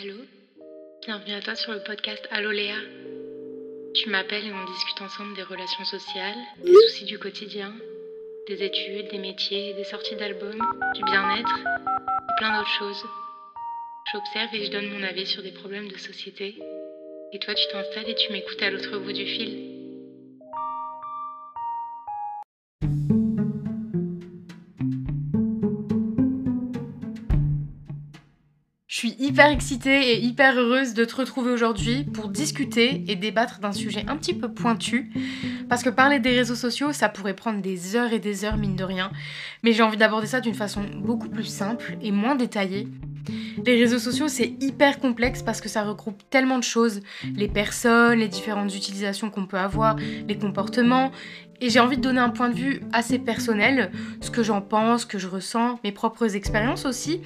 Allô? 0.00 0.14
Bienvenue 1.04 1.34
à 1.34 1.40
toi 1.40 1.54
sur 1.54 1.72
le 1.72 1.82
podcast 1.82 2.26
Allô 2.30 2.50
Léa. 2.50 2.76
Tu 3.94 4.10
m'appelles 4.10 4.46
et 4.46 4.52
on 4.52 4.64
discute 4.64 5.00
ensemble 5.00 5.34
des 5.34 5.42
relations 5.42 5.84
sociales, 5.84 6.38
des 6.64 6.72
soucis 6.72 7.04
du 7.04 7.18
quotidien, 7.18 7.74
des 8.46 8.62
études, 8.62 9.10
des 9.10 9.18
métiers, 9.18 9.74
des 9.74 9.84
sorties 9.84 10.16
d'albums, 10.16 10.62
du 10.94 11.02
bien-être 11.02 11.58
et 11.58 12.34
plein 12.38 12.56
d'autres 12.56 12.78
choses. 12.78 13.04
J'observe 14.12 14.54
et 14.54 14.64
je 14.64 14.70
donne 14.70 14.88
mon 14.88 15.02
avis 15.02 15.26
sur 15.26 15.42
des 15.42 15.52
problèmes 15.52 15.88
de 15.88 15.96
société. 15.98 16.54
Et 17.32 17.38
toi, 17.38 17.54
tu 17.54 17.66
t'installes 17.72 18.08
et 18.08 18.14
tu 18.14 18.32
m'écoutes 18.32 18.62
à 18.62 18.70
l'autre 18.70 18.98
bout 18.98 19.12
du 19.12 19.26
fil. 19.26 19.67
Hyper 29.28 29.50
excitée 29.50 30.12
et 30.12 30.20
hyper 30.20 30.58
heureuse 30.58 30.94
de 30.94 31.04
te 31.04 31.14
retrouver 31.14 31.50
aujourd'hui 31.50 32.04
pour 32.04 32.28
discuter 32.28 33.04
et 33.08 33.14
débattre 33.14 33.60
d'un 33.60 33.72
sujet 33.72 34.04
un 34.08 34.16
petit 34.16 34.32
peu 34.32 34.50
pointu. 34.50 35.12
Parce 35.68 35.82
que 35.82 35.90
parler 35.90 36.18
des 36.18 36.34
réseaux 36.34 36.54
sociaux, 36.54 36.94
ça 36.94 37.10
pourrait 37.10 37.34
prendre 37.34 37.60
des 37.60 37.94
heures 37.94 38.12
et 38.14 38.20
des 38.20 38.46
heures, 38.46 38.56
mine 38.56 38.74
de 38.74 38.84
rien. 38.84 39.10
Mais 39.62 39.72
j'ai 39.72 39.82
envie 39.82 39.98
d'aborder 39.98 40.26
ça 40.26 40.40
d'une 40.40 40.54
façon 40.54 40.80
beaucoup 40.96 41.28
plus 41.28 41.44
simple 41.44 41.98
et 42.00 42.10
moins 42.10 42.36
détaillée. 42.36 42.88
Les 43.64 43.76
réseaux 43.76 43.98
sociaux, 43.98 44.28
c'est 44.28 44.54
hyper 44.60 44.98
complexe 44.98 45.42
parce 45.42 45.60
que 45.60 45.68
ça 45.68 45.82
regroupe 45.84 46.22
tellement 46.30 46.58
de 46.58 46.64
choses. 46.64 47.00
Les 47.34 47.48
personnes, 47.48 48.18
les 48.18 48.28
différentes 48.28 48.74
utilisations 48.74 49.30
qu'on 49.30 49.46
peut 49.46 49.58
avoir, 49.58 49.96
les 49.96 50.38
comportements. 50.38 51.10
Et 51.60 51.70
j'ai 51.70 51.80
envie 51.80 51.96
de 51.96 52.02
donner 52.02 52.20
un 52.20 52.30
point 52.30 52.50
de 52.50 52.54
vue 52.54 52.80
assez 52.92 53.18
personnel, 53.18 53.90
ce 54.20 54.30
que 54.30 54.44
j'en 54.44 54.60
pense, 54.60 55.00
ce 55.00 55.06
que 55.06 55.18
je 55.18 55.26
ressens, 55.26 55.80
mes 55.82 55.90
propres 55.90 56.36
expériences 56.36 56.86
aussi, 56.86 57.20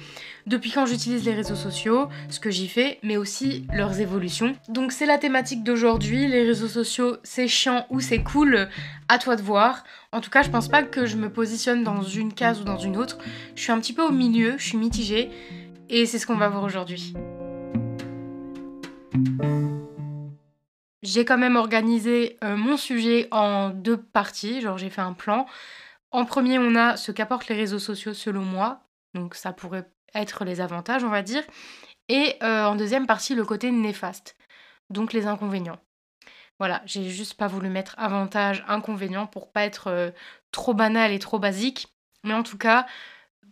depuis 0.47 0.71
quand 0.71 0.87
j'utilise 0.87 1.23
les 1.23 1.33
réseaux 1.33 1.55
sociaux, 1.55 2.07
ce 2.29 2.39
que 2.39 2.49
j'y 2.49 2.67
fais, 2.67 2.97
mais 3.03 3.15
aussi 3.15 3.67
leurs 3.73 3.99
évolutions. 3.99 4.55
Donc 4.69 4.91
c'est 4.91 5.05
la 5.05 5.19
thématique 5.19 5.63
d'aujourd'hui, 5.63 6.27
les 6.27 6.43
réseaux 6.43 6.67
sociaux, 6.67 7.17
c'est 7.21 7.47
chiant 7.47 7.85
ou 7.91 7.99
c'est 7.99 8.23
cool, 8.23 8.69
à 9.07 9.19
toi 9.19 9.35
de 9.35 9.43
voir. 9.43 9.83
En 10.11 10.19
tout 10.19 10.31
cas, 10.31 10.41
je 10.41 10.49
pense 10.49 10.67
pas 10.67 10.81
que 10.81 11.05
je 11.05 11.15
me 11.15 11.29
positionne 11.29 11.83
dans 11.83 12.01
une 12.01 12.33
case 12.33 12.59
ou 12.59 12.63
dans 12.63 12.79
une 12.79 12.97
autre. 12.97 13.19
Je 13.55 13.61
suis 13.61 13.71
un 13.71 13.79
petit 13.79 13.93
peu 13.93 14.01
au 14.03 14.11
milieu, 14.11 14.55
je 14.57 14.63
suis 14.63 14.77
mitigée, 14.77 15.29
et 15.93 16.07
c'est 16.07 16.17
ce 16.17 16.25
qu'on 16.25 16.35
va 16.35 16.49
voir 16.49 16.63
aujourd'hui. 16.63 17.13
J'ai 21.03 21.23
quand 21.23 21.37
même 21.37 21.55
organisé 21.55 22.37
euh, 22.43 22.55
mon 22.55 22.77
sujet 22.77 23.27
en 23.29 23.69
deux 23.69 23.97
parties, 23.97 24.61
genre 24.61 24.79
j'ai 24.79 24.89
fait 24.89 25.01
un 25.01 25.13
plan. 25.13 25.45
En 26.11 26.25
premier, 26.25 26.57
on 26.57 26.75
a 26.75 26.97
ce 26.97 27.11
qu'apportent 27.11 27.47
les 27.47 27.55
réseaux 27.55 27.77
sociaux 27.77 28.15
selon 28.15 28.41
moi, 28.41 28.81
donc 29.13 29.35
ça 29.35 29.53
pourrait 29.53 29.87
être 30.15 30.45
les 30.45 30.61
avantages, 30.61 31.03
on 31.03 31.09
va 31.09 31.21
dire. 31.21 31.43
Et 32.09 32.37
euh, 32.41 32.65
en 32.65 32.75
deuxième 32.75 33.05
partie, 33.05 33.35
le 33.35 33.45
côté 33.45 33.69
néfaste, 33.69 34.35
donc 34.89 35.13
les 35.13 35.27
inconvénients. 35.27 35.79
Voilà, 36.57 36.81
j'ai 36.85 37.07
juste 37.09 37.35
pas 37.35 37.47
voulu 37.47 37.69
mettre 37.69 37.93
avantages, 37.99 38.63
inconvénients 38.67 39.27
pour 39.27 39.51
pas 39.51 39.63
être 39.63 39.87
euh, 39.87 40.09
trop 40.51 40.73
banal 40.73 41.11
et 41.11 41.19
trop 41.19 41.37
basique. 41.37 41.87
Mais 42.23 42.33
en 42.33 42.41
tout 42.41 42.57
cas, 42.57 42.87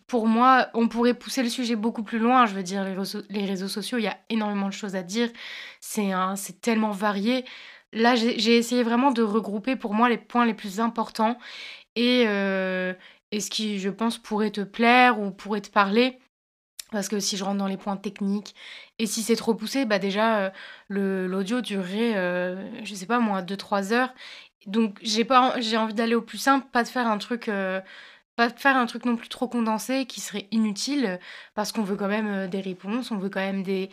pour 0.07 0.27
moi, 0.27 0.67
on 0.73 0.87
pourrait 0.87 1.13
pousser 1.13 1.41
le 1.43 1.49
sujet 1.49 1.75
beaucoup 1.75 2.03
plus 2.03 2.19
loin. 2.19 2.45
Je 2.45 2.53
veux 2.53 2.63
dire, 2.63 2.83
les 3.29 3.45
réseaux, 3.45 3.67
sociaux, 3.67 3.97
il 3.97 4.03
y 4.03 4.07
a 4.07 4.17
énormément 4.29 4.67
de 4.67 4.73
choses 4.73 4.95
à 4.95 5.03
dire. 5.03 5.29
C'est 5.79 6.61
tellement 6.61 6.91
varié. 6.91 7.45
Là, 7.93 8.15
j'ai 8.15 8.57
essayé 8.57 8.83
vraiment 8.83 9.11
de 9.11 9.21
regrouper 9.21 9.75
pour 9.75 9.93
moi 9.93 10.09
les 10.09 10.17
points 10.17 10.45
les 10.45 10.53
plus 10.53 10.79
importants 10.79 11.37
et, 11.95 12.25
euh, 12.27 12.93
et 13.31 13.39
ce 13.39 13.49
qui, 13.49 13.79
je 13.79 13.89
pense, 13.89 14.17
pourrait 14.17 14.51
te 14.51 14.61
plaire 14.61 15.19
ou 15.19 15.31
pourrait 15.31 15.61
te 15.61 15.69
parler. 15.69 16.19
Parce 16.91 17.07
que 17.07 17.19
si 17.21 17.37
je 17.37 17.43
rentre 17.45 17.57
dans 17.57 17.67
les 17.67 17.77
points 17.77 17.95
techniques, 17.95 18.53
et 18.99 19.05
si 19.05 19.23
c'est 19.23 19.37
trop 19.37 19.55
poussé, 19.55 19.85
bah 19.85 19.97
déjà, 19.97 20.51
euh, 20.89 21.27
l'audio 21.27 21.61
durerait, 21.61 22.17
euh, 22.17 22.83
je 22.83 22.93
sais 22.95 23.05
pas 23.05 23.19
moi, 23.19 23.41
2-3 23.41 23.93
heures. 23.93 24.13
Donc 24.65 24.99
j'ai 25.01 25.25
envie 25.77 25.93
d'aller 25.93 26.15
au 26.15 26.21
plus 26.21 26.37
simple, 26.37 26.67
pas 26.71 26.83
de 26.83 26.89
faire 26.89 27.07
un 27.07 27.17
truc 27.17 27.49
faire 28.49 28.77
un 28.77 28.85
truc 28.85 29.05
non 29.05 29.15
plus 29.15 29.29
trop 29.29 29.47
condensé 29.47 30.05
qui 30.05 30.21
serait 30.21 30.47
inutile 30.51 31.19
parce 31.55 31.71
qu'on 31.71 31.83
veut 31.83 31.95
quand 31.95 32.07
même 32.07 32.27
euh, 32.27 32.47
des 32.47 32.61
réponses, 32.61 33.11
on 33.11 33.17
veut 33.17 33.29
quand 33.29 33.39
même 33.39 33.63
des 33.63 33.89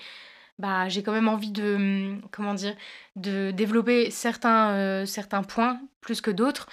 bah 0.59 0.88
j'ai 0.88 1.03
quand 1.04 1.12
même 1.12 1.28
envie 1.28 1.53
de 1.53 1.75
hum, 1.76 2.22
comment 2.32 2.54
dire 2.54 2.75
de 3.16 3.53
développer 3.53 4.10
certains 4.10 4.70
euh, 4.72 5.06
certains 5.06 5.42
points 5.42 5.81
plus 6.00 6.20
que 6.20 6.31
d'autres. 6.31 6.69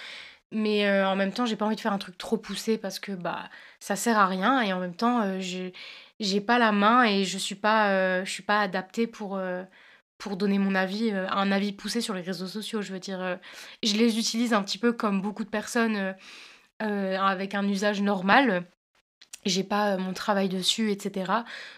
Mais 0.51 0.87
euh, 0.87 1.07
en 1.07 1.15
même 1.15 1.33
temps 1.33 1.45
j'ai 1.45 1.55
pas 1.55 1.65
envie 1.65 1.75
de 1.75 1.81
faire 1.81 1.93
un 1.93 1.97
truc 1.97 2.17
trop 2.17 2.37
poussé 2.37 2.77
parce 2.77 2.99
que 2.99 3.11
bah 3.11 3.49
ça 3.79 3.95
sert 3.95 4.17
à 4.17 4.27
rien 4.27 4.61
et 4.61 4.73
en 4.73 4.79
même 4.79 4.95
temps 4.95 5.39
je 5.41 5.71
j'ai 6.19 6.41
pas 6.41 6.59
la 6.59 6.71
main 6.71 7.03
et 7.03 7.25
je 7.25 7.37
suis 7.37 7.55
pas 7.55 8.23
je 8.23 8.31
suis 8.31 8.43
pas 8.43 8.61
adaptée 8.61 9.07
pour 9.07 9.39
pour 10.17 10.37
donner 10.37 10.59
mon 10.59 10.75
avis 10.75 11.11
un 11.11 11.51
avis 11.51 11.73
poussé 11.73 12.01
sur 12.01 12.13
les 12.13 12.21
réseaux 12.21 12.47
sociaux 12.47 12.81
je 12.81 12.93
veux 12.93 12.99
dire 12.99 13.37
je 13.83 13.95
les 13.95 14.17
utilise 14.19 14.53
un 14.53 14.63
petit 14.63 14.77
peu 14.77 14.93
comme 14.93 15.21
beaucoup 15.21 15.43
de 15.43 15.49
personnes 15.49 15.97
euh, 15.97 16.13
avec 16.79 17.55
un 17.55 17.67
usage 17.67 18.01
normal. 18.01 18.65
J'ai 19.45 19.63
pas 19.63 19.93
euh, 19.93 19.97
mon 19.97 20.13
travail 20.13 20.49
dessus, 20.49 20.91
etc. 20.91 21.31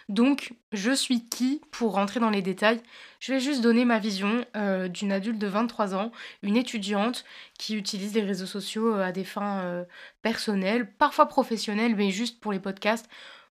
Donc, 0.08 0.54
je 0.72 0.92
suis 0.92 1.28
qui 1.28 1.62
pour 1.72 1.94
rentrer 1.94 2.20
dans 2.22 2.30
les 2.30 2.42
détails? 2.42 2.82
Je 3.20 3.34
vais 3.34 3.40
juste 3.42 3.62
donner 3.62 3.84
ma 3.84 4.00
vision 4.00 4.46
euh, 4.56 4.88
d'une 4.88 5.12
adulte 5.12 5.38
de 5.38 5.48
23 5.48 5.94
ans, 5.94 6.12
une 6.44 6.56
étudiante 6.56 7.26
qui 7.60 7.76
utilise 7.76 8.14
les 8.14 8.22
réseaux 8.22 8.46
sociaux 8.46 8.94
à 8.96 9.12
des 9.12 9.26
fins 9.26 9.86
personnelles, 10.22 10.90
parfois 10.94 11.28
professionnelles, 11.28 11.96
mais 11.96 12.12
juste 12.12 12.40
pour 12.40 12.54
les 12.54 12.60
podcasts, 12.60 13.10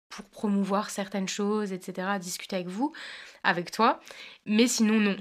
pour 0.08 0.24
promouvoir 0.26 0.90
certaines 0.90 1.28
choses, 1.28 1.72
etc., 1.72 2.18
discuter 2.18 2.56
avec 2.56 2.68
vous, 2.68 2.92
avec 3.42 3.70
toi. 3.70 4.00
Mais 4.46 4.66
sinon, 4.66 5.00
non. 5.00 5.16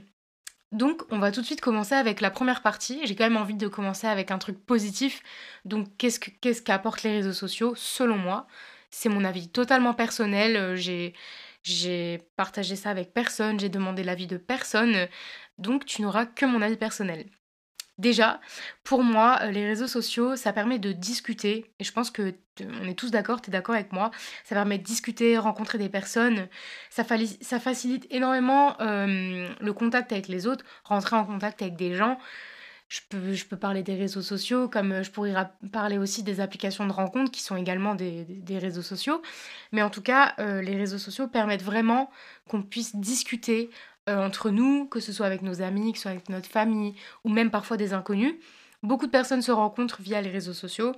Donc, 0.76 1.04
on 1.10 1.20
va 1.20 1.32
tout 1.32 1.40
de 1.40 1.46
suite 1.46 1.62
commencer 1.62 1.96
avec 1.96 2.20
la 2.20 2.30
première 2.30 2.62
partie. 2.62 3.00
J'ai 3.06 3.16
quand 3.16 3.24
même 3.24 3.38
envie 3.38 3.56
de 3.56 3.70
commencer 3.70 4.08
avec 4.08 4.30
un 4.30 4.38
truc 4.38 4.60
positif. 4.66 5.24
Donc, 5.64 5.88
qu'est-ce 5.98 6.62
qu'apportent 6.62 7.04
les 7.04 7.14
réseaux 7.14 7.32
sociaux 7.34 7.76
selon 7.76 8.18
moi? 8.18 8.46
C'est 8.90 9.08
mon 9.08 9.24
avis 9.24 9.48
totalement 9.50 9.94
personnel. 9.94 10.58
Euh, 10.58 10.76
j'ai 10.76 11.14
j'ai 11.64 12.20
partagé 12.36 12.76
ça 12.76 12.92
avec 12.92 13.14
personne, 13.14 13.60
j'ai 13.60 13.70
demandé 13.70 14.04
l'avis 14.04 14.28
de 14.28 14.38
personne. 14.38 15.08
Donc, 15.60 15.86
tu 15.86 16.02
n'auras 16.02 16.26
que 16.26 16.46
mon 16.46 16.62
avis 16.62 16.78
personnel. 16.78 17.26
Déjà, 17.98 18.42
pour 18.84 19.04
moi, 19.04 19.40
euh, 19.42 19.52
les 19.52 19.66
réseaux 19.66 19.88
sociaux, 19.88 20.36
ça 20.36 20.52
permet 20.52 20.80
de 20.80 20.92
discuter, 20.92 21.72
et 21.80 21.84
je 21.86 21.94
pense 21.94 22.12
que 22.12 22.36
on 22.62 22.88
est 22.88 22.96
tous 22.96 23.12
d'accord, 23.12 23.42
tu 23.42 23.50
es 23.50 23.52
d'accord 23.52 23.76
avec 23.76 23.92
moi, 23.92 24.12
ça 24.46 24.56
permet 24.56 24.78
de 24.78 24.84
discuter, 24.84 25.38
rencontrer 25.38 25.78
des 25.78 25.90
personnes, 25.90 26.48
ça, 26.90 27.04
facilite 27.04 28.08
énormément 28.10 28.80
euh, 28.80 29.50
le 29.60 29.74
contact 29.74 30.14
avec 30.14 30.30
les 30.30 30.48
autres, 30.48 30.64
rentrer 30.86 31.18
en 31.18 31.26
contact 31.26 31.62
avec 31.62 31.76
des 31.76 31.96
gens. 31.96 32.18
Je 32.88 33.02
peux, 33.46 33.58
parler 33.58 33.82
des 33.84 33.96
réseaux 33.96 34.22
sociaux, 34.22 34.70
comme 34.70 34.92
euh, 34.92 35.04
je 35.04 35.12
pourrais 35.12 35.34
parler 35.72 35.98
aussi 35.98 36.24
des 36.24 36.40
applications 36.40 36.86
de 36.86 36.94
rencontres 36.94 37.32
qui 37.32 37.42
sont 37.42 37.58
également 37.58 37.96
des, 37.96 38.24
des 38.26 38.58
réseaux 38.58 38.84
sociaux. 38.84 39.22
Mais 39.72 39.82
en 39.82 39.90
tout 39.90 40.04
cas, 40.04 40.36
les 40.38 40.78
réseaux 40.78 41.00
sociaux 41.00 41.28
permettent 41.28 41.64
vraiment 41.64 42.10
qu'on 42.48 42.62
puisse 42.62 42.96
discuter, 42.96 43.70
euh, 44.10 44.24
entre 44.24 44.50
nous, 44.50 44.86
que 44.88 45.00
ce 45.00 45.12
soit 45.12 45.26
avec 45.26 45.42
nos 45.42 45.62
amis, 45.62 45.92
que 45.92 45.98
ce 45.98 46.04
soit 46.04 46.12
avec 46.12 46.30
notre 46.30 46.50
famille, 46.50 46.96
ou 47.24 47.30
même 47.30 47.52
parfois 47.52 47.78
des 47.78 47.94
inconnus. 47.94 48.36
Beaucoup 48.84 49.08
de 49.08 49.12
personnes 49.12 49.42
se 49.42 49.52
rencontrent 49.52 50.02
via 50.02 50.22
les 50.22 50.30
réseaux 50.30 50.54
sociaux. 50.54 50.94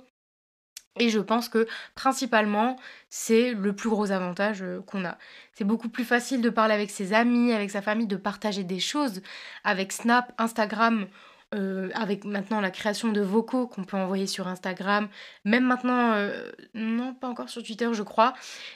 Et 1.00 1.10
je 1.10 1.20
pense 1.20 1.48
que 1.48 1.66
principalement, 1.94 2.76
c'est 3.08 3.52
le 3.54 3.74
plus 3.74 3.88
gros 3.88 4.10
avantage 4.10 4.62
euh, 4.62 4.80
qu'on 4.82 5.04
a. 5.04 5.16
C'est 5.54 5.64
beaucoup 5.64 5.88
plus 5.88 6.04
facile 6.04 6.42
de 6.42 6.50
parler 6.50 6.74
avec 6.74 6.90
ses 6.90 7.12
amis, 7.12 7.52
avec 7.52 7.70
sa 7.70 7.82
famille, 7.82 8.06
de 8.06 8.16
partager 8.16 8.64
des 8.64 8.80
choses. 8.80 9.22
Avec 9.64 9.92
Snap, 9.92 10.32
Instagram, 10.38 11.06
euh, 11.54 11.88
avec 11.94 12.24
maintenant 12.24 12.60
la 12.60 12.70
création 12.70 13.10
de 13.10 13.22
vocaux 13.22 13.66
qu'on 13.66 13.84
peut 13.84 13.96
envoyer 13.96 14.26
sur 14.26 14.48
Instagram, 14.48 15.08
même 15.44 15.64
maintenant, 15.64 16.12
euh, 16.12 16.50
non 16.74 17.14
pas 17.14 17.28
encore 17.28 17.48
sur 17.48 17.62
Twitter 17.62 17.88
je 17.92 18.02
crois, 18.02 18.34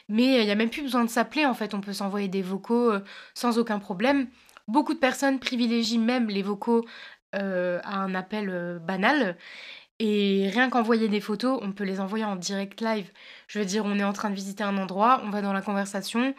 mais 0.08 0.40
il 0.40 0.44
n'y 0.44 0.50
a 0.50 0.54
même 0.54 0.70
plus 0.70 0.82
besoin 0.82 1.04
de 1.04 1.10
s'appeler 1.10 1.44
en 1.44 1.52
fait, 1.52 1.74
on 1.74 1.82
peut 1.82 1.92
s'envoyer 1.92 2.28
des 2.28 2.40
vocaux 2.40 2.90
euh, 2.90 3.00
sans 3.34 3.58
aucun 3.58 3.78
problème. 3.78 4.28
Beaucoup 4.68 4.94
de 4.94 4.98
personnes 4.98 5.38
privilégient 5.38 5.98
même 5.98 6.28
les 6.28 6.42
vocaux 6.42 6.86
à 7.34 7.96
un 7.96 8.14
appel 8.14 8.78
banal. 8.86 9.36
Et 9.98 10.50
rien 10.52 10.68
qu'envoyer 10.68 11.08
des 11.08 11.20
photos, 11.20 11.60
on 11.62 11.72
peut 11.72 11.84
les 11.84 12.00
envoyer 12.00 12.24
en 12.24 12.36
direct 12.36 12.80
live. 12.80 13.10
Je 13.46 13.58
veux 13.58 13.64
dire, 13.64 13.84
on 13.84 13.98
est 13.98 14.04
en 14.04 14.12
train 14.12 14.30
de 14.30 14.34
visiter 14.34 14.64
un 14.64 14.76
endroit, 14.76 15.20
on 15.24 15.30
va 15.30 15.42
dans 15.42 15.52
la 15.52 15.62
conversation, 15.62 16.34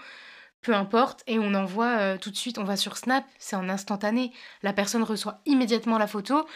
peu 0.63 0.73
importe, 0.73 1.23
et 1.27 1.37
on 1.37 1.53
envoie 1.53 1.97
euh, 1.99 2.17
tout 2.17 2.31
de 2.31 2.35
suite, 2.35 2.57
on 2.57 2.63
va 2.63 2.77
sur 2.77 2.97
Snap, 2.97 3.25
c'est 3.37 3.55
en 3.55 3.69
instantané. 3.69 4.31
La 4.63 4.73
personne 4.73 5.03
reçoit 5.03 5.41
immédiatement 5.45 5.97
la 5.97 6.07
photo. 6.07 6.47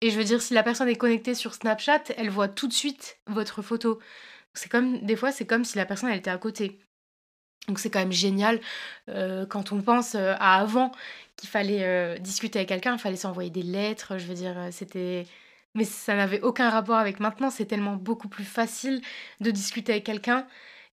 Et 0.00 0.10
je 0.10 0.18
veux 0.18 0.24
dire, 0.24 0.42
si 0.42 0.54
la 0.54 0.62
personne 0.64 0.88
est 0.88 0.96
connectée 0.96 1.34
sur 1.34 1.54
Snapchat, 1.54 2.04
elle 2.16 2.30
voit 2.30 2.48
tout 2.48 2.66
de 2.66 2.72
suite 2.72 3.18
votre 3.28 3.62
photo. 3.62 4.00
C'est 4.54 4.68
comme, 4.68 4.98
des 5.00 5.16
fois, 5.16 5.30
c'est 5.30 5.46
comme 5.46 5.64
si 5.64 5.76
la 5.76 5.86
personne, 5.86 6.08
elle 6.10 6.18
était 6.18 6.30
à 6.30 6.38
côté. 6.38 6.80
Donc 7.68 7.78
c'est 7.78 7.90
quand 7.90 8.00
même 8.00 8.10
génial 8.10 8.60
euh, 9.08 9.46
quand 9.46 9.70
on 9.70 9.80
pense 9.80 10.16
euh, 10.16 10.34
à 10.40 10.58
avant 10.58 10.90
qu'il 11.36 11.48
fallait 11.48 12.18
discuter 12.18 12.58
avec 12.58 12.68
quelqu'un, 12.68 12.94
il 12.94 12.98
fallait 12.98 13.16
s'envoyer 13.16 13.50
des 13.50 13.62
lettres, 13.62 14.18
je 14.18 14.26
veux 14.26 14.34
dire, 14.34 14.56
c'était... 14.70 15.26
Mais 15.74 15.84
ça 15.84 16.14
n'avait 16.14 16.40
aucun 16.42 16.68
rapport 16.68 16.96
avec 16.96 17.20
maintenant, 17.20 17.50
c'est 17.50 17.64
tellement 17.64 17.94
beaucoup 17.94 18.28
plus 18.28 18.44
facile 18.44 19.00
de 19.40 19.50
discuter 19.50 19.92
avec 19.92 20.04
quelqu'un 20.04 20.46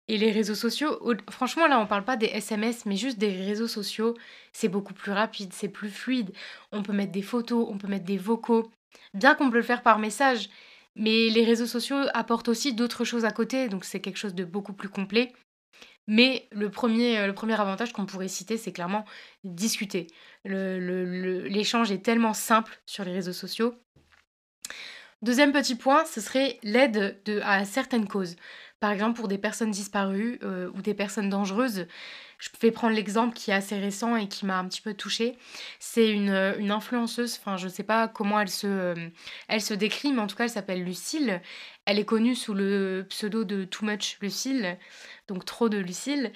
Et 0.10 0.18
les 0.18 0.32
réseaux 0.32 0.56
sociaux, 0.56 1.00
franchement, 1.30 1.68
là, 1.68 1.80
on 1.80 1.86
parle 1.86 2.06
pas 2.06 2.16
des 2.16 2.28
SMS, 2.28 2.86
mais 2.86 2.96
juste 2.96 3.18
des 3.18 3.32
réseaux 3.32 3.68
sociaux. 3.68 4.16
C'est 4.54 4.70
beaucoup 4.70 4.94
plus 4.94 5.12
rapide, 5.12 5.52
c'est 5.54 5.68
plus 5.68 5.90
fluide. 5.90 6.32
On 6.72 6.82
peut 6.82 6.94
mettre 6.94 7.12
des 7.12 7.22
photos, 7.22 7.68
on 7.70 7.78
peut 7.78 7.88
mettre 7.88 8.06
des 8.06 8.18
vocaux. 8.18 8.72
Bien 9.14 9.36
qu'on 9.36 9.50
peut 9.50 9.58
le 9.58 9.64
faire 9.64 9.84
par 9.84 10.00
message, 10.00 10.50
mais 10.96 11.30
les 11.30 11.44
réseaux 11.44 11.66
sociaux 11.66 11.98
apportent 12.14 12.48
aussi 12.48 12.74
d'autres 12.74 13.04
choses 13.04 13.26
à 13.26 13.32
côté, 13.32 13.68
donc 13.68 13.84
c'est 13.84 14.00
quelque 14.00 14.18
chose 14.18 14.34
de 14.34 14.46
beaucoup 14.46 14.74
plus 14.74 14.90
complet. 14.90 15.34
Mais 16.08 16.48
le 16.52 16.72
premier, 16.72 17.28
le 17.28 17.34
premier 17.34 17.60
avantage 17.60 17.92
qu'on 17.92 18.06
pourrait 18.06 18.30
citer, 18.30 18.58
c'est 18.58 18.72
clairement 18.72 19.04
discuter. 19.44 20.08
L'échange 20.46 21.92
est 21.92 22.04
tellement 22.04 22.34
simple 22.34 22.80
sur 22.86 23.04
les 23.04 23.12
réseaux 23.12 23.34
sociaux. 23.34 23.76
Deuxième 25.22 25.52
petit 25.52 25.76
point, 25.76 26.06
ce 26.06 26.22
serait 26.22 26.60
l'aide 26.64 27.22
à 27.44 27.66
certaines 27.66 28.08
causes. 28.08 28.38
Par 28.80 28.92
exemple, 28.92 29.18
pour 29.18 29.28
des 29.28 29.40
personnes 29.40 29.72
disparues 29.72 30.40
euh, 30.44 30.70
ou 30.76 30.84
des 30.84 30.94
personnes 30.94 31.30
dangereuses, 31.30 31.88
je 32.38 32.50
vais 32.62 32.72
prendre 32.72 32.96
l'exemple 32.96 33.34
qui 33.36 33.50
est 33.50 33.54
assez 33.56 33.80
récent 33.80 34.16
et 34.16 34.28
qui 34.28 34.46
m'a 34.46 34.60
un 34.60 34.68
petit 34.68 34.82
peu 34.82 34.94
touchée. 34.94 35.36
C'est 35.80 36.12
une, 36.12 36.30
euh, 36.30 36.70
influenceuse, 36.70 37.38
enfin 37.40 37.58
je 37.58 37.66
ne 37.66 37.72
sais 37.72 37.84
pas 37.84 38.08
comment 38.08 38.40
elle 38.40 38.50
se, 38.50 38.68
euh, 38.68 39.10
elle 39.48 39.62
se 39.62 39.74
décrit, 39.74 40.14
mais 40.14 40.22
en 40.22 40.28
tout 40.28 40.36
cas 40.36 40.44
elle 40.44 40.52
s'appelle 40.52 40.84
Lucille. 40.84 41.42
Elle 41.86 41.98
est 41.98 42.06
connue 42.06 42.36
sous 42.36 42.54
le 42.54 43.06
pseudo 43.10 43.44
de 43.46 43.64
Too 43.66 43.86
Much 43.86 44.20
Lucille, 44.22 44.78
donc 45.28 45.44
trop 45.46 45.70
de 45.70 45.78
Lucille. 45.80 46.32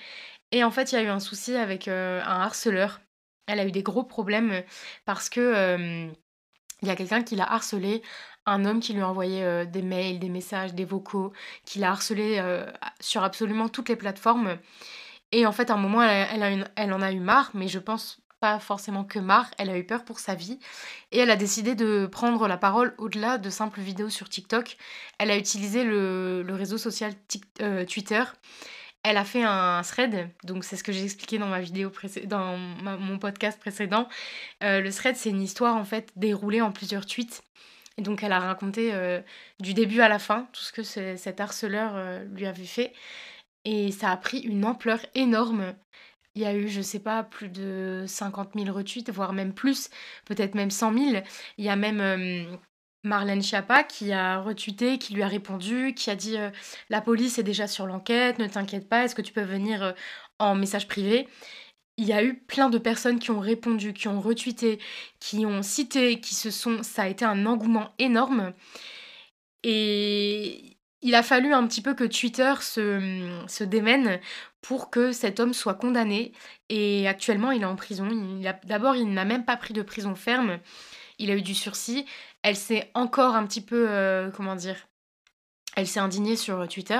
Et 0.51 0.63
en 0.63 0.71
fait 0.71 0.91
il 0.91 0.95
y 0.95 0.97
a 0.97 1.03
eu 1.03 1.07
un 1.09 1.19
souci 1.19 1.55
avec 1.55 1.87
un 1.87 2.19
harceleur. 2.19 3.01
Elle 3.47 3.59
a 3.59 3.65
eu 3.65 3.71
des 3.71 3.83
gros 3.83 4.03
problèmes 4.03 4.63
parce 5.05 5.29
que 5.29 6.09
il 6.81 6.87
y 6.87 6.91
a 6.91 6.95
quelqu'un 6.95 7.21
qui 7.23 7.35
l'a 7.35 7.51
harcelée 7.51 8.01
un 8.45 8.65
homme 8.65 8.79
qui 8.79 8.93
lui 8.93 9.01
a 9.01 9.07
envoyé 9.07 9.43
euh, 9.43 9.65
des 9.65 9.81
mails, 9.81 10.19
des 10.19 10.29
messages, 10.29 10.73
des 10.73 10.85
vocaux, 10.85 11.33
qui 11.65 11.79
l'a 11.79 11.91
harcelé 11.91 12.37
euh, 12.39 12.65
sur 12.99 13.23
absolument 13.23 13.69
toutes 13.69 13.89
les 13.89 13.95
plateformes. 13.95 14.57
Et 15.31 15.45
en 15.45 15.51
fait, 15.51 15.69
à 15.69 15.75
un 15.75 15.77
moment, 15.77 16.01
elle, 16.01 16.93
en 16.93 17.01
a 17.01 17.11
eu 17.11 17.19
marre, 17.19 17.51
mais 17.53 17.67
je 17.67 17.79
pense 17.79 18.19
pas 18.41 18.59
forcément 18.59 19.03
que 19.03 19.19
marre, 19.19 19.51
elle 19.59 19.69
a 19.69 19.77
eu 19.77 19.85
peur 19.85 20.03
pour 20.03 20.19
sa 20.19 20.33
vie 20.33 20.59
et 21.11 21.19
elle 21.19 21.29
a 21.29 21.35
décidé 21.35 21.75
de 21.75 22.07
prendre 22.11 22.47
la 22.47 22.57
parole 22.57 22.95
au-delà 22.97 23.37
de 23.37 23.51
simples 23.51 23.81
vidéos 23.81 24.09
sur 24.09 24.29
TikTok. 24.29 24.77
Elle 25.19 25.29
a 25.29 25.37
utilisé 25.37 25.83
le, 25.83 26.43
réseau 26.49 26.79
social 26.79 27.13
euh, 27.61 27.85
Twitter. 27.85 28.23
Elle 29.03 29.17
a 29.17 29.23
fait 29.23 29.43
un 29.43 29.81
thread, 29.83 30.29
donc 30.43 30.63
c'est 30.63 30.75
ce 30.75 30.83
que 30.83 30.91
j'ai 30.91 31.03
expliqué 31.03 31.37
dans 31.37 31.47
ma 31.47 31.59
vidéo 31.59 31.91
dans 32.25 32.57
mon 32.57 33.19
podcast 33.19 33.59
précédent. 33.59 34.07
le 34.61 34.89
thread, 34.89 35.15
c'est 35.15 35.29
une 35.29 35.41
histoire 35.41 35.75
en 35.75 35.85
fait 35.85 36.11
déroulée 36.15 36.61
en 36.61 36.71
plusieurs 36.71 37.05
tweets 37.05 37.41
donc 38.01 38.23
elle 38.23 38.31
a 38.33 38.39
raconté 38.39 38.93
euh, 38.93 39.21
du 39.59 39.73
début 39.73 40.01
à 40.01 40.09
la 40.09 40.19
fin 40.19 40.47
tout 40.53 40.61
ce 40.61 40.71
que 40.71 40.83
cet 40.83 41.39
harceleur 41.39 41.93
euh, 41.95 42.23
lui 42.25 42.45
avait 42.45 42.65
fait. 42.65 42.93
Et 43.65 43.91
ça 43.91 44.11
a 44.11 44.17
pris 44.17 44.39
une 44.39 44.65
ampleur 44.65 44.99
énorme. 45.15 45.75
Il 46.35 46.41
y 46.41 46.45
a 46.45 46.55
eu, 46.55 46.69
je 46.69 46.81
sais 46.81 46.99
pas, 46.99 47.23
plus 47.23 47.49
de 47.49 48.05
50 48.07 48.51
000 48.57 48.75
retweets, 48.75 49.11
voire 49.11 49.33
même 49.33 49.53
plus, 49.53 49.89
peut-être 50.25 50.55
même 50.55 50.71
100 50.71 50.93
000. 50.93 51.23
Il 51.57 51.65
y 51.65 51.69
a 51.69 51.75
même 51.75 52.01
euh, 52.01 52.57
Marlène 53.03 53.41
Schiappa 53.43 53.83
qui 53.83 54.11
a 54.13 54.39
retweeté, 54.41 54.97
qui 54.97 55.13
lui 55.13 55.23
a 55.23 55.27
répondu, 55.27 55.93
qui 55.95 56.09
a 56.09 56.15
dit 56.15 56.37
La 56.89 57.01
police 57.01 57.39
est 57.39 57.43
déjà 57.43 57.67
sur 57.67 57.87
l'enquête, 57.87 58.39
ne 58.39 58.47
t'inquiète 58.47 58.89
pas, 58.89 59.03
est-ce 59.05 59.15
que 59.15 59.21
tu 59.21 59.33
peux 59.33 59.41
venir 59.41 59.93
en 60.39 60.55
message 60.55 60.87
privé? 60.87 61.27
Il 62.01 62.07
y 62.07 62.13
a 62.13 62.23
eu 62.23 62.33
plein 62.35 62.71
de 62.71 62.79
personnes 62.79 63.19
qui 63.19 63.29
ont 63.29 63.39
répondu, 63.39 63.93
qui 63.93 64.07
ont 64.07 64.19
retweeté, 64.19 64.79
qui 65.19 65.45
ont 65.45 65.61
cité, 65.61 66.19
qui 66.19 66.33
se 66.33 66.49
sont... 66.49 66.81
Ça 66.81 67.03
a 67.03 67.07
été 67.07 67.25
un 67.25 67.45
engouement 67.45 67.93
énorme. 67.99 68.53
Et 69.61 70.79
il 71.03 71.13
a 71.13 71.21
fallu 71.21 71.53
un 71.53 71.67
petit 71.67 71.81
peu 71.81 71.93
que 71.93 72.03
Twitter 72.03 72.55
se, 72.59 73.63
démène 73.63 74.19
pour 74.61 74.89
que 74.89 75.11
cet 75.11 75.39
homme 75.39 75.53
soit 75.53 75.75
condamné. 75.75 76.33
Et 76.69 77.07
actuellement, 77.07 77.51
il 77.51 77.61
est 77.61 77.65
en 77.65 77.75
prison. 77.75 78.09
D'abord, 78.63 78.95
il 78.95 79.13
n'a 79.13 79.23
même 79.23 79.45
pas 79.45 79.55
pris 79.55 79.75
de 79.75 79.83
prison 79.83 80.15
ferme. 80.15 80.57
Il 81.19 81.29
a 81.29 81.35
eu 81.35 81.43
du 81.43 81.53
sursis. 81.53 82.07
Elle 82.41 82.55
s'est 82.55 82.89
encore 82.95 83.35
un 83.35 83.45
petit 83.45 83.61
peu, 83.61 83.85
euh, 83.87 84.31
comment 84.31 84.55
dire, 84.55 84.87
elle 85.75 85.87
s'est 85.87 85.99
indignée 85.99 86.35
sur 86.35 86.67
Twitter. 86.67 86.99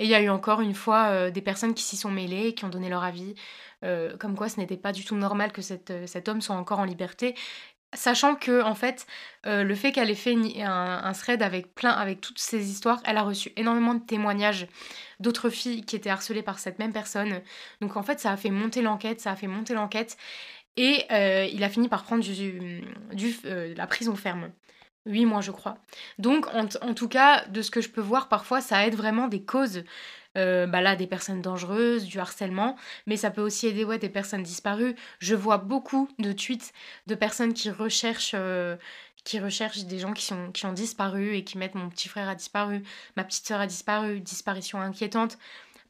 Et 0.00 0.04
il 0.04 0.10
y 0.10 0.14
a 0.14 0.20
eu 0.20 0.28
encore 0.28 0.60
une 0.60 0.74
fois 0.74 1.06
euh, 1.10 1.30
des 1.30 1.40
personnes 1.40 1.74
qui 1.74 1.84
s'y 1.84 1.96
sont 1.96 2.10
mêlées, 2.10 2.54
qui 2.54 2.64
ont 2.64 2.68
donné 2.68 2.88
leur 2.88 3.04
avis, 3.04 3.36
euh, 3.84 4.16
comme 4.16 4.36
quoi 4.36 4.48
ce 4.48 4.58
n'était 4.60 4.76
pas 4.76 4.92
du 4.92 5.04
tout 5.04 5.16
normal 5.16 5.52
que 5.52 5.60
euh, 5.90 6.06
cet 6.06 6.28
homme 6.28 6.40
soit 6.40 6.56
encore 6.56 6.78
en 6.78 6.84
liberté. 6.84 7.34
Sachant 7.92 8.36
que, 8.36 8.62
en 8.62 8.76
fait, 8.76 9.06
euh, 9.46 9.64
le 9.64 9.74
fait 9.74 9.90
qu'elle 9.90 10.10
ait 10.10 10.14
fait 10.14 10.36
un, 10.62 11.12
thread 11.12 11.42
avec 11.42 11.74
plein, 11.74 11.90
avec 11.90 12.20
toutes 12.20 12.38
ces 12.38 12.70
histoires, 12.70 13.00
elle 13.04 13.16
a 13.16 13.22
reçu 13.22 13.52
énormément 13.56 13.94
de 13.94 14.04
témoignages 14.04 14.68
d'autres 15.18 15.50
filles 15.50 15.84
qui 15.84 15.96
étaient 15.96 16.10
harcelées 16.10 16.42
par 16.42 16.60
cette 16.60 16.78
même 16.78 16.92
personne. 16.92 17.40
Donc, 17.80 17.96
en 17.96 18.04
fait, 18.04 18.20
ça 18.20 18.30
a 18.30 18.36
fait 18.36 18.50
monter 18.50 18.80
l'enquête, 18.80 19.20
ça 19.20 19.32
a 19.32 19.36
fait 19.36 19.48
monter 19.48 19.74
l'enquête. 19.74 20.16
Et 20.76 21.04
il 21.52 21.64
a 21.64 21.68
fini 21.68 21.88
par 21.88 22.04
prendre 22.04 22.22
du, 22.22 22.84
la 23.76 23.86
prison 23.88 24.14
ferme. 24.14 24.52
Oui, 25.06 25.24
moi 25.24 25.40
je 25.40 25.50
crois. 25.50 25.78
Donc, 26.18 26.46
en, 26.54 26.66
en, 26.82 26.94
tout 26.94 27.08
cas, 27.08 27.44
de 27.46 27.60
ce 27.60 27.72
que 27.72 27.80
je 27.80 27.88
peux 27.88 28.00
voir, 28.00 28.28
parfois, 28.28 28.60
ça 28.60 28.86
aide 28.86 28.94
vraiment 28.94 29.26
des 29.26 29.42
causes 29.42 29.82
euh, 30.38 30.66
bah 30.66 30.80
là, 30.80 30.96
des 30.96 31.06
personnes 31.06 31.42
dangereuses, 31.42 32.04
du 32.04 32.18
harcèlement, 32.18 32.76
mais 33.06 33.16
ça 33.16 33.30
peut 33.30 33.40
aussi 33.40 33.66
aider 33.66 33.84
ouais, 33.84 33.98
des 33.98 34.08
personnes 34.08 34.42
disparues. 34.42 34.94
Je 35.18 35.34
vois 35.34 35.58
beaucoup 35.58 36.08
de 36.18 36.32
tweets 36.32 36.72
de 37.06 37.14
personnes 37.14 37.52
qui 37.52 37.70
recherchent, 37.70 38.34
euh, 38.34 38.76
qui 39.24 39.40
recherchent 39.40 39.84
des 39.84 39.98
gens 39.98 40.12
qui, 40.12 40.24
sont, 40.24 40.52
qui 40.52 40.66
ont 40.66 40.72
disparu 40.72 41.34
et 41.34 41.44
qui 41.44 41.58
mettent 41.58 41.74
mon 41.74 41.88
petit 41.88 42.08
frère 42.08 42.28
a 42.28 42.34
disparu, 42.34 42.82
ma 43.16 43.24
petite 43.24 43.46
soeur 43.46 43.60
a 43.60 43.66
disparu, 43.66 44.20
disparition 44.20 44.80
inquiétante. 44.80 45.36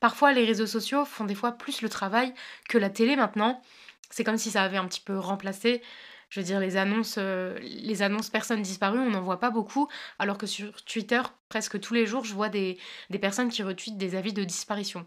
Parfois, 0.01 0.33
les 0.33 0.47
réseaux 0.47 0.67
sociaux 0.67 1.05
font 1.05 1.25
des 1.25 1.35
fois 1.35 1.53
plus 1.53 1.83
le 1.83 1.91
travail 1.91 2.33
que 2.69 2.79
la 2.79 2.89
télé 2.89 3.17
maintenant. 3.17 3.61
C'est 4.09 4.25
comme 4.25 4.39
si 4.39 4.51
ça 4.51 4.63
avait 4.63 4.79
un 4.79 4.87
petit 4.87 5.01
peu 5.01 5.19
remplacé 5.19 5.83
je 6.31 6.41
veux 6.41 6.47
dire, 6.47 6.61
les 6.61 6.77
annonces, 6.77 7.17
euh, 7.19 7.59
les 7.61 8.03
annonces 8.03 8.31
personnes 8.31 8.63
disparues, 8.63 9.01
on 9.01 9.11
n'en 9.11 9.21
voit 9.21 9.41
pas 9.41 9.51
beaucoup, 9.51 9.89
alors 10.19 10.39
que 10.39 10.47
sur 10.47 10.83
Twitter, 10.85 11.21
presque 11.49 11.79
tous 11.81 11.93
les 11.93 12.07
jours, 12.07 12.25
je 12.25 12.33
vois 12.33 12.49
des, 12.49 12.79
personnes 13.21 13.49
qui 13.49 13.63
retweetent 13.63 13.99
des 13.99 14.15
avis 14.15 14.33
de 14.33 14.45
disparition. 14.45 15.07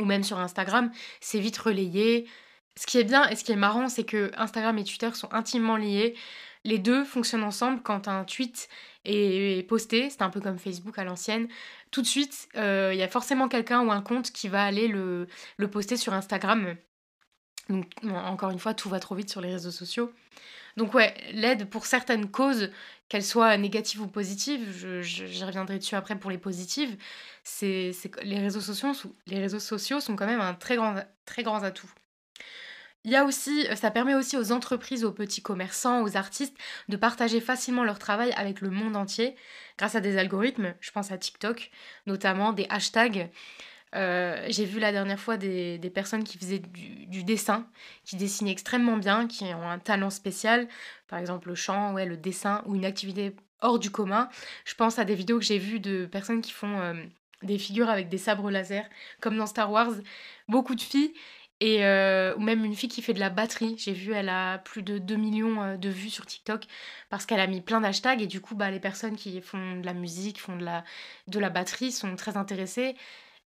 Ou 0.00 0.04
même 0.04 0.24
sur 0.24 0.38
Instagram, 0.38 0.90
c'est 1.20 1.38
vite 1.38 1.56
relayé. 1.56 2.26
Ce 2.76 2.86
qui 2.86 2.98
est 2.98 3.04
bien 3.04 3.28
et 3.28 3.36
ce 3.36 3.44
qui 3.44 3.52
est 3.52 3.56
marrant, 3.56 3.88
c'est 3.88 4.04
que 4.04 4.32
Instagram 4.36 4.76
et 4.78 4.84
Twitter 4.84 5.10
sont 5.14 5.32
intimement 5.32 5.76
liés. 5.76 6.16
Les 6.64 6.78
deux 6.78 7.04
fonctionnent 7.04 7.44
ensemble 7.44 7.82
quand 7.82 8.08
un 8.08 8.24
tweet 8.24 8.68
est 9.04 9.66
posté, 9.68 10.10
c'est 10.10 10.22
un 10.22 10.30
peu 10.30 10.40
comme 10.40 10.58
Facebook 10.58 10.98
à 10.98 11.04
l'ancienne. 11.04 11.48
Tout 11.90 12.02
de 12.02 12.06
suite, 12.06 12.48
euh, 12.56 12.90
il 12.92 12.98
y 12.98 13.02
a 13.02 13.08
forcément 13.08 13.48
quelqu'un 13.48 13.82
ou 13.82 13.90
un 13.90 14.02
compte 14.02 14.30
qui 14.30 14.48
va 14.48 14.64
aller 14.64 14.88
le, 14.88 15.26
le 15.56 15.70
poster 15.70 15.96
sur 15.96 16.12
Instagram 16.12 16.76
donc, 17.70 17.86
encore 18.04 18.50
une 18.50 18.58
fois, 18.58 18.74
tout 18.74 18.88
va 18.88 19.00
trop 19.00 19.14
vite 19.14 19.30
sur 19.30 19.40
les 19.40 19.52
réseaux 19.52 19.70
sociaux. 19.70 20.12
Donc 20.76 20.94
ouais, 20.94 21.14
l'aide 21.32 21.68
pour 21.68 21.86
certaines 21.86 22.30
causes, 22.30 22.70
qu'elles 23.08 23.24
soient 23.24 23.56
négatives 23.56 24.00
ou 24.02 24.06
positives, 24.06 25.02
j'y 25.02 25.44
reviendrai 25.44 25.78
dessus 25.78 25.96
après 25.96 26.16
pour 26.16 26.30
les 26.30 26.38
positives, 26.38 26.96
c'est, 27.42 27.90
les, 28.22 28.38
réseaux 28.38 28.60
sociaux, 28.60 28.92
les 29.26 29.40
réseaux 29.40 29.58
sociaux 29.58 30.00
sont 30.00 30.14
quand 30.14 30.26
même 30.26 30.40
un 30.40 30.54
très 30.54 30.76
grand, 30.76 30.94
très 31.24 31.42
grand 31.42 31.62
atout. 31.64 31.90
Il 33.04 33.10
y 33.10 33.16
a 33.16 33.24
aussi, 33.24 33.66
ça 33.76 33.90
permet 33.90 34.14
aussi 34.14 34.36
aux 34.36 34.52
entreprises, 34.52 35.04
aux 35.04 35.12
petits 35.12 35.42
commerçants, 35.42 36.02
aux 36.02 36.16
artistes 36.16 36.56
de 36.88 36.96
partager 36.96 37.40
facilement 37.40 37.82
leur 37.82 37.98
travail 37.98 38.32
avec 38.36 38.60
le 38.60 38.70
monde 38.70 38.94
entier 38.94 39.36
grâce 39.78 39.94
à 39.94 40.00
des 40.00 40.18
algorithmes. 40.18 40.74
Je 40.80 40.90
pense 40.90 41.10
à 41.10 41.16
TikTok, 41.16 41.70
notamment 42.06 42.52
des 42.52 42.66
hashtags. 42.68 43.30
Euh, 43.96 44.46
j'ai 44.48 44.64
vu 44.64 44.78
la 44.78 44.92
dernière 44.92 45.18
fois 45.18 45.36
des, 45.36 45.78
personnes 45.92 46.24
qui 46.24 46.38
faisaient 46.38 46.60
du, 46.60 47.24
dessin, 47.24 47.66
qui 48.04 48.16
dessinaient 48.16 48.52
extrêmement 48.52 48.96
bien, 48.96 49.26
qui 49.26 49.44
ont 49.44 49.68
un 49.68 49.78
talent 49.78 50.10
spécial, 50.10 50.68
par 51.08 51.18
exemple 51.18 51.48
le 51.48 51.54
chant, 51.54 51.94
ouais, 51.94 52.06
le 52.06 52.16
dessin 52.16 52.62
ou 52.66 52.76
une 52.76 52.84
activité 52.84 53.34
hors 53.60 53.78
du 53.78 53.90
commun. 53.90 54.28
Je 54.64 54.74
pense 54.74 54.98
à 54.98 55.04
des 55.04 55.14
vidéos 55.14 55.38
que 55.38 55.44
j'ai 55.44 55.58
vues 55.58 55.80
de 55.80 56.06
personnes 56.06 56.40
qui 56.40 56.52
font 56.52 56.78
euh, 56.80 56.94
des 57.42 57.58
figures 57.58 57.90
avec 57.90 58.08
des 58.08 58.18
sabres 58.18 58.50
laser, 58.50 58.84
comme 59.20 59.36
dans 59.36 59.46
Star 59.46 59.70
Wars, 59.72 59.92
beaucoup 60.48 60.74
de 60.74 60.80
filles. 60.80 61.12
Et, 61.62 61.84
euh, 61.84 62.34
ou 62.36 62.40
même 62.40 62.64
une 62.64 62.74
fille 62.74 62.88
qui 62.88 63.02
fait 63.02 63.12
de 63.12 63.20
la 63.20 63.28
batterie. 63.28 63.74
J'ai 63.76 63.92
vu, 63.92 64.12
elle 64.12 64.30
a 64.30 64.58
plus 64.58 64.82
de 64.82 64.96
2 64.96 65.16
millions 65.16 65.76
de 65.76 65.88
vues 65.90 66.08
sur 66.08 66.24
TikTok 66.24 66.64
parce 67.10 67.26
qu'elle 67.26 67.40
a 67.40 67.46
mis 67.46 67.60
plein 67.60 67.82
d'hashtags 67.82 68.22
et 68.22 68.26
du 68.26 68.40
coup, 68.40 68.54
bah, 68.54 68.70
les 68.70 68.80
personnes 68.80 69.14
qui 69.14 69.42
font 69.42 69.76
de 69.76 69.84
la 69.84 69.92
musique, 69.92 70.40
font 70.40 70.56
de 70.56 70.64
la, 70.64 70.84
de 71.28 71.38
la 71.38 71.50
batterie 71.50 71.92
sont 71.92 72.16
très 72.16 72.38
intéressées. 72.38 72.96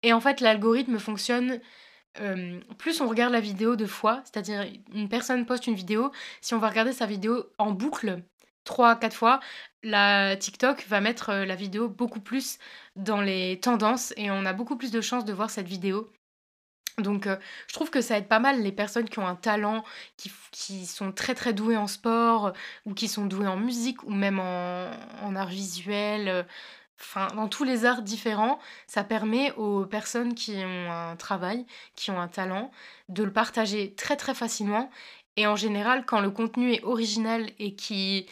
Et 0.03 0.13
en 0.13 0.21
fait, 0.21 0.41
l'algorithme 0.41 0.99
fonctionne. 0.99 1.61
Euh, 2.21 2.61
plus 2.79 3.01
on 3.01 3.09
regarde 3.09 3.33
la 3.33 3.41
vidéo 3.41 3.75
deux 3.75 3.87
fois, 3.87 4.23
c'est-à-dire 4.25 4.67
une 4.93 5.09
personne 5.09 5.47
poste 5.47 5.67
une 5.67 5.75
vidéo, 5.75 6.13
si 6.43 6.53
on 6.53 6.59
va 6.59 6.69
regarder 6.69 6.93
sa 6.93 7.07
vidéo 7.07 7.47
en 7.57 7.71
boucle, 7.71 8.23
trois, 8.65 8.97
quatre 8.97 9.17
fois, 9.17 9.41
la 9.83 10.37
TikTok 10.37 10.85
va 10.89 11.01
mettre 11.01 11.31
euh, 11.31 11.45
la 11.47 11.55
vidéo 11.55 11.89
beaucoup 11.89 12.21
plus 12.21 12.59
dans 12.97 13.21
les 13.23 13.59
tendances 13.61 14.13
et 14.17 14.31
on 14.31 14.45
a 14.45 14.53
beaucoup 14.53 14.77
plus 14.77 14.91
de 14.91 15.01
chances 15.01 15.25
de 15.25 15.33
voir 15.33 15.51
cette 15.51 15.67
vidéo. 15.67 16.13
Donc 16.99 17.27
euh, 17.27 17.37
je 17.69 17.73
trouve 17.73 17.91
que 17.91 18.03
ça 18.03 18.19
aide 18.19 18.29
pas 18.29 18.39
mal 18.39 18.63
les 18.63 18.73
personnes 18.73 19.09
qui 19.09 19.19
ont 19.19 19.27
un 19.27 19.35
talent, 19.35 19.83
qui, 20.19 20.31
qui 20.51 20.85
sont 20.85 21.13
très 21.13 21.35
très 21.35 21.55
douées 21.55 21.79
en 21.79 21.87
sport 21.87 22.53
ou 22.85 22.93
qui 22.93 23.09
sont 23.09 23.25
douées 23.25 23.47
en 23.47 23.57
musique 23.57 24.03
ou 24.05 24.11
même 24.11 24.39
en, 24.39 24.91
en 25.23 25.35
art 25.35 25.49
visuel. 25.49 26.47
Enfin, 27.03 27.29
dans 27.35 27.49
tous 27.49 27.65
les 27.65 27.85
arts 27.85 28.03
différents, 28.03 28.59
ça 28.87 29.05
permet 29.05 29.53
aux 29.53 29.85
personnes 29.87 30.35
qui 30.35 30.57
ont 30.65 30.91
un 30.91 31.17
travail, 31.17 31.67
qui 31.97 32.11
ont 32.11 32.21
un 32.21 32.29
talent, 32.29 32.71
de 33.09 33.23
le 33.25 33.33
partager 33.33 33.95
très 33.95 34.17
très 34.17 34.35
facilement. 34.35 34.91
Et 35.37 35.47
en 35.47 35.57
général, 35.57 36.05
quand 36.07 36.21
le 36.21 36.31
contenu 36.31 36.73
est 36.73 36.85
original 36.85 37.51
et 37.59 37.75
qui, 37.75 38.27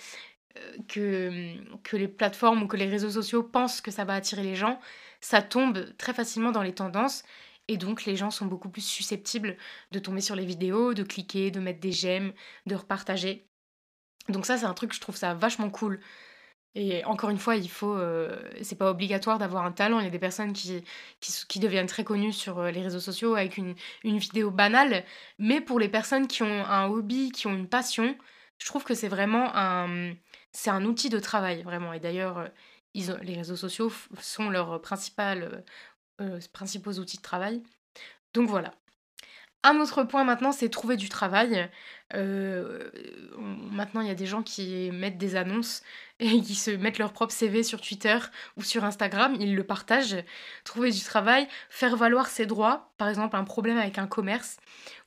euh, 0.59 0.77
que, 0.89 1.55
que 1.83 1.97
les 1.97 2.09
plateformes 2.09 2.63
ou 2.63 2.67
que 2.67 2.77
les 2.77 2.89
réseaux 2.89 3.11
sociaux 3.11 3.43
pensent 3.43 3.81
que 3.81 3.91
ça 3.91 4.05
va 4.05 4.15
attirer 4.15 4.43
les 4.43 4.57
gens, 4.57 4.81
ça 5.21 5.43
tombe 5.43 5.97
très 5.97 6.15
facilement 6.15 6.53
dans 6.53 6.63
les 6.63 6.75
tendances. 6.75 7.25
Et 7.69 7.77
donc 7.77 8.05
les 8.05 8.17
gens 8.17 8.31
sont 8.31 8.47
beaucoup 8.47 8.69
plus 8.69 8.83
susceptibles 8.83 9.57
de 9.93 9.99
tomber 10.01 10.21
sur 10.21 10.35
les 10.37 10.45
vidéos, 10.45 10.95
de 10.95 11.05
cliquer, 11.05 11.51
de 11.51 11.61
mettre 11.61 11.81
des 11.81 11.93
j'aime, 11.93 12.33
de 12.67 12.75
repartager. 12.75 13.47
Donc 14.29 14.47
ça 14.47 14.59
c'est 14.59 14.67
un 14.67 14.75
truc, 14.75 14.93
je 14.93 15.01
trouve 15.01 15.17
ça 15.17 15.35
vachement 15.35 15.71
cool. 15.71 16.01
Et 16.77 17.05
encore 17.05 17.31
une 17.31 17.39
fois, 17.39 17.57
il 17.57 17.69
faut, 17.69 17.97
euh, 17.97 18.41
c'est 18.63 18.77
pas 18.77 18.91
obligatoire 18.91 19.39
d'avoir 19.39 19.65
un 19.65 19.73
talent. 19.73 19.99
Il 19.99 20.05
y 20.05 20.07
a 20.07 20.11
des 20.11 20.21
personnes 20.21 20.53
qui, 20.53 20.85
qui, 21.21 21.59
deviennent 21.59 21.87
très 21.87 22.05
connues 22.05 22.33
sur 22.33 22.61
euh, 22.61 22.71
les 22.71 22.83
réseaux 22.83 23.01
sociaux 23.01 23.35
avec 23.35 23.57
une, 23.57 23.75
une 24.05 24.19
vidéo 24.19 24.51
banale. 24.53 25.05
Mais 25.39 25.61
pour 25.61 25.81
les 25.81 25.89
personnes 25.89 26.29
qui 26.29 26.43
ont 26.45 26.65
un 26.65 26.87
hobby, 26.87 27.33
qui 27.33 27.49
ont 27.49 27.55
une 27.55 27.69
passion, 27.69 28.17
je 28.59 28.67
trouve 28.67 28.85
que 28.85 28.95
c'est 28.95 29.09
vraiment 29.09 29.51
un, 29.57 30.15
c'est 30.53 30.71
un 30.71 30.85
outil 30.85 31.09
de 31.11 31.19
travail, 31.19 31.63
vraiment. 31.63 31.93
Et 31.93 32.01
d'ailleurs, 32.01 32.39
euh, 32.39 32.49
les 32.95 33.35
réseaux 33.35 33.57
sociaux 33.57 33.93
sont 34.21 34.49
leurs 34.51 34.81
principaux 34.81 35.33
outils 36.99 37.17
de 37.17 37.23
travail. 37.23 37.63
Donc 38.35 38.49
voilà. 38.49 38.75
Un 39.63 39.79
autre 39.79 40.05
point 40.05 40.25
maintenant, 40.25 40.53
c'est 40.53 40.71
trouver 40.71 40.97
du 40.97 41.11
travail. 41.11 41.69
Euh, 42.15 42.91
maintenant, 43.39 44.01
il 44.01 44.09
y 44.09 44.11
a 44.11 44.15
des 44.15 44.27
gens 44.27 44.43
qui 44.43 44.91
mettent 44.91 45.19
des 45.19 45.37
annonces 45.37 45.83
et 46.21 46.41
qui 46.41 46.55
se 46.55 46.71
mettent 46.71 46.99
leur 46.99 47.13
propre 47.13 47.33
CV 47.33 47.63
sur 47.63 47.81
Twitter 47.81 48.19
ou 48.57 48.63
sur 48.63 48.85
Instagram, 48.85 49.37
ils 49.39 49.55
le 49.55 49.65
partagent. 49.65 50.25
Trouver 50.65 50.91
du 50.91 51.01
travail, 51.01 51.47
faire 51.69 51.97
valoir 51.97 52.29
ses 52.29 52.47
droits, 52.47 52.93
par 52.97 53.09
exemple 53.09 53.37
un 53.37 53.45
problème 53.45 53.79
avec 53.79 53.99
un 53.99 54.07
commerce 54.07 54.57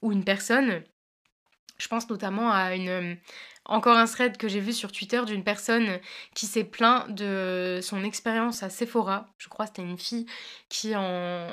ou 0.02 0.12
une 0.12 0.24
personne. 0.24 0.84
Je 1.80 1.88
pense 1.88 2.08
notamment 2.10 2.52
à 2.52 2.76
une, 2.76 3.18
encore 3.66 3.98
un 3.98 4.06
thread 4.06 4.38
que 4.38 4.48
j'ai 4.48 4.60
vu 4.60 4.74
sur 4.74 4.92
Twitter 4.92 5.22
d'une 5.26 5.44
personne 5.44 6.00
qui 6.34 6.46
s'est 6.46 6.66
plaint 6.66 7.10
de 7.10 7.80
son 7.82 8.04
expérience 8.04 8.62
à 8.62 8.70
Sephora. 8.70 9.28
Je 9.38 9.48
crois 9.48 9.66
que 9.66 9.74
c'était 9.76 9.88
une 9.88 9.98
fille 9.98 10.26
qui 10.68 10.96
en... 10.96 11.48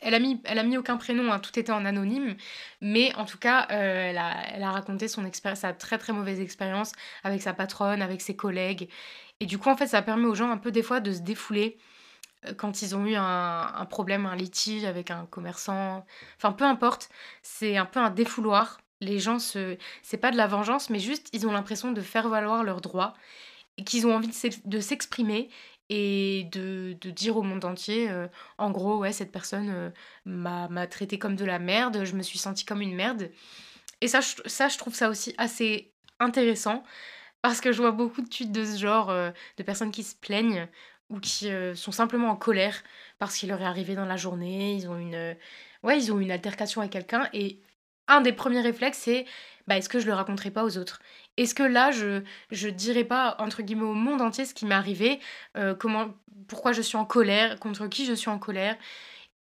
Elle, 0.00 0.14
a, 0.14 0.18
mis, 0.18 0.40
elle 0.44 0.58
a 0.58 0.62
mis 0.62 0.78
aucun 0.78 0.96
prénom, 0.96 1.30
hein, 1.30 1.38
tout 1.38 1.58
était 1.58 1.72
en 1.72 1.84
anonyme. 1.84 2.36
Mais 2.80 3.14
en 3.16 3.26
tout 3.26 3.38
cas, 3.38 3.66
euh, 3.70 4.10
elle, 4.10 4.18
a, 4.18 4.34
elle, 4.54 4.62
a, 4.62 4.70
raconté 4.70 5.08
son 5.08 5.26
expérience, 5.26 5.60
sa 5.60 5.74
très 5.74 5.98
très 5.98 6.14
mauvaise 6.14 6.40
expérience 6.40 6.92
avec 7.22 7.42
sa 7.42 7.52
patronne, 7.52 8.00
avec 8.00 8.22
ses 8.22 8.34
collègues. 8.34 8.88
Et 9.40 9.46
du 9.46 9.58
coup, 9.58 9.68
en 9.68 9.76
fait, 9.76 9.88
ça 9.88 10.00
permet 10.00 10.26
aux 10.26 10.34
gens 10.34 10.50
un 10.50 10.58
peu 10.58 10.70
des 10.70 10.82
fois 10.82 11.00
de 11.00 11.12
se 11.12 11.20
défouler 11.20 11.76
euh, 12.46 12.54
quand 12.54 12.80
ils 12.80 12.96
ont 12.96 13.04
eu 13.04 13.14
un, 13.14 13.74
un 13.74 13.84
problème, 13.84 14.24
un 14.24 14.36
litige 14.36 14.84
avec 14.84 15.10
un 15.10 15.26
commerçant. 15.26 16.06
Enfin, 16.38 16.52
peu 16.52 16.64
importe, 16.64 17.10
c'est 17.42 17.76
un 17.76 17.84
peu 17.84 18.00
un 18.00 18.10
défouloir 18.10 18.78
les 19.00 19.18
gens 19.18 19.38
se. 19.38 19.76
C'est 20.02 20.16
pas 20.16 20.30
de 20.30 20.36
la 20.36 20.46
vengeance, 20.46 20.90
mais 20.90 20.98
juste, 20.98 21.28
ils 21.32 21.46
ont 21.46 21.52
l'impression 21.52 21.92
de 21.92 22.00
faire 22.00 22.28
valoir 22.28 22.64
leurs 22.64 22.80
droits 22.80 23.14
qu'ils 23.84 24.06
ont 24.06 24.14
envie 24.14 24.30
de 24.64 24.80
s'exprimer 24.80 25.50
et 25.88 26.48
de, 26.52 26.96
dire 27.10 27.36
au 27.36 27.42
monde 27.42 27.64
entier, 27.64 28.10
euh, 28.10 28.26
en 28.58 28.70
gros, 28.70 28.98
ouais, 28.98 29.12
cette 29.12 29.30
personne 29.30 29.70
euh, 29.70 29.90
m'a 30.24 30.86
traité 30.86 31.18
comme 31.18 31.36
de 31.36 31.44
la 31.44 31.58
merde, 31.58 32.04
je 32.04 32.14
me 32.14 32.22
suis 32.22 32.38
sentie 32.38 32.64
comme 32.64 32.80
une 32.80 32.94
merde. 32.94 33.30
Et 34.00 34.08
ça, 34.08 34.20
je, 34.20 34.34
ça, 34.46 34.68
je 34.68 34.78
trouve 34.78 34.94
ça 34.94 35.08
aussi 35.08 35.34
assez 35.38 35.92
intéressant 36.18 36.82
parce 37.42 37.60
que 37.60 37.72
je 37.72 37.80
vois 37.80 37.92
beaucoup 37.92 38.22
de 38.22 38.28
tweets 38.28 38.52
de 38.52 38.64
ce 38.64 38.78
genre, 38.78 39.10
euh, 39.10 39.30
de 39.58 39.62
personnes 39.62 39.92
qui 39.92 40.02
se 40.02 40.16
plaignent 40.16 40.68
ou 41.08 41.20
qui 41.20 41.48
sont 41.76 41.92
simplement 41.92 42.30
en 42.30 42.36
colère 42.36 42.82
parce 43.20 43.36
qu'il 43.36 43.50
leur 43.50 43.60
est 43.62 43.64
arrivé 43.64 43.94
dans 43.94 44.06
la 44.06 44.16
journée, 44.16 44.74
ils 44.74 44.88
ont 44.88 44.98
une, 44.98 45.36
ouais, 45.84 45.98
ils 45.98 46.12
ont 46.12 46.18
une 46.18 46.32
altercation 46.32 46.80
avec 46.80 46.90
quelqu'un 46.90 47.28
et 47.32 47.60
un 48.08 48.20
des 48.20 48.32
premiers 48.32 48.60
réflexes, 48.60 48.98
c'est 48.98 49.26
bah, 49.66 49.76
est-ce 49.76 49.88
que 49.88 49.98
je 49.98 50.06
le 50.06 50.14
raconterai 50.14 50.50
pas 50.50 50.64
aux 50.64 50.78
autres? 50.78 51.00
Est-ce 51.36 51.54
que 51.54 51.62
là, 51.62 51.90
je 51.90 52.22
je 52.50 52.68
dirai 52.68 53.04
pas, 53.04 53.36
entre 53.38 53.62
guillemets, 53.62 53.82
au 53.82 53.94
monde 53.94 54.22
entier 54.22 54.44
ce 54.44 54.54
qui 54.54 54.64
m'est 54.66 54.74
arrivé, 54.74 55.20
euh, 55.56 55.74
comment, 55.74 56.14
pourquoi 56.48 56.72
je 56.72 56.82
suis 56.82 56.96
en 56.96 57.04
colère, 57.04 57.58
contre 57.58 57.86
qui 57.88 58.06
je 58.06 58.12
suis 58.14 58.30
en 58.30 58.38
colère? 58.38 58.76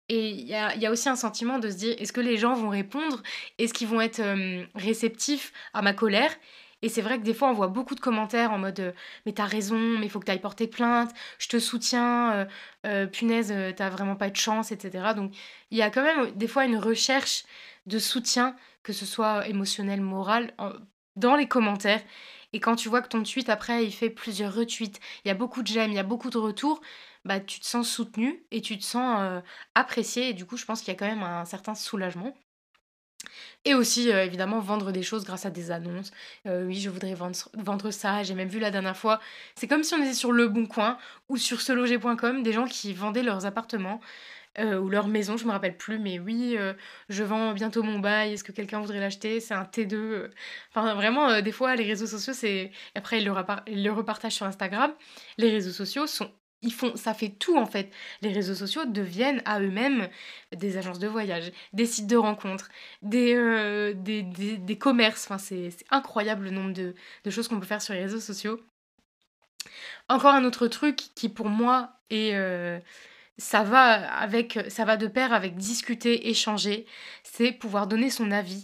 Et 0.09 0.29
il 0.29 0.47
y 0.47 0.55
a, 0.55 0.91
aussi 0.91 1.07
un 1.07 1.15
sentiment 1.15 1.59
de 1.59 1.69
se 1.69 1.75
dire, 1.77 1.95
est-ce 1.99 2.11
que 2.13 2.21
les 2.21 2.37
gens 2.37 2.53
vont 2.55 2.69
répondre? 2.69 3.21
Est-ce 3.59 3.73
qu'ils 3.73 3.87
vont 3.87 4.01
être 4.01 4.19
euh, 4.19 4.65
réceptifs 4.75 5.53
à 5.73 5.81
ma 5.83 5.93
colère? 5.93 6.31
Et 6.81 6.89
c'est 6.89 7.01
vrai 7.01 7.19
que 7.19 7.23
des 7.23 7.33
fois, 7.33 7.49
on 7.49 7.53
voit 7.53 7.67
beaucoup 7.67 7.93
de 7.93 7.99
commentaires 7.99 8.51
en 8.51 8.57
mode 8.57 8.79
euh, 8.79 8.91
Mais 9.25 9.33
t'as 9.33 9.45
raison, 9.45 9.77
mais 9.77 10.05
il 10.07 10.09
faut 10.09 10.19
que 10.19 10.25
t'ailles 10.25 10.39
porter 10.39 10.67
plainte, 10.67 11.11
je 11.37 11.47
te 11.47 11.59
soutiens, 11.59 12.47
punaise, 13.11 13.53
t'as 13.75 13.89
vraiment 13.89 14.15
pas 14.15 14.29
de 14.29 14.35
chance, 14.35 14.71
etc. 14.71 15.13
Donc 15.15 15.33
il 15.71 15.77
y 15.77 15.81
a 15.81 15.89
quand 15.91 16.03
même 16.03 16.31
des 16.31 16.47
fois 16.47 16.65
une 16.65 16.77
recherche 16.77 17.43
de 17.89 17.99
soutien, 17.99 18.55
que 18.83 18.93
ce 18.93 19.05
soit 19.05 19.47
émotionnel, 19.47 20.01
moral, 20.01 20.53
dans 21.15 21.35
les 21.35 21.47
commentaires. 21.47 22.01
Et 22.53 22.59
quand 22.59 22.75
tu 22.75 22.89
vois 22.89 23.01
que 23.01 23.09
ton 23.09 23.23
tweet, 23.23 23.49
après, 23.49 23.85
il 23.85 23.91
fait 23.91 24.09
plusieurs 24.09 24.53
retweets, 24.53 24.99
il 25.23 25.27
y 25.27 25.31
a 25.31 25.35
beaucoup 25.35 25.61
de 25.61 25.67
j'aime, 25.67 25.91
il 25.91 25.95
y 25.95 25.99
a 25.99 26.03
beaucoup 26.03 26.29
de 26.29 26.37
retours, 26.37 26.81
bah, 27.25 27.39
tu 27.39 27.59
te 27.59 27.65
sens 27.65 27.89
soutenu 27.89 28.43
et 28.51 28.61
tu 28.61 28.77
te 28.77 28.83
sens 28.83 29.19
euh, 29.21 29.41
apprécié. 29.75 30.29
Et 30.29 30.33
du 30.33 30.45
coup, 30.45 30.57
je 30.57 30.65
pense 30.65 30.79
qu'il 30.79 30.89
y 30.89 30.95
a 30.95 30.95
quand 30.95 31.07
même 31.07 31.23
un 31.23 31.45
certain 31.45 31.75
soulagement. 31.75 32.35
Et 33.65 33.73
aussi, 33.73 34.11
euh, 34.11 34.23
évidemment, 34.23 34.59
vendre 34.59 34.91
des 34.91 35.03
choses 35.03 35.25
grâce 35.25 35.45
à 35.45 35.49
des 35.49 35.71
annonces. 35.71 36.11
Euh, 36.47 36.65
oui, 36.65 36.79
je 36.79 36.89
voudrais 36.89 37.13
vendre, 37.13 37.37
vendre 37.53 37.91
ça. 37.91 38.23
J'ai 38.23 38.33
même 38.33 38.47
vu 38.47 38.59
la 38.59 38.71
dernière 38.71 38.95
fois. 38.97 39.19
C'est 39.55 39.67
comme 39.67 39.83
si 39.83 39.93
on 39.93 40.01
était 40.01 40.13
sur 40.13 40.31
Le 40.31 40.47
Bon 40.47 40.65
Coin 40.65 40.97
ou 41.27 41.37
sur 41.37 41.61
seloger.com, 41.61 42.41
des 42.43 42.53
gens 42.53 42.65
qui 42.65 42.93
vendaient 42.93 43.23
leurs 43.23 43.45
appartements. 43.45 43.99
Euh, 44.59 44.79
ou 44.79 44.89
leur 44.89 45.07
maison, 45.07 45.37
je 45.37 45.45
me 45.45 45.51
rappelle 45.51 45.77
plus, 45.77 45.99
mais 45.99 46.19
oui, 46.19 46.55
euh, 46.57 46.73
je 47.07 47.23
vends 47.23 47.53
bientôt 47.53 47.81
mon 47.83 47.99
bail, 47.99 48.33
est-ce 48.33 48.43
que 48.43 48.51
quelqu'un 48.51 48.79
voudrait 48.81 48.99
l'acheter? 48.99 49.39
C'est 49.39 49.53
un 49.53 49.63
T2. 49.63 49.93
Euh. 49.93 50.29
Enfin, 50.69 50.93
vraiment, 50.95 51.41
des 51.41 51.51
fois, 51.51 51.75
les 51.75 51.85
réseaux 51.85 52.07
sociaux, 52.07 52.33
c'est. 52.33 52.71
Après, 52.95 53.21
ils 53.21 53.25
le, 53.25 53.33
le 53.67 53.89
repartagent 53.91 54.33
sur 54.33 54.45
Instagram. 54.45 54.93
Les 55.37 55.49
réseaux 55.49 55.71
sociaux 55.71 56.07
sont 56.07 56.31
ils 56.61 56.73
font, 56.73 56.93
ça 56.97 57.13
fait 57.13 57.29
tout 57.29 57.57
en 57.57 57.65
fait. 57.65 57.89
Les 58.21 58.33
réseaux 58.33 58.53
sociaux 58.53 58.83
deviennent 58.85 59.41
à 59.45 59.61
eux-mêmes 59.61 60.09
des 60.53 60.75
agences 60.77 60.99
de 60.99 61.07
voyage, 61.07 61.53
des 61.71 61.85
sites 61.85 62.07
de 62.07 62.17
rencontres, 62.17 62.69
des, 63.01 63.93
des, 63.95 64.23
des, 64.23 64.77
commerces. 64.77 65.23
Enfin, 65.25 65.37
c'est 65.37 65.69
incroyable 65.89 66.45
le 66.45 66.51
nombre 66.51 66.73
de, 66.73 66.95
de 67.23 67.29
choses 67.29 67.47
qu'on 67.47 67.61
peut 67.61 67.65
faire 67.65 67.81
sur 67.81 67.93
les 67.93 68.01
réseaux 68.01 68.19
sociaux. 68.19 68.59
Encore 70.09 70.33
un 70.33 70.43
autre 70.43 70.67
truc 70.67 70.97
qui 71.15 71.29
pour 71.29 71.47
moi 71.47 71.93
est, 72.09 72.33
ça 73.39 73.63
va 73.63 74.13
avec 74.13 74.59
ça 74.67 74.85
va 74.85 74.97
de 74.97 75.07
pair 75.07 75.33
avec 75.33 75.55
discuter, 75.55 76.29
échanger, 76.29 76.85
c'est 77.23 77.51
pouvoir 77.51 77.87
donner 77.87 78.09
son 78.09 78.31
avis, 78.31 78.63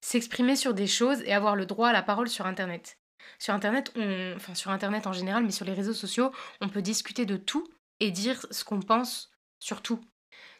s'exprimer 0.00 0.56
sur 0.56 0.72
des 0.72 0.86
choses 0.86 1.20
et 1.26 1.32
avoir 1.32 1.56
le 1.56 1.66
droit 1.66 1.88
à 1.88 1.92
la 1.92 2.02
parole 2.02 2.28
sur 2.28 2.46
internet. 2.46 2.96
Sur 3.38 3.54
internet, 3.54 3.92
on 3.96 4.34
enfin 4.36 4.54
sur 4.54 4.70
internet 4.70 5.06
en 5.06 5.12
général, 5.12 5.44
mais 5.44 5.50
sur 5.50 5.66
les 5.66 5.74
réseaux 5.74 5.92
sociaux, 5.92 6.32
on 6.60 6.68
peut 6.68 6.80
discuter 6.80 7.26
de 7.26 7.36
tout 7.36 7.68
et 8.00 8.10
dire 8.10 8.46
ce 8.50 8.64
qu'on 8.64 8.80
pense 8.80 9.30
sur 9.58 9.82
tout. 9.82 10.00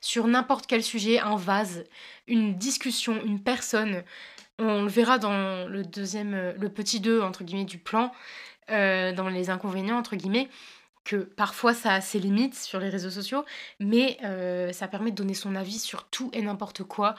Sur 0.00 0.26
n'importe 0.26 0.66
quel 0.66 0.82
sujet, 0.82 1.18
un 1.18 1.36
vase, 1.36 1.84
une 2.26 2.56
discussion, 2.56 3.22
une 3.24 3.42
personne. 3.42 4.04
On 4.58 4.82
le 4.82 4.88
verra 4.88 5.18
dans 5.18 5.66
le 5.68 5.84
deuxième, 5.84 6.54
le 6.58 6.68
petit 6.68 7.00
2 7.00 7.20
entre 7.22 7.44
guillemets 7.44 7.64
du 7.64 7.78
plan, 7.78 8.12
euh, 8.70 9.12
dans 9.12 9.28
les 9.28 9.50
inconvénients 9.50 9.96
entre 9.96 10.16
guillemets 10.16 10.48
que 11.08 11.16
parfois 11.16 11.72
ça 11.72 11.94
a 11.94 12.00
ses 12.02 12.18
limites 12.18 12.54
sur 12.54 12.78
les 12.80 12.90
réseaux 12.90 13.10
sociaux, 13.10 13.44
mais 13.80 14.18
euh, 14.24 14.72
ça 14.72 14.88
permet 14.88 15.10
de 15.10 15.16
donner 15.16 15.32
son 15.32 15.54
avis 15.54 15.78
sur 15.78 16.04
tout 16.10 16.30
et 16.34 16.42
n'importe 16.42 16.82
quoi. 16.82 17.14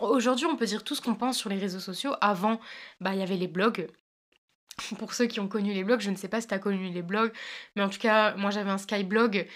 Aujourd'hui, 0.00 0.46
on 0.46 0.56
peut 0.56 0.66
dire 0.66 0.82
tout 0.82 0.96
ce 0.96 1.00
qu'on 1.00 1.14
pense 1.14 1.38
sur 1.38 1.48
les 1.48 1.58
réseaux 1.58 1.80
sociaux. 1.80 2.14
Avant, 2.20 2.60
bah, 3.00 3.14
il 3.14 3.20
y 3.20 3.22
avait 3.22 3.36
les 3.36 3.46
blogs. 3.48 3.88
Pour 4.98 5.14
ceux 5.14 5.26
qui 5.26 5.38
ont 5.38 5.48
connu 5.48 5.72
les 5.72 5.84
blogs, 5.84 6.00
je 6.00 6.10
ne 6.10 6.16
sais 6.16 6.28
pas 6.28 6.40
si 6.40 6.48
tu 6.48 6.54
as 6.54 6.58
connu 6.58 6.90
les 6.90 7.02
blogs, 7.02 7.32
mais 7.76 7.82
en 7.82 7.88
tout 7.88 7.98
cas, 7.98 8.34
moi 8.36 8.50
j'avais 8.50 8.70
un 8.70 8.78
Skyblog 8.78 9.46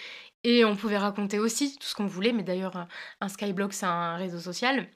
et 0.44 0.64
on 0.64 0.76
pouvait 0.76 0.98
raconter 0.98 1.38
aussi 1.40 1.76
tout 1.76 1.86
ce 1.86 1.94
qu'on 1.96 2.06
voulait. 2.06 2.32
Mais 2.32 2.44
d'ailleurs, 2.44 2.86
un 3.20 3.28
Skyblog, 3.28 3.72
c'est 3.72 3.86
un 3.86 4.16
réseau 4.16 4.38
social. 4.38 4.88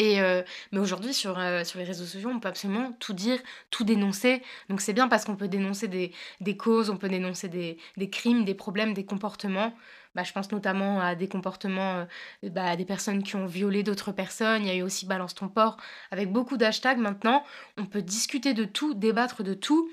Euh, 0.00 0.42
mais 0.72 0.78
aujourd'hui, 0.78 1.12
sur, 1.12 1.38
euh, 1.38 1.64
sur 1.64 1.78
les 1.78 1.84
réseaux 1.84 2.04
sociaux, 2.04 2.30
on 2.32 2.40
peut 2.40 2.48
absolument 2.48 2.92
tout 3.00 3.12
dire, 3.14 3.40
tout 3.70 3.84
dénoncer. 3.84 4.42
Donc 4.68 4.80
c'est 4.80 4.92
bien 4.92 5.08
parce 5.08 5.24
qu'on 5.24 5.36
peut 5.36 5.48
dénoncer 5.48 5.88
des, 5.88 6.56
causes, 6.56 6.90
on 6.90 6.96
peut 6.96 7.08
dénoncer 7.08 7.48
des, 7.48 8.10
crimes, 8.10 8.44
des 8.44 8.54
problèmes, 8.54 8.94
des 8.94 9.04
comportements. 9.04 9.74
Bah, 10.14 10.24
je 10.24 10.32
pense 10.32 10.50
notamment 10.50 11.00
à 11.00 11.14
des 11.14 11.28
comportements 11.28 12.06
euh, 12.44 12.48
bah, 12.50 12.76
des 12.76 12.84
personnes 12.84 13.22
qui 13.22 13.36
ont 13.36 13.46
violé 13.46 13.82
d'autres 13.82 14.12
personnes. 14.12 14.62
Il 14.62 14.68
y 14.68 14.70
a 14.70 14.76
eu 14.76 14.82
aussi 14.82 15.06
Balance 15.06 15.34
ton 15.34 15.48
port. 15.48 15.76
Avec 16.10 16.32
beaucoup 16.32 16.56
d'hashtags 16.56 16.98
maintenant, 16.98 17.44
on 17.76 17.84
peut 17.86 18.02
discuter 18.02 18.54
de 18.54 18.64
tout, 18.64 18.94
débattre 18.94 19.42
de 19.42 19.54
tout. 19.54 19.90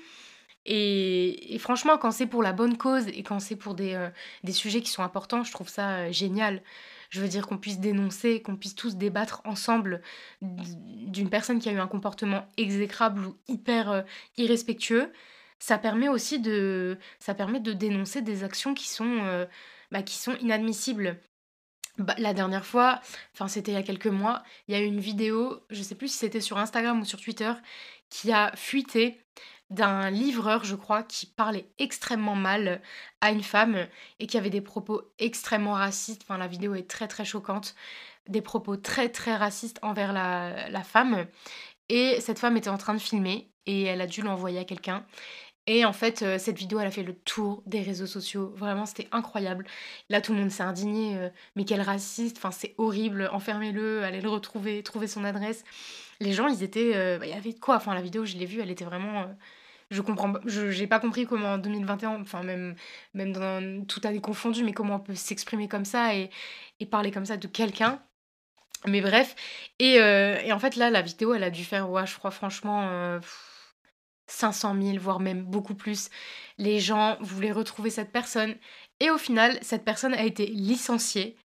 Et, 0.68 1.56
franchement, 1.60 1.96
quand 1.96 2.10
c'est 2.10 2.26
pour 2.26 2.42
la 2.42 2.52
bonne 2.52 2.76
cause 2.76 3.06
et 3.08 3.22
quand 3.22 3.38
c'est 3.38 3.54
pour 3.54 3.74
des, 3.74 4.08
des 4.42 4.52
sujets 4.52 4.80
qui 4.80 4.90
sont 4.90 5.04
importants, 5.04 5.44
je 5.44 5.52
trouve 5.52 5.68
ça 5.68 6.10
génial. 6.10 6.60
Je 7.10 7.20
veux 7.20 7.28
dire 7.28 7.46
qu'on 7.46 7.58
puisse 7.58 7.78
dénoncer, 7.78 8.42
qu'on 8.42 8.56
puisse 8.56 8.74
tous 8.74 8.96
débattre 8.96 9.40
ensemble 9.44 10.02
d'une 10.40 11.30
personne 11.30 11.58
qui 11.58 11.68
a 11.68 11.72
eu 11.72 11.78
un 11.78 11.86
comportement 11.86 12.46
exécrable 12.56 13.26
ou 13.26 13.36
hyper 13.48 13.90
euh, 13.90 14.02
irrespectueux. 14.36 15.12
ça 15.58 15.78
permet 15.78 16.08
aussi 16.08 16.38
de, 16.40 16.98
dénoncer 17.74 18.22
des 18.22 18.44
actions 18.44 18.74
qui 18.74 18.88
sont, 18.88 19.18
euh, 19.24 19.46
bah, 19.90 20.00
inadmissibles. 20.40 21.18
Bah, 21.98 22.14
la 22.18 22.34
dernière 22.34 22.66
fois, 22.66 23.00
enfin 23.32 23.48
c'était 23.48 23.72
il 23.72 23.74
y 23.74 23.78
a 23.78 23.82
quelques 23.82 24.06
mois, 24.06 24.42
il 24.68 24.74
y 24.74 24.78
a 24.78 24.82
eu 24.82 24.84
une 24.84 25.00
vidéo, 25.00 25.62
je 25.70 25.82
sais 25.82 25.94
plus 25.94 26.08
si 26.08 26.18
c'était 26.18 26.42
sur 26.42 26.58
Instagram 26.58 27.00
ou 27.00 27.06
sur 27.06 27.18
Twitter, 27.18 27.52
qui 28.10 28.32
a 28.32 28.52
fuité 28.54 29.24
d'un 29.70 30.10
livreur, 30.10 30.64
je 30.64 30.76
crois, 30.76 31.02
qui 31.02 31.26
parlait 31.26 31.68
extrêmement 31.78 32.36
mal 32.36 32.80
à 33.20 33.30
une 33.30 33.42
femme 33.42 33.86
et 34.20 34.26
qui 34.26 34.38
avait 34.38 34.50
des 34.50 34.60
propos 34.60 35.02
extrêmement 35.18 35.72
racistes. 35.72 36.22
Enfin, 36.22 36.38
la 36.38 36.46
vidéo 36.46 36.74
est 36.74 36.88
très 36.88 37.08
très 37.08 37.24
choquante. 37.24 37.74
Des 38.28 38.42
propos 38.42 38.76
très 38.76 39.08
très 39.08 39.36
racistes 39.36 39.78
envers 39.82 40.12
la, 40.12 40.68
la 40.70 40.82
femme. 40.82 41.26
Et 41.88 42.20
cette 42.20 42.38
femme 42.38 42.56
était 42.56 42.70
en 42.70 42.78
train 42.78 42.94
de 42.94 42.98
filmer 43.00 43.50
et 43.66 43.84
elle 43.84 44.00
a 44.00 44.06
dû 44.06 44.22
l'envoyer 44.22 44.58
à 44.58 44.64
quelqu'un. 44.64 45.04
Et 45.68 45.84
en 45.84 45.92
fait, 45.92 46.22
euh, 46.22 46.38
cette 46.38 46.58
vidéo, 46.58 46.78
elle 46.78 46.86
a 46.86 46.92
fait 46.92 47.02
le 47.02 47.14
tour 47.14 47.62
des 47.66 47.82
réseaux 47.82 48.06
sociaux. 48.06 48.52
Vraiment, 48.56 48.86
c'était 48.86 49.08
incroyable. 49.10 49.66
Là, 50.08 50.20
tout 50.20 50.32
le 50.32 50.38
monde 50.38 50.50
s'est 50.50 50.62
indigné. 50.62 51.16
Euh, 51.16 51.28
mais 51.56 51.64
quel 51.64 51.80
raciste. 51.80 52.36
Enfin, 52.38 52.52
c'est 52.52 52.74
horrible. 52.78 53.28
Enfermez-le, 53.32 54.04
allez 54.04 54.20
le 54.20 54.28
retrouver, 54.28 54.82
trouver 54.84 55.08
son 55.08 55.24
adresse. 55.24 55.64
Les 56.20 56.32
gens, 56.32 56.48
ils 56.48 56.62
étaient. 56.62 56.92
Euh, 56.94 57.18
bah, 57.18 57.26
il 57.26 57.30
y 57.30 57.34
avait 57.34 57.52
de 57.52 57.60
quoi. 57.60 57.76
Enfin, 57.76 57.94
la 57.94 58.02
vidéo, 58.02 58.24
je 58.24 58.36
l'ai 58.36 58.46
vue, 58.46 58.60
elle 58.60 58.70
était 58.70 58.84
vraiment. 58.84 59.26
je 59.90 60.00
comprends. 60.02 60.34
Je 60.46 60.70
j'ai 60.70 60.86
pas 60.86 61.00
compris 61.00 61.26
comment 61.26 61.54
en 61.54 61.58
2021, 61.58 62.20
enfin, 62.22 62.42
même, 62.42 62.74
même 63.14 63.32
dans 63.32 63.84
tout 63.86 64.00
année 64.04 64.20
confondu, 64.20 64.64
mais 64.64 64.72
comment 64.72 64.96
on 64.96 65.00
peut 65.00 65.14
s'exprimer 65.14 65.68
comme 65.68 65.84
ça 65.84 66.14
et, 66.14 66.30
parler 66.90 67.10
comme 67.10 67.26
ça 67.26 67.36
de 67.36 67.46
quelqu'un. 67.48 68.02
Mais 68.86 69.00
bref. 69.00 69.34
Et, 69.78 69.94
et, 69.96 70.52
en 70.52 70.58
fait, 70.58 70.76
là, 70.76 70.90
la 70.90 71.02
vidéo, 71.02 71.34
elle 71.34 71.44
a 71.44 71.50
dû 71.50 71.64
faire, 71.64 71.90
ouais, 71.90 72.06
je 72.06 72.16
crois, 72.16 72.30
franchement. 72.30 73.20
500 74.28 74.74
000, 74.80 74.98
voire 74.98 75.20
même 75.20 75.42
beaucoup 75.44 75.74
plus. 75.74 76.10
Les 76.58 76.80
gens 76.80 77.16
voulaient 77.20 77.52
retrouver 77.52 77.90
cette 77.90 78.12
personne. 78.12 78.56
Et 79.00 79.10
au 79.10 79.18
final, 79.18 79.58
cette 79.62 79.84
personne 79.84 80.14
a 80.14 80.24
été 80.24 80.46
licenciée. 80.46 81.36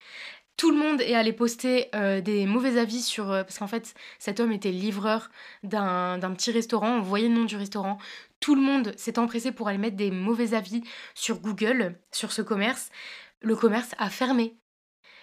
Tout 0.61 0.73
le 0.73 0.77
monde 0.77 1.01
est 1.01 1.15
allé 1.15 1.33
poster 1.33 1.89
euh, 1.95 2.21
des 2.21 2.45
mauvais 2.45 2.79
avis 2.79 3.01
sur... 3.01 3.31
Euh, 3.31 3.45
parce 3.45 3.59
qu'en 3.59 3.67
fait, 3.67 3.95
cet 4.19 4.41
homme 4.41 4.53
était 4.53 4.71
livreur 4.71 5.31
d'un 5.63 6.19
petit 6.35 6.51
restaurant. 6.51 6.99
On 6.99 7.01
voyait 7.01 7.29
le 7.29 7.35
nom 7.35 7.47
du 7.47 7.57
restaurant. 7.57 7.97
Tout 8.41 8.55
le 8.55 8.61
monde 8.61 8.93
s'est 8.99 9.19
empressé 9.19 9.53
pour 9.53 9.69
aller 9.69 9.79
mettre 9.79 9.97
des 9.97 10.11
mauvais 10.11 10.53
avis 10.53 10.83
sur 11.15 11.41
Google, 11.41 11.99
sur 12.13 12.31
ce 12.31 12.43
commerce. 12.43 12.91
Le 13.41 13.57
commerce 13.57 13.95
a 13.97 14.11
fermé. 14.11 14.59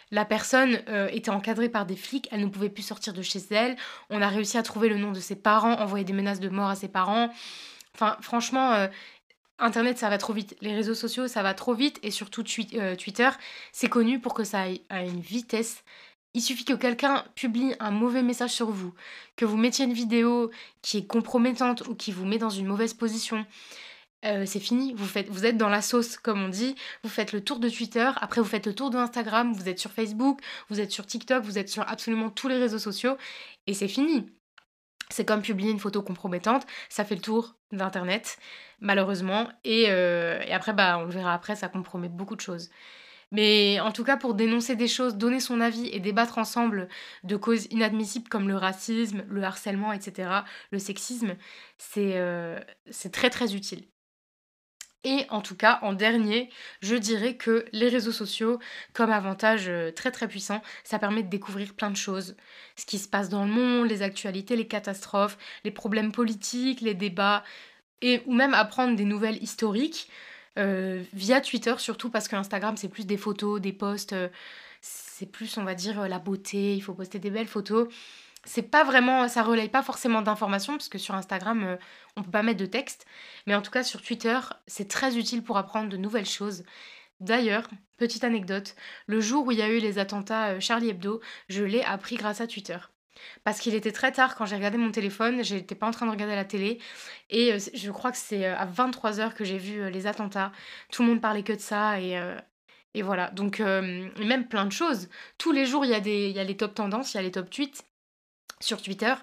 La 0.10 0.26
personne 0.26 0.82
euh, 0.90 1.08
était 1.10 1.30
encadrée 1.30 1.70
par 1.70 1.86
des 1.86 1.98
flics, 1.98 2.28
elle 2.32 2.42
ne 2.42 2.48
pouvait 2.48 2.70
plus 2.70 2.82
sortir 2.82 3.14
de 3.14 3.22
chez 3.22 3.42
elle. 3.52 3.76
On 4.10 4.24
a 4.24 4.30
réussi 4.30 4.58
à 4.58 4.64
trouver 4.64 4.90
le 4.90 4.98
nom 4.98 5.12
de 5.12 5.20
ses 5.20 5.36
parents, 5.36 5.74
envoyer 5.74 6.04
des 6.04 6.14
menaces 6.14 6.40
de 6.40 6.50
mort 6.50 6.70
à 6.70 6.76
ses 6.76 6.88
parents. 6.88 7.30
Enfin, 7.94 8.18
franchement, 8.22 8.88
Internet, 9.60 9.98
ça 9.98 10.10
va 10.10 10.18
trop 10.18 10.34
vite. 10.34 10.56
Les 10.62 10.76
réseaux 10.76 10.94
sociaux, 10.94 11.28
ça 11.28 11.44
va 11.44 11.54
trop 11.54 11.74
vite. 11.74 12.00
Et 12.04 12.12
surtout 12.12 12.44
euh, 12.76 12.96
Twitter, 12.96 13.30
c'est 13.72 13.90
connu 13.90 14.20
pour 14.20 14.34
que 14.34 14.44
ça 14.44 14.62
aille 14.62 14.82
à 14.90 15.04
une 15.04 15.20
vitesse. 15.20 15.84
Il 16.34 16.42
suffit 16.42 16.66
que 16.66 16.74
quelqu'un 16.74 17.26
publie 17.36 17.74
un 17.80 17.92
mauvais 17.92 18.22
message 18.22 18.52
sur 18.52 18.70
vous, 18.70 18.94
que 19.36 19.46
vous 19.46 19.58
mettiez 19.58 19.86
une 19.86 19.94
vidéo 19.94 20.52
qui 20.82 21.00
est 21.00 21.08
compromettante 21.08 21.88
ou 21.88 21.96
qui 21.96 22.12
vous 22.12 22.26
met 22.26 22.38
dans 22.38 22.50
une 22.50 22.68
mauvaise 22.68 22.94
position, 22.94 23.46
euh, 24.26 24.46
c'est 24.46 24.60
fini, 24.60 24.94
vous, 24.96 25.06
vous 25.30 25.46
êtes 25.46 25.58
dans 25.58 25.70
la 25.70 25.82
sauce, 25.82 26.18
comme 26.18 26.44
on 26.44 26.50
dit, 26.50 26.76
vous 27.04 27.10
faites 27.10 27.34
le 27.34 27.44
tour 27.44 27.60
de 27.60 27.70
Twitter, 27.70 28.10
après 28.18 28.42
vous 28.42 28.48
faites 28.48 28.66
le 28.66 28.74
tour 28.74 28.90
de 28.90 28.98
Instagram, 28.98 29.54
vous 29.54 29.70
êtes 29.70 29.80
sur 29.80 29.92
Facebook, 29.92 30.42
vous 30.70 30.80
êtes 30.80 30.92
sur 30.92 31.06
TikTok, 31.06 31.44
vous 31.44 31.58
êtes 31.60 31.70
sur 31.70 31.88
absolument 31.88 32.30
tous 32.32 32.48
les 32.48 32.58
réseaux 32.58 32.80
sociaux, 32.80 33.16
et 33.68 33.74
c'est 33.74 33.88
fini. 33.88 34.28
C'est 35.10 35.26
comme 35.26 35.42
publier 35.42 35.72
une 35.72 35.80
photo 35.80 36.02
compromettante, 36.02 36.66
ça 36.90 37.06
fait 37.06 37.16
le 37.16 37.22
tour 37.22 37.56
d'Internet, 37.72 38.38
malheureusement, 38.82 39.48
et, 39.64 39.86
euh, 39.90 40.42
et, 40.46 40.54
après, 40.54 40.74
bah, 40.74 40.98
on 41.00 41.06
le 41.06 41.12
verra 41.12 41.34
après, 41.34 41.56
ça 41.56 41.70
compromet 41.70 42.10
beaucoup 42.10 42.36
de 42.36 42.42
choses. 42.42 42.70
Mais 43.32 43.80
en 43.82 43.92
tout 43.92 44.04
cas, 44.04 44.18
pour 44.18 44.34
dénoncer 44.36 44.76
des 44.76 44.88
choses, 44.88 45.16
donner 45.16 45.40
son 45.40 45.60
avis 45.60 45.88
et 45.88 46.00
débattre 46.00 46.38
ensemble 46.38 46.88
de 47.24 47.36
causes 47.36 47.68
inadmissibles 47.72 48.30
comme 48.30 48.48
le 48.48 48.56
racisme, 48.56 49.26
le 49.28 49.44
harcèlement, 49.44 49.92
etc., 49.94 50.30
le 50.72 50.80
sexisme, 50.80 51.36
c'est 51.78 52.18
euh, 52.18 52.60
très 53.12 53.30
très 53.30 53.56
utile. 53.56 53.86
Et 55.08 55.26
en 55.30 55.40
tout 55.40 55.56
cas, 55.56 55.80
en 55.84 55.94
dernier, 55.94 56.50
je 56.82 56.94
dirais 56.94 57.38
que 57.38 57.64
les 57.72 57.88
réseaux 57.88 58.12
sociaux, 58.12 58.60
comme 58.92 59.10
avantage 59.10 59.70
euh, 59.70 59.90
très 59.90 60.12
très 60.12 60.28
puissant, 60.28 60.62
ça 60.84 61.00
permet 61.00 61.24
de 61.24 61.30
découvrir 61.30 61.74
plein 61.76 61.90
de 61.90 61.96
choses. 61.96 62.36
Ce 62.76 62.86
qui 62.86 63.00
se 63.00 63.08
passe 63.08 63.30
dans 63.30 63.46
le 63.46 63.50
monde, 63.50 63.88
les 63.88 64.02
actualités, 64.02 64.58
les 64.58 64.68
catastrophes, 64.68 65.38
les 65.64 65.72
problèmes 65.72 66.12
politiques, 66.12 66.82
les 66.82 66.94
débats, 66.94 67.46
et, 68.02 68.22
ou 68.26 68.34
même 68.34 68.54
apprendre 68.54 68.98
des 68.98 69.06
nouvelles 69.06 69.42
historiques 69.42 70.10
euh, 70.60 71.02
via 71.14 71.40
Twitter, 71.40 71.76
surtout 71.78 72.10
parce 72.10 72.28
que 72.28 72.36
Instagram, 72.36 72.76
c'est 72.76 72.90
plus 72.90 73.06
des 73.06 73.16
photos, 73.16 73.62
des 73.62 73.72
posts, 73.72 74.12
euh, 74.12 74.28
c'est 74.82 75.32
plus, 75.32 75.58
on 75.58 75.64
va 75.64 75.74
dire, 75.74 76.06
la 76.10 76.20
beauté, 76.20 76.76
il 76.76 76.82
faut 76.82 76.94
poster 76.94 77.20
des 77.20 77.30
belles 77.30 77.48
photos 77.48 77.88
c'est 78.48 78.64
pas 78.64 78.84
vraiment, 78.84 79.28
ça 79.28 79.44
relaye 79.44 79.70
pas 79.70 79.84
forcément 79.84 80.22
d'informations, 80.22 80.74
parce 80.74 80.90
que 80.90 80.98
sur 80.98 81.16
Instagram, 81.16 81.64
on 81.64 81.68
euh, 81.68 81.76
on 82.16 82.24
peut 82.24 82.32
pas 82.32 82.44
mettre 82.44 82.60
de 82.60 82.66
texte. 82.66 83.06
Mais 83.46 83.54
en 83.54 83.62
tout 83.62 83.72
cas, 83.72 83.84
sur 83.84 84.02
Twitter, 84.02 84.40
c'est 84.68 84.88
très 84.88 85.18
utile 85.18 85.44
pour 85.44 85.58
apprendre 85.58 85.90
de 85.90 85.98
nouvelles 85.98 86.26
choses. 86.26 86.64
D'ailleurs, 87.20 87.70
petite 87.98 88.24
anecdote, 88.24 88.76
le 89.06 89.20
jour 89.20 89.46
où 89.48 89.52
il 89.52 89.58
y 89.58 89.62
a 89.62 89.70
eu 89.70 89.80
les 89.80 90.00
attentats 90.00 90.50
euh, 90.50 90.60
Charlie 90.60 90.90
Hebdo, 90.90 91.20
je 91.50 91.64
l'ai 91.64 91.84
appris 91.84 92.16
grâce 92.16 92.42
à 92.42 92.48
Twitter. 92.48 92.78
Parce 93.44 93.60
qu'il 93.60 93.76
était 93.76 93.92
très 93.92 94.12
tard 94.12 94.36
quand 94.36 94.46
j'ai 94.46 94.56
regardé 94.56 94.78
mon 94.78 94.92
téléphone, 94.92 95.44
j'étais 95.44 95.76
pas 95.76 95.88
en 95.88 95.92
train 95.92 96.06
de 96.06 96.12
regarder 96.12 96.36
la 96.36 96.46
télé, 96.46 96.80
et 97.30 97.54
euh, 97.54 97.60
je 97.74 97.92
crois 97.92 98.12
que 98.12 98.18
c'est 98.18 98.46
à 98.46 98.66
23h 98.66 99.34
que 99.34 99.44
j'ai 99.44 99.58
vu 99.58 99.90
les 99.92 100.08
attentats. 100.08 100.52
Tout 100.92 101.04
le 101.04 101.10
monde 101.10 101.22
parlait 101.22 101.44
que 101.44 101.54
de 101.54 101.60
ça, 101.60 102.00
et, 102.00 102.20
et 102.94 103.02
voilà. 103.02 103.30
Donc, 103.32 103.60
même 103.60 104.48
plein 104.48 104.66
de 104.66 104.72
choses. 104.72 105.10
Tous 105.38 105.52
les 105.52 105.66
jours, 105.66 105.86
il 105.86 105.92
y, 105.92 105.96
a 105.96 106.00
des, 106.00 106.30
il 106.30 106.36
y 106.36 106.40
a 106.40 106.44
les 106.44 106.58
top 106.58 106.76
tendances, 106.76 107.14
il 107.14 107.18
y 107.18 107.20
a 107.20 107.24
les 107.24 107.32
top 107.32 107.50
tweets, 107.50 107.87
sur 108.60 108.82
Twitter. 108.82 109.14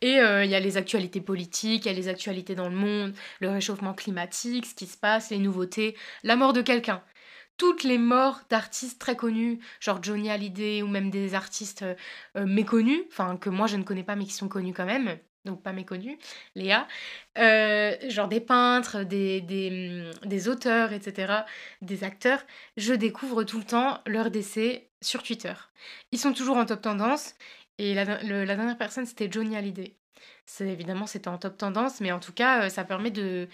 Et 0.00 0.18
euh, 0.20 0.44
il 0.44 0.50
y 0.50 0.54
a 0.54 0.60
les 0.60 0.76
actualités 0.76 1.20
politiques, 1.20 1.84
il 1.84 1.88
y 1.88 1.90
a 1.90 1.94
les 1.94 2.08
actualités 2.08 2.54
dans 2.54 2.68
le 2.68 2.76
monde, 2.76 3.14
le 3.40 3.50
réchauffement 3.50 3.94
climatique, 3.94 4.66
ce 4.66 4.74
qui 4.74 4.86
se 4.86 4.96
passe, 4.96 5.30
les 5.30 5.38
nouveautés, 5.38 5.96
la 6.22 6.36
mort 6.36 6.52
de 6.52 6.62
quelqu'un. 6.62 7.02
Toutes 7.56 7.84
les 7.84 7.96
morts 7.96 8.42
d'artistes 8.50 9.00
très 9.00 9.16
connus, 9.16 9.60
genre 9.80 10.02
Johnny 10.02 10.30
Hallyday 10.30 10.82
ou 10.82 10.88
même 10.88 11.10
des 11.10 11.34
artistes 11.34 11.82
euh, 11.82 11.94
euh, 12.36 12.46
méconnus, 12.46 13.02
enfin 13.10 13.36
que 13.36 13.48
moi 13.48 13.66
je 13.66 13.76
ne 13.76 13.82
connais 13.82 14.04
pas 14.04 14.14
mais 14.14 14.24
qui 14.24 14.34
sont 14.34 14.48
connus 14.48 14.74
quand 14.74 14.84
même, 14.84 15.18
donc 15.46 15.62
pas 15.62 15.72
méconnus, 15.72 16.18
Léa, 16.54 16.86
genre 18.08 18.28
des 18.28 18.40
peintres, 18.40 19.04
des, 19.04 19.40
des, 19.40 19.70
mm, 19.70 20.28
des, 20.28 20.48
auteurs, 20.48 20.92
etc., 20.92 21.32
des 21.82 22.04
acteurs, 22.04 22.40
je 22.76 22.92
découvre 22.92 23.44
tout 23.44 23.58
le 23.58 23.64
temps 23.64 24.00
leur 24.06 24.30
décès 24.30 24.90
sur 25.00 25.22
Twitter. 25.22 25.54
Ils 26.12 26.18
sont 26.18 26.32
toujours 26.32 26.56
en 26.56 26.66
top 26.66 26.82
tendance 26.82 27.34
et 27.78 27.94
la, 27.94 28.04
dernière 28.04 28.78
personne, 28.78 29.06
c'était 29.06 29.30
Johnny 29.30 29.56
Hallyday. 29.56 29.96
C'est 30.46 30.68
évidemment, 30.68 31.06
c'était 31.06 31.28
en 31.28 31.38
top 31.38 31.58
tendance, 31.58 32.00
mais 32.00 32.12
en 32.12 32.20
tout 32.20 32.32
cas, 32.32 32.64
euh, 32.64 32.68
ça 32.68 32.84
permet 32.84 33.10
de. 33.10 33.48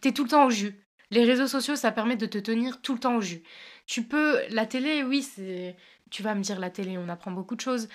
T'es 0.00 0.12
tout 0.12 0.24
le 0.24 0.30
temps 0.30 0.46
au 0.46 0.50
jus. 0.50 0.74
Les 1.10 1.24
réseaux 1.24 1.46
sociaux, 1.46 1.76
ça 1.76 1.92
permet 1.92 2.16
de 2.16 2.26
te 2.26 2.38
tenir 2.38 2.80
tout 2.80 2.94
le 2.94 3.00
temps 3.00 3.16
au 3.16 3.20
jus. 3.20 3.42
Tu 3.86 4.02
peux. 4.02 4.40
La 4.50 4.66
télé, 4.66 5.02
oui, 5.04 5.22
c'est. 5.22 5.76
Tu 6.10 6.22
vas 6.22 6.34
me 6.34 6.42
dire, 6.42 6.58
la 6.58 6.70
télé, 6.70 6.98
on 6.98 7.08
apprend 7.08 7.30
beaucoup 7.30 7.54
de 7.54 7.60
choses, 7.60 7.88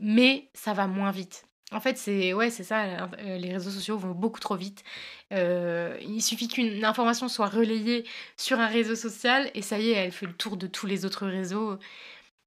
mais 0.00 0.50
ça 0.54 0.72
va 0.72 0.86
moins 0.86 1.10
vite. 1.10 1.46
En 1.72 1.80
fait, 1.80 1.96
c'est 1.96 2.34
ouais, 2.34 2.50
c'est 2.50 2.64
ça. 2.64 3.08
Euh, 3.18 3.38
les 3.38 3.52
réseaux 3.52 3.70
sociaux 3.70 3.96
vont 3.96 4.12
beaucoup 4.12 4.40
trop 4.40 4.56
vite. 4.56 4.84
Euh, 5.32 5.96
il 6.02 6.20
suffit 6.20 6.48
qu'une 6.48 6.84
information 6.84 7.28
soit 7.28 7.46
relayée 7.46 8.04
sur 8.36 8.60
un 8.60 8.66
réseau 8.66 8.94
social 8.94 9.50
et 9.54 9.62
ça 9.62 9.78
y 9.78 9.90
est, 9.90 9.94
elle 9.94 10.12
fait 10.12 10.26
le 10.26 10.34
tour 10.34 10.56
de 10.56 10.66
tous 10.66 10.86
les 10.86 11.04
autres 11.06 11.26
réseaux. 11.26 11.78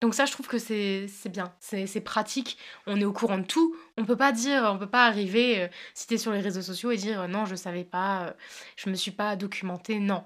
Donc 0.02 0.14
ça, 0.14 0.26
je 0.26 0.32
trouve 0.34 0.48
que 0.48 0.60
c'est 0.60 1.08
bien, 1.30 1.54
c'est 1.60 2.02
pratique, 2.02 2.58
on 2.86 3.00
est 3.00 3.06
au 3.06 3.14
courant 3.14 3.38
de 3.38 3.46
tout. 3.46 3.76
On 3.98 4.06
peut 4.06 4.18
pas 4.18 4.32
dire, 4.32 4.64
on 4.72 4.78
peut 4.78 4.90
pas 4.90 5.06
arriver, 5.06 5.64
euh, 5.64 5.68
si 5.94 6.06
tu 6.08 6.16
es 6.16 6.18
sur 6.18 6.32
les 6.32 6.42
réseaux 6.42 6.62
sociaux 6.62 6.92
et 6.92 6.98
dire 6.98 7.28
non, 7.28 7.46
je 7.46 7.56
savais 7.56 7.86
pas, 7.86 8.28
euh, 8.28 8.34
je 8.76 8.90
me 8.90 8.96
suis 8.96 9.12
pas 9.12 9.36
documenté, 9.36 10.00
non. 10.00 10.24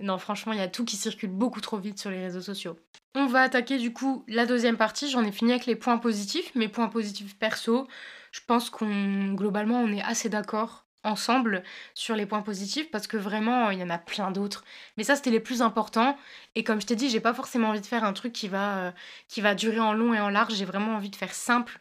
Non, 0.00 0.18
franchement, 0.18 0.52
il 0.52 0.58
y 0.58 0.62
a 0.62 0.68
tout 0.68 0.84
qui 0.84 0.96
circule 0.96 1.30
beaucoup 1.30 1.60
trop 1.60 1.76
vite 1.76 1.98
sur 1.98 2.10
les 2.10 2.22
réseaux 2.22 2.40
sociaux. 2.40 2.78
On 3.14 3.26
va 3.26 3.42
attaquer 3.42 3.76
du 3.78 3.92
coup 3.92 4.24
la 4.28 4.46
deuxième 4.46 4.76
partie, 4.78 5.10
j'en 5.10 5.24
ai 5.24 5.32
fini 5.32 5.52
avec 5.52 5.66
les 5.66 5.76
points 5.76 5.98
positifs, 5.98 6.54
mes 6.54 6.68
points 6.68 6.88
positifs 6.88 7.36
perso. 7.38 7.86
Je 8.32 8.40
pense 8.46 8.70
qu'on 8.70 9.34
globalement 9.34 9.80
on 9.80 9.92
est 9.92 10.02
assez 10.02 10.28
d'accord 10.28 10.86
ensemble 11.04 11.62
sur 11.94 12.14
les 12.16 12.26
points 12.26 12.42
positifs 12.42 12.90
parce 12.90 13.06
que 13.06 13.16
vraiment 13.16 13.70
il 13.70 13.78
y 13.78 13.82
en 13.82 13.90
a 13.90 13.98
plein 13.98 14.30
d'autres. 14.30 14.64
Mais 14.96 15.04
ça 15.04 15.16
c'était 15.16 15.30
les 15.30 15.40
plus 15.40 15.62
importants. 15.62 16.16
Et 16.54 16.64
comme 16.64 16.80
je 16.80 16.86
t'ai 16.86 16.96
dit 16.96 17.10
j'ai 17.10 17.20
pas 17.20 17.34
forcément 17.34 17.68
envie 17.68 17.80
de 17.80 17.86
faire 17.86 18.04
un 18.04 18.12
truc 18.12 18.32
qui 18.32 18.48
va 18.48 18.78
euh, 18.78 18.92
qui 19.28 19.40
va 19.40 19.54
durer 19.54 19.80
en 19.80 19.92
long 19.92 20.14
et 20.14 20.20
en 20.20 20.30
large. 20.30 20.54
J'ai 20.54 20.64
vraiment 20.64 20.94
envie 20.96 21.10
de 21.10 21.16
faire 21.16 21.34
simple 21.34 21.78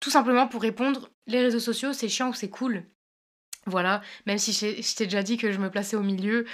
tout 0.00 0.10
simplement 0.10 0.46
pour 0.48 0.62
répondre. 0.62 1.10
Les 1.26 1.42
réseaux 1.42 1.60
sociaux 1.60 1.92
c'est 1.92 2.08
chiant 2.08 2.30
ou 2.30 2.34
c'est 2.34 2.50
cool. 2.50 2.84
Voilà. 3.66 4.02
Même 4.26 4.38
si 4.38 4.52
je 4.52 4.94
t'ai 4.94 5.04
déjà 5.04 5.22
dit 5.22 5.36
que 5.36 5.52
je 5.52 5.58
me 5.58 5.70
plaçais 5.70 5.96
au 5.96 6.02
milieu. 6.02 6.46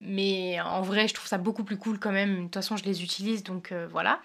Mais 0.00 0.60
en 0.60 0.82
vrai 0.82 1.08
je 1.08 1.14
trouve 1.14 1.28
ça 1.28 1.38
beaucoup 1.38 1.64
plus 1.64 1.78
cool 1.78 1.98
quand 1.98 2.12
même. 2.12 2.36
De 2.36 2.42
toute 2.44 2.54
façon 2.54 2.76
je 2.76 2.84
les 2.84 3.02
utilise 3.02 3.42
donc 3.44 3.72
euh, 3.72 3.86
voilà 3.90 4.20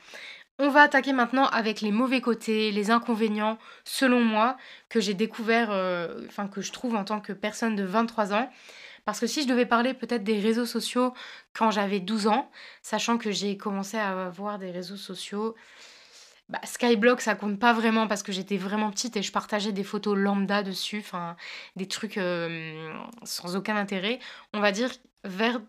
on 0.59 0.69
va 0.69 0.81
attaquer 0.81 1.13
maintenant 1.13 1.45
avec 1.47 1.81
les 1.81 1.91
mauvais 1.91 2.21
côtés, 2.21 2.71
les 2.71 2.91
inconvénients, 2.91 3.57
selon 3.83 4.21
moi, 4.21 4.57
que 4.89 4.99
j'ai 4.99 5.13
découvert, 5.13 5.69
euh, 5.71 6.21
enfin 6.27 6.47
que 6.47 6.61
je 6.61 6.71
trouve 6.71 6.95
en 6.95 7.03
tant 7.03 7.19
que 7.19 7.33
personne 7.33 7.75
de 7.75 7.83
23 7.83 8.33
ans. 8.33 8.49
Parce 9.05 9.19
que 9.19 9.27
si 9.27 9.43
je 9.43 9.47
devais 9.47 9.65
parler 9.65 9.93
peut-être 9.93 10.23
des 10.23 10.39
réseaux 10.39 10.65
sociaux 10.65 11.13
quand 11.53 11.71
j'avais 11.71 11.99
12 11.99 12.27
ans, 12.27 12.49
sachant 12.81 13.17
que 13.17 13.31
j'ai 13.31 13.57
commencé 13.57 13.97
à 13.97 14.25
avoir 14.25 14.57
des 14.57 14.71
réseaux 14.71 14.97
sociaux, 14.97 15.55
bah, 16.49 16.59
Skyblock, 16.63 17.21
ça 17.21 17.35
compte 17.35 17.59
pas 17.59 17.73
vraiment 17.73 18.07
parce 18.07 18.23
que 18.23 18.31
j'étais 18.31 18.57
vraiment 18.57 18.91
petite 18.91 19.17
et 19.17 19.23
je 19.23 19.31
partageais 19.31 19.71
des 19.71 19.83
photos 19.83 20.17
lambda 20.17 20.63
dessus, 20.63 20.99
enfin 20.99 21.35
des 21.75 21.87
trucs 21.87 22.17
euh, 22.17 22.93
sans 23.23 23.55
aucun 23.55 23.75
intérêt. 23.75 24.19
On 24.53 24.59
va 24.59 24.71
dire 24.71 24.89
vers 25.23 25.59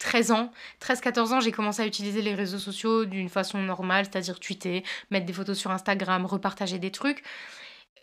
13 0.00 0.32
ans, 0.32 0.50
13-14 0.80 1.32
ans, 1.34 1.40
j'ai 1.40 1.52
commencé 1.52 1.82
à 1.82 1.86
utiliser 1.86 2.22
les 2.22 2.34
réseaux 2.34 2.58
sociaux 2.58 3.04
d'une 3.04 3.28
façon 3.28 3.58
normale, 3.58 4.06
c'est-à-dire 4.06 4.40
tweeter, 4.40 4.82
mettre 5.10 5.26
des 5.26 5.32
photos 5.32 5.58
sur 5.58 5.70
Instagram, 5.70 6.24
repartager 6.26 6.78
des 6.78 6.90
trucs. 6.90 7.22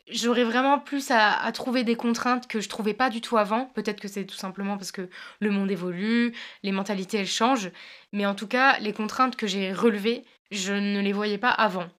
J'aurais 0.09 0.45
vraiment 0.45 0.79
plus 0.79 1.11
à, 1.11 1.51
trouver 1.51 1.83
des 1.83 1.95
contraintes 1.95 2.47
que 2.47 2.61
je 2.61 2.69
trouvais 2.69 2.93
pas 2.93 3.09
du 3.09 3.19
tout 3.19 3.37
avant. 3.37 3.65
Peut-être 3.75 3.99
que 3.99 4.07
c'est 4.07 4.25
tout 4.25 4.37
simplement 4.37 4.77
parce 4.77 4.91
que 4.91 5.09
le 5.41 5.49
monde 5.51 5.69
évolue, 5.69 6.33
les 6.63 6.71
mentalités 6.71 7.17
elles 7.17 7.27
changent. 7.27 7.71
Mais 8.13 8.25
en 8.25 8.35
tout 8.35 8.47
cas, 8.47 8.79
les 8.79 8.93
contraintes 8.93 9.35
que 9.35 9.47
j'ai 9.47 9.73
relevées, 9.73 10.23
je 10.51 10.73
ne 10.73 11.01
les 11.01 11.11
voyais 11.13 11.37
pas 11.39 11.49
avant. 11.49 11.89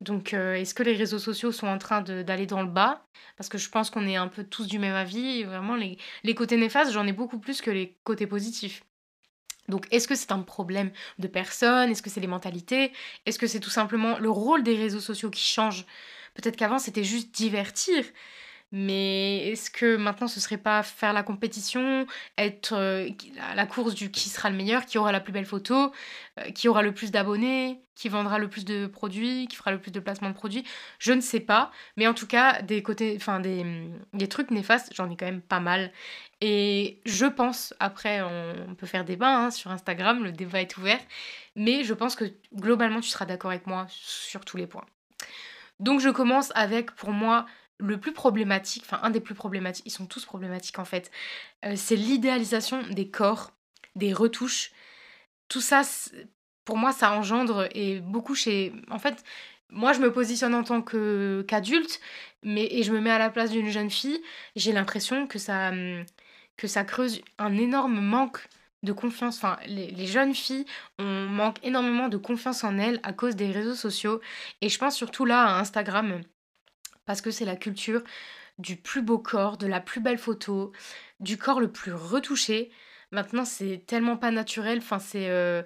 Donc, 0.00 0.34
euh, 0.34 0.54
est-ce 0.54 0.74
que 0.74 0.82
les 0.82 0.94
réseaux 0.94 1.18
sociaux 1.18 1.52
sont 1.52 1.66
en 1.66 1.78
train 1.78 2.02
d'aller 2.02 2.46
dans 2.46 2.62
le 2.62 2.68
bas? 2.68 3.06
Parce 3.36 3.48
que 3.48 3.58
je 3.58 3.68
pense 3.70 3.90
qu'on 3.90 4.06
est 4.06 4.16
un 4.16 4.28
peu 4.28 4.44
tous 4.44 4.66
du 4.66 4.78
même 4.78 4.94
avis. 4.94 5.44
Vraiment, 5.44 5.76
les, 5.76 5.98
les 6.24 6.34
côtés 6.34 6.56
néfastes, 6.56 6.92
j'en 6.92 7.06
ai 7.06 7.12
beaucoup 7.12 7.38
plus 7.38 7.60
que 7.62 7.70
les 7.70 7.96
côtés 8.04 8.26
positifs. 8.26 8.82
Donc, 9.70 9.86
est-ce 9.90 10.08
que 10.08 10.14
c'est 10.14 10.32
un 10.32 10.40
problème 10.40 10.90
de 11.18 11.28
personne? 11.28 11.90
Est-ce 11.90 12.02
que 12.02 12.10
c'est 12.10 12.20
les 12.20 12.26
mentalités? 12.26 12.92
Est-ce 13.26 13.38
que 13.38 13.46
c'est 13.46 13.60
tout 13.60 13.70
simplement 13.70 14.18
le 14.18 14.30
rôle 14.30 14.62
des 14.62 14.76
réseaux 14.76 15.00
sociaux 15.00 15.30
qui 15.30 15.42
change? 15.42 15.86
Peut-être 16.34 16.56
qu'avant, 16.56 16.78
c'était 16.78 17.04
juste 17.04 17.34
divertir. 17.34 18.04
Mais 18.72 19.48
est-ce 19.48 19.68
que 19.68 19.96
maintenant 19.96 20.28
ce 20.28 20.38
serait 20.38 20.56
pas 20.56 20.82
faire 20.84 21.12
la 21.12 21.24
compétition, 21.24 22.06
être 22.38 22.74
euh, 22.74 23.08
la 23.56 23.66
course 23.66 23.94
du 23.94 24.12
qui 24.12 24.28
sera 24.28 24.48
le 24.48 24.56
meilleur, 24.56 24.86
qui 24.86 24.96
aura 24.96 25.10
la 25.10 25.18
plus 25.18 25.32
belle 25.32 25.46
photo, 25.46 25.92
euh, 26.38 26.50
qui 26.52 26.68
aura 26.68 26.82
le 26.82 26.94
plus 26.94 27.10
d'abonnés, 27.10 27.80
qui 27.96 28.08
vendra 28.08 28.38
le 28.38 28.48
plus 28.48 28.64
de 28.64 28.86
produits, 28.86 29.48
qui 29.48 29.56
fera 29.56 29.72
le 29.72 29.80
plus 29.80 29.90
de 29.90 29.98
placements 29.98 30.28
de 30.28 30.34
produits? 30.34 30.64
Je 31.00 31.12
ne 31.12 31.20
sais 31.20 31.40
pas, 31.40 31.72
mais 31.96 32.06
en 32.06 32.14
tout 32.14 32.28
cas 32.28 32.62
des 32.62 32.80
côtés, 32.82 33.14
enfin 33.16 33.40
des, 33.40 33.90
des 34.12 34.28
trucs 34.28 34.52
néfastes, 34.52 34.92
j'en 34.94 35.10
ai 35.10 35.16
quand 35.16 35.26
même 35.26 35.42
pas 35.42 35.60
mal. 35.60 35.90
Et 36.40 37.00
je 37.04 37.26
pense, 37.26 37.74
après 37.80 38.22
on, 38.22 38.74
peut 38.76 38.86
faire 38.86 39.04
débat 39.04 39.36
hein, 39.36 39.50
sur 39.50 39.72
Instagram, 39.72 40.22
le 40.22 40.32
débat 40.32 40.60
est 40.60 40.76
ouvert, 40.78 41.00
mais 41.56 41.82
je 41.82 41.92
pense 41.92 42.14
que 42.14 42.24
globalement 42.54 43.00
tu 43.00 43.10
seras 43.10 43.26
d'accord 43.26 43.50
avec 43.50 43.66
moi 43.66 43.86
sur 43.88 44.44
tous 44.44 44.56
les 44.56 44.68
points. 44.68 44.86
Donc 45.80 46.00
je 46.00 46.08
commence 46.10 46.52
avec 46.54 46.92
pour 46.92 47.10
moi 47.10 47.46
le 47.80 47.98
plus 47.98 48.12
problématique, 48.12 48.84
enfin 48.86 49.00
un 49.02 49.10
des 49.10 49.20
plus 49.20 49.34
problématiques, 49.34 49.86
ils 49.86 49.90
sont 49.90 50.06
tous 50.06 50.24
problématiques 50.24 50.78
en 50.78 50.84
fait, 50.84 51.10
euh, 51.64 51.74
c'est 51.76 51.96
l'idéalisation 51.96 52.82
des 52.90 53.08
corps, 53.08 53.52
des 53.96 54.12
retouches. 54.12 54.72
Tout 55.48 55.60
ça, 55.60 55.82
pour 56.64 56.76
moi, 56.76 56.92
ça 56.92 57.12
engendre 57.12 57.68
et 57.74 58.00
beaucoup 58.00 58.34
chez... 58.34 58.72
En 58.90 58.98
fait, 58.98 59.24
moi, 59.70 59.92
je 59.92 60.00
me 60.00 60.12
positionne 60.12 60.54
en 60.54 60.62
tant 60.64 60.82
qu'adulte, 60.82 62.00
mais 62.42 62.68
et 62.70 62.82
je 62.82 62.92
me 62.92 63.00
mets 63.00 63.10
à 63.10 63.18
la 63.18 63.30
place 63.30 63.50
d'une 63.50 63.70
jeune 63.70 63.90
fille. 63.90 64.20
J'ai 64.56 64.72
l'impression 64.72 65.26
que 65.26 65.38
ça, 65.38 65.70
hum, 65.70 66.04
que 66.56 66.68
ça 66.68 66.84
creuse 66.84 67.22
un 67.38 67.56
énorme 67.56 68.00
manque 68.00 68.48
de 68.82 68.92
confiance. 68.92 69.36
Enfin, 69.38 69.58
les, 69.66 69.90
les, 69.90 70.06
jeunes 70.06 70.34
filles, 70.34 70.64
on 70.98 71.04
manque 71.04 71.58
énormément 71.64 72.08
de 72.08 72.16
confiance 72.16 72.64
en 72.64 72.78
elles 72.78 73.00
à 73.02 73.12
cause 73.12 73.36
des 73.36 73.50
réseaux 73.50 73.74
sociaux. 73.74 74.20
Et 74.60 74.68
je 74.68 74.78
pense 74.78 74.96
surtout 74.96 75.24
là 75.24 75.42
à 75.44 75.60
Instagram 75.60 76.22
parce 77.06 77.20
que 77.20 77.30
c'est 77.30 77.44
la 77.44 77.56
culture 77.56 78.02
du 78.60 78.76
plus 78.76 79.02
beau 79.02 79.18
corps, 79.18 79.56
de 79.56 79.66
la 79.66 79.80
plus 79.80 80.00
belle 80.00 80.18
photo, 80.18 80.72
du 81.18 81.36
corps 81.36 81.60
le 81.60 81.70
plus 81.72 81.92
retouché. 81.92 82.70
Maintenant, 83.10 83.44
c'est 83.44 83.82
tellement 83.86 84.16
pas 84.16 84.30
naturel. 84.30 84.78
Enfin, 84.78 84.98
c'est. 84.98 85.22
Il 85.22 85.30
euh, 85.30 85.62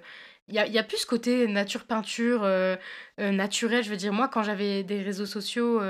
y, 0.47 0.59
a, 0.59 0.67
y, 0.67 0.77
a, 0.77 0.83
plus 0.83 0.97
ce 0.97 1.05
côté 1.05 1.47
nature-peinture 1.47 2.43
euh, 2.43 2.75
euh, 3.19 3.31
naturel. 3.31 3.83
Je 3.83 3.89
veux 3.89 3.97
dire, 3.97 4.13
moi, 4.13 4.27
quand 4.27 4.43
j'avais 4.43 4.83
des 4.83 5.01
réseaux 5.01 5.25
sociaux, 5.25 5.81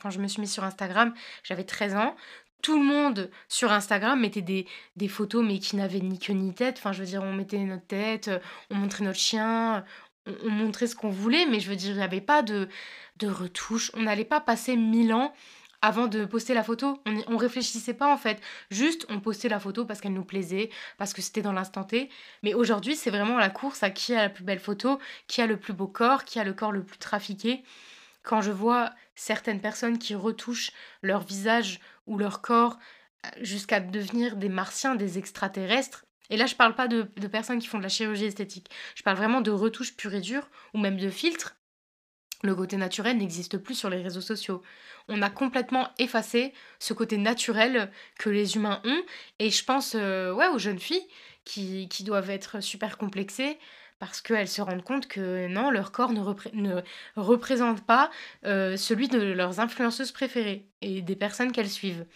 quand 0.00 0.10
je 0.10 0.20
me 0.20 0.28
suis 0.28 0.40
mise 0.40 0.52
sur 0.52 0.64
Instagram, 0.64 1.14
j'avais 1.42 1.64
13 1.64 1.96
ans. 1.96 2.16
Tout 2.62 2.78
le 2.78 2.84
monde 2.84 3.30
sur 3.48 3.72
Instagram 3.72 4.20
mettait 4.20 4.42
des, 4.42 4.66
des 4.96 5.08
photos, 5.08 5.42
mais 5.42 5.58
qui 5.58 5.76
n'avaient 5.76 6.00
ni 6.00 6.18
queue 6.18 6.34
ni 6.34 6.54
tête. 6.54 6.76
Enfin, 6.78 6.92
je 6.92 7.00
veux 7.00 7.06
dire, 7.06 7.22
on 7.22 7.32
mettait 7.32 7.58
notre 7.58 7.86
tête, 7.86 8.30
on 8.70 8.74
montrait 8.76 9.02
notre 9.04 9.18
chien, 9.18 9.82
on, 10.26 10.50
montrait 10.50 10.86
ce 10.86 10.96
qu'on 10.96 11.10
voulait, 11.10 11.46
mais 11.46 11.60
je 11.60 11.68
veux 11.68 11.76
dire, 11.76 11.90
il 11.92 11.96
n'y 11.96 12.02
avait 12.02 12.20
pas 12.20 12.42
de, 12.42 12.68
de 13.16 13.28
retouche. 13.28 13.90
On 13.94 14.02
n'allait 14.02 14.24
pas 14.24 14.40
passer 14.40 14.76
mille 14.76 15.12
ans 15.12 15.32
avant 15.82 16.06
de 16.06 16.24
poster 16.24 16.54
la 16.54 16.62
photo. 16.62 17.00
On, 17.06 17.22
on 17.28 17.36
réfléchissait 17.36 17.94
pas 17.94 18.12
en 18.12 18.16
fait. 18.16 18.40
Juste, 18.70 19.06
on 19.08 19.20
postait 19.20 19.48
la 19.48 19.60
photo 19.60 19.84
parce 19.84 20.00
qu'elle 20.00 20.12
nous 20.12 20.24
plaisait, 20.24 20.70
parce 20.98 21.12
que 21.12 21.22
c'était 21.22 21.42
dans 21.42 21.52
l'instant 21.52 21.84
T. 21.84 22.10
Mais 22.42 22.54
aujourd'hui, 22.54 22.96
c'est 22.96 23.10
vraiment 23.10 23.38
la 23.38 23.50
course 23.50 23.82
à 23.82 23.90
qui 23.90 24.14
a 24.14 24.22
la 24.22 24.28
plus 24.28 24.44
belle 24.44 24.60
photo, 24.60 24.98
qui 25.26 25.40
a 25.40 25.46
le 25.46 25.58
plus 25.58 25.72
beau 25.72 25.88
corps, 25.88 26.24
qui 26.24 26.38
a 26.38 26.44
le 26.44 26.52
corps 26.52 26.72
le 26.72 26.84
plus 26.84 26.98
trafiqué. 26.98 27.62
Quand 28.22 28.42
je 28.42 28.50
vois 28.50 28.90
certaines 29.14 29.60
personnes 29.60 29.98
qui 29.98 30.14
retouchent 30.14 30.72
leur 31.02 31.22
visage 31.22 31.80
ou 32.06 32.18
leur 32.18 32.42
corps 32.42 32.78
euh, 33.24 33.28
jusqu'à 33.40 33.80
devenir 33.80 34.36
des 34.36 34.48
martiens, 34.48 34.94
des 34.94 35.18
extraterrestres, 35.18 36.04
et 36.30 36.36
là, 36.36 36.46
je 36.46 36.54
parle 36.54 36.74
pas 36.74 36.88
de, 36.88 37.02
personnes 37.26 37.58
qui 37.58 37.66
font 37.66 37.78
de 37.78 37.82
la 37.82 37.88
chirurgie 37.88 38.24
esthétique. 38.24 38.70
Je 38.94 39.02
parle 39.02 39.16
vraiment 39.16 39.40
de 39.40 39.50
retouches 39.50 39.96
pures 39.96 40.14
et 40.14 40.20
dures, 40.20 40.48
ou 40.74 40.78
même 40.78 40.96
de 40.96 41.10
filtres. 41.10 41.56
Le 42.42 42.54
côté 42.54 42.76
naturel 42.76 43.18
n'existe 43.18 43.58
plus 43.58 43.74
sur 43.74 43.90
les 43.90 44.00
réseaux 44.00 44.22
sociaux. 44.22 44.62
On 45.08 45.20
a 45.20 45.28
complètement 45.28 45.88
effacé 45.98 46.54
ce 46.78 46.94
côté 46.94 47.18
naturel 47.18 47.90
que 48.18 48.30
les 48.30 48.56
humains 48.56 48.80
ont. 48.84 49.02
Et 49.40 49.50
je 49.50 49.64
pense 49.64 49.94
euh, 49.94 50.32
aux 50.32 50.58
jeunes 50.58 50.78
filles 50.78 51.06
qui, 51.44 51.88
doivent 52.04 52.30
être 52.30 52.62
super 52.62 52.96
complexées 52.96 53.58
parce 53.98 54.22
qu'elles 54.22 54.48
se 54.48 54.62
rendent 54.62 54.84
compte 54.84 55.08
que 55.08 55.48
non, 55.48 55.70
leur 55.70 55.92
corps 55.92 56.12
ne, 56.12 56.80
représente 57.16 57.84
pas 57.84 58.10
euh, 58.46 58.78
celui 58.78 59.08
de 59.08 59.20
leurs 59.20 59.60
influenceuses 59.60 60.12
préférées 60.12 60.66
et 60.80 61.02
des 61.02 61.16
personnes 61.16 61.52
qu'elles 61.52 61.68
suivent 61.68 62.06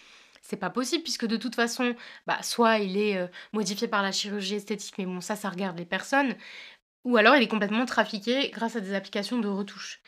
c'est 0.44 0.56
pas 0.56 0.70
possible 0.70 1.02
puisque 1.02 1.26
de 1.26 1.36
toute 1.36 1.54
façon, 1.54 1.96
bah, 2.26 2.42
soit 2.42 2.78
il 2.78 2.98
est 2.98 3.16
euh, 3.16 3.26
modifié 3.52 3.88
par 3.88 4.02
la 4.02 4.12
chirurgie 4.12 4.56
esthétique, 4.56 4.94
mais 4.98 5.06
bon, 5.06 5.20
ça, 5.20 5.36
ça 5.36 5.48
regarde 5.50 5.78
les 5.78 5.86
personnes, 5.86 6.36
ou 7.04 7.16
alors 7.16 7.34
il 7.36 7.42
est 7.42 7.48
complètement 7.48 7.86
trafiqué 7.86 8.50
grâce 8.50 8.76
à 8.76 8.80
des 8.80 8.94
applications 8.94 9.38
de 9.38 9.48
retouche. 9.48 10.00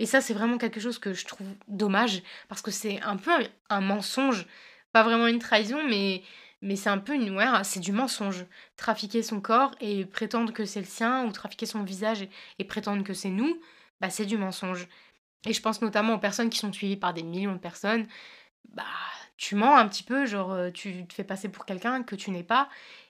Et 0.00 0.06
ça, 0.06 0.20
c'est 0.20 0.34
vraiment 0.34 0.58
quelque 0.58 0.80
chose 0.80 0.98
que 0.98 1.14
je 1.14 1.24
trouve 1.24 1.46
dommage 1.68 2.22
parce 2.48 2.62
que 2.62 2.72
c'est 2.72 3.00
un 3.02 3.16
peu 3.16 3.30
un 3.70 3.80
mensonge, 3.80 4.46
pas 4.92 5.04
vraiment 5.04 5.28
une 5.28 5.38
trahison, 5.38 5.82
mais 5.88 6.22
mais 6.62 6.76
c'est 6.76 6.88
un 6.88 6.98
peu 6.98 7.14
une 7.14 7.36
ouais, 7.36 7.46
c'est 7.64 7.80
du 7.80 7.92
mensonge. 7.92 8.46
Trafiquer 8.76 9.22
son 9.22 9.40
corps 9.40 9.74
et 9.80 10.06
prétendre 10.06 10.52
que 10.52 10.64
c'est 10.64 10.80
le 10.80 10.86
sien 10.86 11.26
ou 11.26 11.32
trafiquer 11.32 11.66
son 11.66 11.82
visage 11.82 12.26
et, 12.58 12.64
prétendre 12.64 13.04
que 13.04 13.14
c'est 13.14 13.28
nous, 13.30 13.60
bah 14.00 14.10
c'est 14.10 14.26
du 14.26 14.38
mensonge. 14.38 14.88
Et 15.46 15.52
je 15.52 15.60
pense 15.62 15.82
notamment 15.82 16.14
aux 16.14 16.18
personnes 16.18 16.50
qui 16.50 16.58
sont 16.58 16.72
suivies 16.72 16.96
par 16.96 17.14
des 17.14 17.22
millions 17.22 17.52
de 17.52 17.58
personnes. 17.58 18.06
Bah 18.70 18.84
tu 19.36 19.54
mens 19.56 19.76
un 19.76 19.88
petit 19.88 20.02
peu, 20.02 20.26
genre 20.26 20.56
tu 20.72 21.06
te 21.06 21.14
fais 21.14 21.24
passer 21.24 21.48
pour 21.48 21.66
quelqu'un 21.66 22.02
que 22.02 22.14
tu 22.16 22.30
n'es 22.30 22.44
pas 22.44 22.68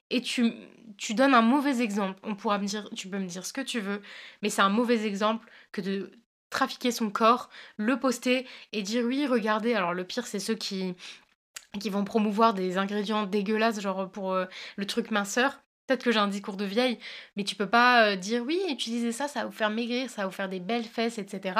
et 0.09 0.21
tu, 0.21 0.53
tu 0.97 1.13
donnes 1.15 1.33
un 1.33 1.41
mauvais 1.41 1.81
exemple. 1.81 2.19
On 2.23 2.35
pourra 2.35 2.57
me 2.59 2.65
dire, 2.67 2.89
tu 2.95 3.07
peux 3.09 3.17
me 3.19 3.25
dire 3.27 3.45
ce 3.45 3.53
que 3.53 3.61
tu 3.61 3.79
veux, 3.79 4.01
mais 4.41 4.49
c'est 4.49 4.61
un 4.61 4.69
mauvais 4.69 5.05
exemple 5.05 5.47
que 5.71 5.81
de 5.81 6.11
trafiquer 6.49 6.91
son 6.91 7.09
corps, 7.09 7.49
le 7.77 7.99
poster 7.99 8.47
et 8.71 8.81
dire 8.83 9.03
oui, 9.05 9.27
regardez. 9.27 9.73
Alors 9.73 9.93
le 9.93 10.03
pire, 10.05 10.27
c'est 10.27 10.39
ceux 10.39 10.55
qui 10.55 10.95
qui 11.79 11.89
vont 11.89 12.05
promouvoir 12.05 12.53
des 12.53 12.77
ingrédients 12.77 13.25
dégueulasses, 13.25 13.81
genre 13.81 14.09
pour 14.11 14.35
le 14.77 14.85
truc 14.87 15.11
minceur. 15.11 15.61
Peut-être 15.87 16.03
que 16.03 16.11
j'ai 16.11 16.19
un 16.19 16.27
discours 16.27 16.57
de 16.57 16.65
vieille, 16.65 16.97
mais 17.35 17.43
tu 17.43 17.55
peux 17.55 17.69
pas 17.69 18.07
euh, 18.07 18.15
dire 18.15 18.43
oui, 18.43 18.59
utilisez 18.69 19.11
ça, 19.11 19.27
ça 19.27 19.41
va 19.41 19.45
vous 19.45 19.51
faire 19.51 19.69
maigrir, 19.69 20.09
ça 20.09 20.23
va 20.23 20.27
vous 20.27 20.33
faire 20.33 20.49
des 20.49 20.59
belles 20.59 20.85
fesses, 20.85 21.17
etc. 21.19 21.59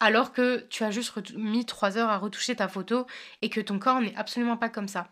Alors 0.00 0.32
que 0.32 0.66
tu 0.70 0.84
as 0.84 0.90
juste 0.90 1.34
mis 1.34 1.66
trois 1.66 1.98
heures 1.98 2.10
à 2.10 2.18
retoucher 2.18 2.56
ta 2.56 2.68
photo 2.68 3.06
et 3.42 3.50
que 3.50 3.60
ton 3.60 3.78
corps 3.78 4.00
n'est 4.00 4.14
absolument 4.16 4.56
pas 4.56 4.68
comme 4.68 4.88
ça. 4.88 5.08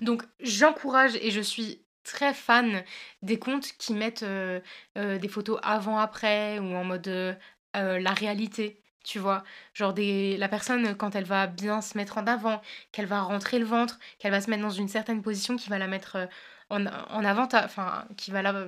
Donc 0.00 0.22
j'encourage 0.40 1.16
et 1.16 1.30
je 1.30 1.40
suis 1.40 1.84
très 2.04 2.34
fan 2.34 2.84
des 3.22 3.38
comptes 3.38 3.72
qui 3.78 3.94
mettent 3.94 4.24
euh, 4.24 4.60
euh, 4.98 5.18
des 5.18 5.28
photos 5.28 5.58
avant-après 5.62 6.58
ou 6.58 6.74
en 6.74 6.84
mode 6.84 7.38
la 7.74 8.12
réalité. 8.12 8.83
Tu 9.04 9.18
vois, 9.18 9.44
genre 9.74 9.94
des, 9.94 10.36
la 10.38 10.48
personne, 10.48 10.96
quand 10.96 11.14
elle 11.14 11.24
va 11.24 11.46
bien 11.46 11.80
se 11.80 11.96
mettre 11.96 12.18
en 12.18 12.26
avant, 12.26 12.60
qu'elle 12.90 13.06
va 13.06 13.20
rentrer 13.22 13.58
le 13.58 13.66
ventre, 13.66 13.98
qu'elle 14.18 14.32
va 14.32 14.40
se 14.40 14.50
mettre 14.50 14.62
dans 14.62 14.70
une 14.70 14.88
certaine 14.88 15.22
position 15.22 15.56
qui 15.56 15.68
va 15.70 15.78
la 15.78 15.86
mettre 15.86 16.28
en, 16.70 16.86
avant, 16.86 17.48
enfin, 17.52 18.06
qui 18.16 18.30
va 18.30 18.42
là. 18.42 18.66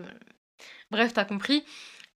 Bref, 0.90 1.12
t'as 1.14 1.24
compris. 1.24 1.64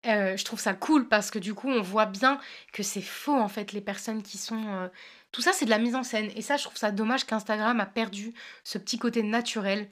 Euh, 0.06 0.36
je 0.36 0.44
trouve 0.44 0.60
ça 0.60 0.74
cool 0.74 1.08
parce 1.08 1.30
que 1.30 1.38
du 1.38 1.54
coup, 1.54 1.68
on 1.68 1.82
voit 1.82 2.06
bien 2.06 2.38
que 2.72 2.82
c'est 2.82 3.02
faux 3.02 3.34
en 3.34 3.48
fait, 3.48 3.72
les 3.72 3.80
personnes 3.80 4.22
qui 4.22 4.38
sont. 4.38 4.62
Euh, 4.68 4.88
tout 5.32 5.42
ça, 5.42 5.52
c'est 5.52 5.64
de 5.64 5.70
la 5.70 5.78
mise 5.78 5.94
en 5.94 6.02
scène. 6.02 6.30
Et 6.36 6.42
ça, 6.42 6.56
je 6.56 6.64
trouve 6.64 6.76
ça 6.76 6.90
dommage 6.92 7.24
qu'Instagram 7.24 7.80
a 7.80 7.86
perdu 7.86 8.34
ce 8.64 8.78
petit 8.78 8.98
côté 8.98 9.22
naturel 9.22 9.88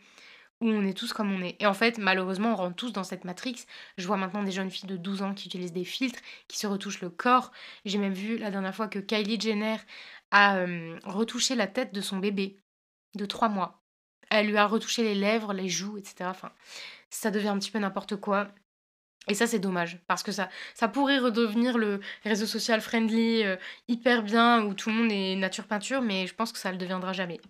où 0.61 0.69
on 0.69 0.87
est 0.87 0.97
tous 0.97 1.13
comme 1.13 1.33
on 1.33 1.43
est. 1.43 1.57
Et 1.61 1.67
en 1.67 1.75
fait, 1.75 1.99
malheureusement, 1.99 2.53
on 2.53 2.57
rentre 2.57 2.77
tous 2.77 2.93
dans 2.93 3.05
cette 3.05 3.25
matrix. 3.25 3.67
Je 3.99 4.07
vois 4.07 4.17
maintenant 4.17 4.43
des 4.43 4.53
jeunes 4.53 4.71
filles 4.71 4.89
de 4.89 4.97
12 4.97 5.23
ans 5.23 5.35
qui 5.35 5.47
utilisent 5.47 5.73
des 5.73 5.85
filtres, 5.85 6.21
qui 6.49 6.59
se 6.59 6.67
retouchent 6.67 7.01
le 7.01 7.11
corps. 7.11 7.53
J'ai 7.85 7.99
même 7.99 8.15
vu 8.15 8.39
la 8.39 8.51
dernière 8.51 8.75
fois 8.75 8.89
que 8.89 8.99
Kylie 8.99 9.41
Jenner 9.41 9.77
a 10.31 10.59
euh, 10.59 10.99
retouché 11.05 11.55
la 11.55 11.67
tête 11.67 11.93
de 11.95 12.01
son 12.01 12.19
bébé 12.19 12.59
de 13.15 13.27
3 13.27 13.49
mois. 13.49 13.83
Elle 14.31 14.49
lui 14.49 14.57
a 14.57 14.67
retouché 14.67 15.03
les 15.03 15.15
lèvres, 15.15 15.53
les 15.53 15.69
joues, 15.69 15.99
etc. 15.99 16.31
Ça 17.11 17.31
devient 17.31 17.49
un 17.49 17.59
petit 17.59 17.71
peu 17.71 17.79
n'importe 17.79 18.17
quoi. 18.17 18.49
Et 19.29 19.35
ça, 19.35 19.47
c'est 19.47 19.59
dommage, 19.59 19.99
parce 20.07 20.23
que 20.23 20.31
ça, 20.31 20.49
ça 20.75 20.87
pourrait 20.89 21.19
redevenir 21.19 21.79
le 21.79 22.01
réseau 22.25 22.47
social 22.47 22.81
friendly, 22.81 23.43
euh, 23.43 23.57
hyper 23.89 24.23
bien, 24.23 24.65
où 24.65 24.73
tout 24.75 24.89
le 24.89 24.95
monde 24.95 25.11
est 25.11 25.35
nature 25.35 25.67
peinture, 25.67 26.01
mais 26.01 26.27
je 26.29 26.35
pense 26.35 26.53
que 26.53 26.59
ça 26.59 26.69
ne 26.69 26.75
le 26.75 26.79
deviendra 26.79 27.13
jamais. 27.13 27.41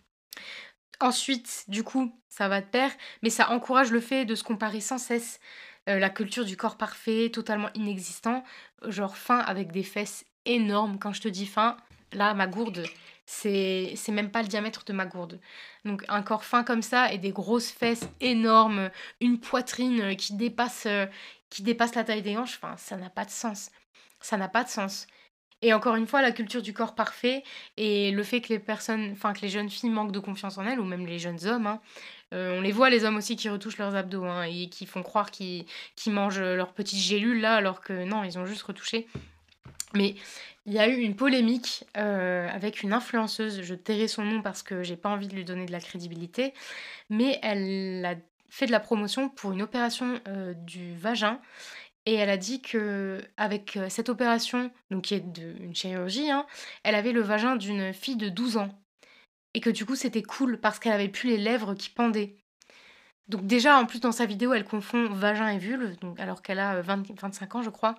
Ensuite, 1.01 1.65
du 1.69 1.83
coup, 1.83 2.13
ça 2.29 2.49
va 2.49 2.61
de 2.61 2.67
pair, 2.67 2.91
mais 3.23 3.31
ça 3.31 3.51
encourage 3.51 3.91
le 3.91 4.01
fait 4.01 4.25
de 4.25 4.35
se 4.35 4.45
comparer 4.45 4.81
sans 4.81 4.99
cesse. 4.99 5.41
Euh, 5.89 5.99
la 5.99 6.11
culture 6.11 6.45
du 6.45 6.57
corps 6.57 6.77
parfait, 6.77 7.31
totalement 7.33 7.69
inexistant, 7.75 8.43
genre 8.89 9.17
fin 9.17 9.39
avec 9.39 9.73
des 9.73 9.83
fesses 9.83 10.25
énormes. 10.45 10.99
Quand 10.99 11.13
je 11.13 11.21
te 11.21 11.29
dis 11.29 11.47
fin, 11.47 11.77
là, 12.13 12.35
ma 12.35 12.47
gourde, 12.47 12.85
c'est 13.27 13.97
même 14.09 14.31
pas 14.31 14.43
le 14.43 14.49
diamètre 14.49 14.85
de 14.85 14.93
ma 14.93 15.07
gourde. 15.07 15.41
Donc 15.85 16.05
un 16.09 16.23
corps 16.23 16.45
fin 16.45 16.65
comme 16.65 16.83
ça 16.83 17.13
et 17.13 17.19
des 17.19 17.31
grosses 17.33 17.71
fesses 17.71 18.09
énormes, 18.21 18.91
une 19.21 19.39
poitrine 19.39 20.17
qui 20.17 20.35
dépasse, 20.35 20.85
euh, 20.87 21.07
qui 21.51 21.63
dépasse 21.63 21.95
la 21.95 22.05
taille 22.05 22.23
des 22.23 22.37
hanches, 22.37 22.61
ça 22.77 22.97
n'a 22.97 23.11
pas 23.11 23.25
de 23.25 23.31
sens. 23.31 23.71
Ça 24.21 24.37
n'a 24.37 24.49
pas 24.49 24.65
de 24.65 24.69
sens. 24.69 25.07
Et 25.63 25.73
encore 25.73 25.97
une 25.97 26.07
fois, 26.07 26.21
la 26.21 26.33
culture 26.33 26.61
du 26.61 26.73
corps 26.73 26.95
parfait 26.95 27.43
et 27.77 28.11
le 28.11 28.23
fait 28.23 28.41
que 28.41 28.49
les 28.49 28.59
personnes, 28.59 29.11
enfin 29.13 29.33
que 29.33 29.41
les 29.41 29.49
jeunes 29.49 29.71
filles 29.71 29.91
manquent 29.91 30.13
de 30.13 30.21
confiance 30.21 30.59
en 30.59 30.67
elles, 30.67 30.79
ou 30.79 30.85
même 30.85 31.07
les 31.07 31.19
jeunes 31.19 31.47
hommes, 31.47 31.67
hein, 31.67 31.81
euh, 32.35 32.59
on 32.59 32.61
les 32.61 32.73
voit 32.73 32.91
les 32.91 33.05
hommes 33.05 33.17
aussi 33.17 33.37
qui 33.37 33.49
retouchent 33.49 33.79
leurs 33.79 33.95
abdos 33.95 34.25
hein, 34.25 34.43
et 34.43 34.69
qui 34.69 34.85
font 34.85 35.03
croire 35.03 35.31
qu'ils 35.31 35.65
mangent 36.09 36.41
leurs 36.41 36.73
petites 36.73 36.99
gélules 36.99 37.41
là, 37.41 37.55
alors 37.55 37.81
que 37.81 38.05
non, 38.05 38.23
ils 38.25 38.39
ont 38.39 38.45
juste 38.47 38.63
retouché. 38.63 39.07
Mais 39.95 40.15
il 40.67 40.73
y 40.73 40.79
a 40.79 40.89
eu 40.89 40.97
une 40.97 41.15
polémique 41.15 41.85
euh, 41.97 42.49
avec 42.51 42.83
une 42.83 42.93
influenceuse, 42.93 43.63
je 43.63 43.75
tairai 43.75 44.09
son 44.09 44.25
nom 44.25 44.43
parce 44.43 44.63
que 44.63 44.83
j'ai 44.83 44.97
pas 44.97 45.09
envie 45.09 45.29
de 45.29 45.35
lui 45.35 45.45
donner 45.45 45.65
de 45.65 45.73
la 45.73 45.81
crédibilité, 45.81 46.53
mais 47.09 47.39
elle 47.43 48.05
a 48.05 48.15
fait 48.51 48.67
de 48.67 48.73
la 48.73 48.81
promotion 48.81 49.29
pour 49.29 49.53
une 49.53 49.63
opération 49.63 50.21
euh, 50.29 50.55
du 50.55 50.97
vagin 50.97 51.41
et 52.07 52.15
elle 52.15 52.31
a 52.31 52.37
dit 52.37 52.63
que 52.63 53.21
avec 53.37 53.77
euh, 53.77 53.89
cette 53.89 54.09
opération, 54.09 54.71
donc 54.91 55.05
qui 55.05 55.15
est 55.15 55.25
une 55.61 55.75
chirurgie, 55.75 56.31
hein, 56.31 56.47
elle 56.85 56.95
avait 56.95 57.13
le 57.13 57.21
vagin 57.21 57.57
d'une 57.57 57.93
fille 57.93 58.17
de 58.17 58.29
12 58.29 58.57
ans. 58.59 58.71
Et 59.55 59.61
que 59.61 59.71
du 59.71 59.85
coup 59.87 59.97
c'était 59.97 60.23
cool 60.23 60.61
parce 60.61 60.79
qu'elle 60.79 60.93
avait 60.93 61.09
plus 61.09 61.31
les 61.31 61.39
lèvres 61.39 61.75
qui 61.75 61.91
pendaient. 61.91 62.37
Donc 63.29 63.47
déjà, 63.47 63.79
en 63.79 63.87
plus, 63.87 64.01
dans 64.01 64.13
sa 64.13 64.25
vidéo, 64.25 64.53
elle 64.55 64.65
confond 64.65 65.09
vagin 65.09 65.49
et 65.49 65.59
vulve, 65.59 65.97
alors 66.19 66.43
qu'elle 66.43 66.61
a 66.61 66.81
25 66.81 67.55
euh, 67.55 67.59
ans, 67.59 67.63
je 67.63 67.71
crois. 67.71 67.97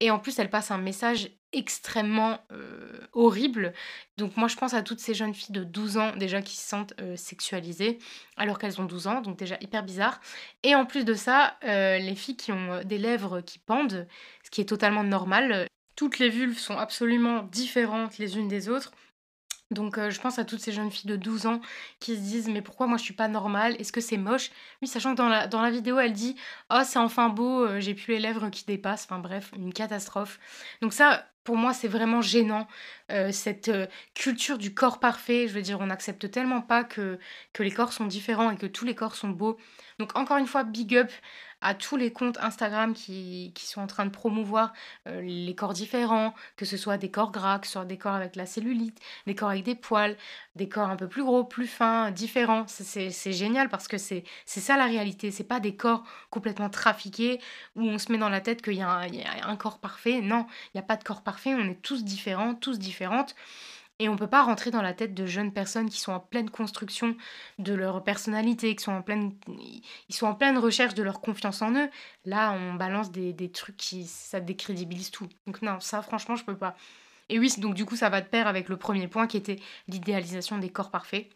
Et 0.00 0.10
en 0.10 0.18
plus, 0.18 0.38
elle 0.38 0.50
passe 0.50 0.70
un 0.70 0.78
message 0.78 1.30
extrêmement 1.56 2.38
euh, 2.52 3.00
horrible. 3.12 3.72
Donc 4.16 4.36
moi, 4.36 4.48
je 4.48 4.56
pense 4.56 4.74
à 4.74 4.82
toutes 4.82 5.00
ces 5.00 5.14
jeunes 5.14 5.34
filles 5.34 5.54
de 5.54 5.64
12 5.64 5.96
ans 5.98 6.16
déjà 6.16 6.42
qui 6.42 6.56
se 6.56 6.68
sentent 6.68 6.94
euh, 7.00 7.16
sexualisées 7.16 7.98
alors 8.36 8.58
qu'elles 8.58 8.80
ont 8.80 8.84
12 8.84 9.06
ans, 9.08 9.20
donc 9.22 9.38
déjà 9.38 9.56
hyper 9.60 9.82
bizarre. 9.82 10.20
Et 10.62 10.74
en 10.74 10.86
plus 10.86 11.04
de 11.04 11.14
ça, 11.14 11.56
les 11.62 12.14
filles 12.14 12.36
qui 12.36 12.52
ont 12.52 12.82
des 12.84 12.98
lèvres 12.98 13.40
qui 13.40 13.58
pendent, 13.58 14.06
ce 14.44 14.50
qui 14.50 14.60
est 14.60 14.66
totalement 14.66 15.02
normal. 15.02 15.66
Toutes 15.96 16.18
les 16.18 16.28
vulves 16.28 16.58
sont 16.58 16.76
absolument 16.76 17.42
différentes 17.44 18.18
les 18.18 18.36
unes 18.36 18.48
des 18.48 18.68
autres. 18.68 18.92
Donc 19.70 19.98
je 19.98 20.20
pense 20.20 20.38
à 20.38 20.44
toutes 20.44 20.60
ces 20.60 20.72
jeunes 20.72 20.90
filles 20.90 21.10
de 21.10 21.16
12 21.16 21.46
ans 21.46 21.60
qui 21.98 22.14
se 22.14 22.20
disent 22.20 22.48
mais 22.48 22.62
pourquoi 22.62 22.86
moi 22.86 22.98
je 22.98 23.02
suis 23.02 23.14
pas 23.14 23.28
normale? 23.28 23.74
Est-ce 23.80 23.92
que 23.92 24.00
c'est 24.00 24.16
moche? 24.16 24.50
Oui, 24.80 24.88
sachant 24.88 25.12
que 25.12 25.16
dans 25.16 25.28
la, 25.28 25.48
dans 25.48 25.68
vidéo 25.70 25.98
elle 25.98 26.12
dit 26.12 26.36
oh 26.72 26.82
c'est 26.84 26.98
enfin 26.98 27.28
beau, 27.28 27.80
j'ai 27.80 27.94
plus 27.94 28.14
les 28.14 28.20
lèvres 28.20 28.48
qui 28.50 28.64
dépassent. 28.64 29.06
Enfin 29.10 29.18
bref, 29.18 29.50
une 29.56 29.72
catastrophe. 29.72 30.38
Donc 30.82 30.92
ça 30.92 31.26
pour 31.42 31.56
moi 31.56 31.72
c'est 31.72 31.88
vraiment 31.88 32.22
gênant 32.22 32.68
cette 33.32 33.70
culture 34.14 34.58
du 34.58 34.72
corps 34.72 35.00
parfait. 35.00 35.48
Je 35.48 35.54
veux 35.54 35.62
dire 35.62 35.80
on 35.80 35.86
n'accepte 35.86 36.30
tellement 36.30 36.62
pas 36.62 36.84
que 36.84 37.18
que 37.52 37.62
les 37.64 37.72
corps 37.72 37.92
sont 37.92 38.06
différents 38.06 38.50
et 38.52 38.56
que 38.56 38.66
tous 38.66 38.84
les 38.84 38.94
corps 38.94 39.16
sont 39.16 39.30
beaux. 39.30 39.56
Donc 39.98 40.16
encore 40.16 40.36
une 40.36 40.46
fois 40.46 40.62
big 40.62 40.96
up 40.96 41.10
à 41.66 41.74
tous 41.74 41.96
les 41.96 42.12
comptes 42.12 42.38
Instagram 42.38 42.94
qui, 42.94 43.52
sont 43.56 43.80
en 43.80 43.88
train 43.88 44.04
de 44.04 44.10
promouvoir 44.10 44.72
euh, 45.08 45.20
les 45.20 45.54
corps 45.56 45.72
différents, 45.72 46.32
que 46.56 46.64
ce 46.64 46.76
soit 46.76 46.96
des 46.96 47.10
corps 47.10 47.32
gras, 47.32 47.58
que 47.58 47.66
ce 47.66 47.72
soit 47.72 47.84
des 47.84 47.98
corps 47.98 48.14
avec 48.14 48.36
la 48.36 48.46
cellulite, 48.46 49.00
des 49.26 49.34
corps 49.34 49.50
avec 49.50 49.64
des 49.64 49.74
poils, 49.74 50.16
des 50.54 50.68
corps 50.68 50.88
un 50.88 50.94
peu 50.94 51.08
plus 51.08 51.24
gros, 51.24 51.42
plus 51.42 51.66
fins, 51.66 52.12
différents. 52.12 52.66
C'est 52.68 53.32
génial 53.32 53.68
parce 53.68 53.88
que 53.88 53.98
c'est 53.98 54.24
ça 54.46 54.76
la 54.76 54.86
réalité. 54.86 55.32
C'est 55.32 55.42
pas 55.42 55.58
des 55.58 55.74
corps 55.74 56.04
complètement 56.30 56.70
trafiqués 56.70 57.40
où 57.74 57.82
on 57.82 57.98
se 57.98 58.12
met 58.12 58.18
dans 58.18 58.28
la 58.28 58.40
tête 58.40 58.62
qu'il 58.62 58.74
y, 58.74 58.76
y, 58.76 58.82
a 58.82 59.48
un 59.48 59.56
corps 59.56 59.80
parfait. 59.80 60.20
Non, 60.20 60.46
il 60.66 60.76
n'y 60.76 60.80
a 60.80 60.84
pas 60.84 60.96
de 60.96 61.02
corps 61.02 61.22
parfait. 61.22 61.52
On 61.52 61.68
est 61.68 61.82
tous 61.82 62.04
différents, 62.04 62.54
tous 62.54 62.78
différentes. 62.78 63.34
Et 63.98 64.08
on 64.10 64.12
ne 64.12 64.18
peut 64.18 64.26
pas 64.26 64.42
rentrer 64.42 64.70
dans 64.70 64.82
la 64.82 64.92
tête 64.92 65.14
de 65.14 65.24
jeunes 65.24 65.52
personnes 65.52 65.88
qui 65.88 66.00
sont 66.00 66.12
en 66.12 66.20
pleine 66.20 66.50
construction 66.50 67.16
de 67.58 67.72
leur 67.72 68.04
personnalité, 68.04 68.76
qui 68.76 68.84
sont 68.84 68.92
en 68.92 69.02
pleine, 69.02 69.32
ils 70.08 70.14
sont 70.14 70.26
en 70.26 70.34
pleine 70.34 70.58
recherche 70.58 70.94
de 70.94 71.02
leur 71.02 71.22
confiance 71.22 71.62
en 71.62 71.74
eux. 71.74 71.88
Là, 72.26 72.52
on 72.52 72.74
balance 72.74 73.10
des, 73.10 73.32
des 73.32 73.50
trucs 73.50 73.78
qui, 73.78 74.04
ça 74.04 74.40
décrédibilise 74.40 75.10
tout. 75.10 75.28
Donc 75.46 75.62
non, 75.62 75.80
ça, 75.80 76.02
franchement, 76.02 76.36
je 76.36 76.44
peux 76.44 76.56
pas. 76.56 76.76
Et 77.28 77.38
oui, 77.38 77.52
donc 77.58 77.74
du 77.74 77.86
coup, 77.86 77.96
ça 77.96 78.10
va 78.10 78.20
de 78.20 78.26
pair 78.28 78.46
avec 78.46 78.68
le 78.68 78.76
premier 78.76 79.08
point 79.08 79.26
qui 79.26 79.38
était 79.38 79.60
l'idéalisation 79.88 80.58
des 80.58 80.70
corps 80.70 80.90
parfaits. 80.90 81.28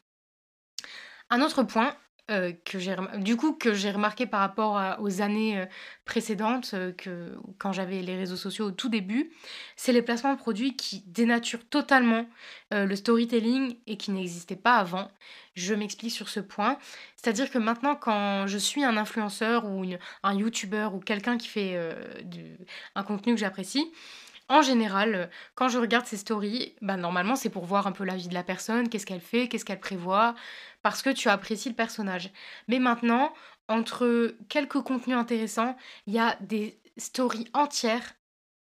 Un 1.30 1.40
autre 1.42 1.62
point, 1.62 1.96
euh, 2.30 2.52
que 2.64 2.78
j'ai 2.78 2.94
du 3.18 3.36
coup 3.36 3.54
que 3.54 3.74
j'ai 3.74 3.90
remarqué 3.90 4.24
par 4.24 4.38
rapport 4.38 4.80
aux 5.00 5.20
années 5.20 5.58
euh, 5.58 5.66
précédentes 6.04 6.70
euh, 6.74 6.92
quand 7.58 7.72
j'avais 7.72 8.02
les 8.02 8.16
réseaux 8.16 8.36
sociaux 8.36 8.66
au 8.66 8.70
tout 8.70 8.88
début, 8.88 9.32
c'est 9.74 9.92
les 9.92 10.02
placements 10.02 10.34
de 10.34 10.38
produits 10.38 10.76
qui 10.76 11.02
dénaturent 11.06 11.68
totalement 11.68 12.26
le 12.72 12.94
storytelling 12.94 13.76
et 13.88 13.96
qui 13.96 14.12
n'existaient 14.12 14.54
pas 14.54 14.76
avant. 14.76 15.10
Je 15.54 15.74
m'explique 15.74 16.12
sur 16.12 16.28
ce 16.28 16.38
point. 16.38 16.78
C'est-à-dire 17.16 17.50
que 17.50 17.58
maintenant, 17.58 17.96
quand 17.96 18.46
je 18.46 18.58
suis 18.58 18.84
un 18.84 18.96
influenceur 18.96 19.64
ou 19.64 19.84
un 20.22 20.34
youtubeur 20.34 20.94
ou 20.94 21.00
quelqu'un 21.00 21.36
qui 21.36 21.48
fait 21.48 21.76
un 22.94 23.02
contenu 23.02 23.34
que 23.34 23.40
j'apprécie, 23.40 23.90
en 24.50 24.62
général, 24.62 25.30
quand 25.54 25.68
je 25.68 25.78
regarde 25.78 26.06
ces 26.06 26.16
stories, 26.16 26.74
bah, 26.82 26.96
normalement 26.96 27.36
c'est 27.36 27.50
pour 27.50 27.64
voir 27.64 27.86
un 27.86 27.92
peu 27.92 28.04
la 28.04 28.16
vie 28.16 28.28
de 28.28 28.34
la 28.34 28.42
personne, 28.42 28.88
qu'est-ce 28.88 29.06
qu'elle 29.06 29.20
fait, 29.20 29.48
qu'est-ce 29.48 29.64
qu'elle 29.64 29.80
prévoit, 29.80 30.34
parce 30.82 31.02
que 31.02 31.10
tu 31.10 31.28
apprécies 31.28 31.68
le 31.68 31.76
personnage. 31.76 32.32
Mais 32.68 32.80
maintenant, 32.80 33.32
entre 33.68 34.34
quelques 34.48 34.80
contenus 34.82 35.16
intéressants, 35.16 35.76
il 36.06 36.14
y 36.14 36.18
a 36.18 36.36
des 36.40 36.80
stories 36.96 37.48
entières 37.54 38.14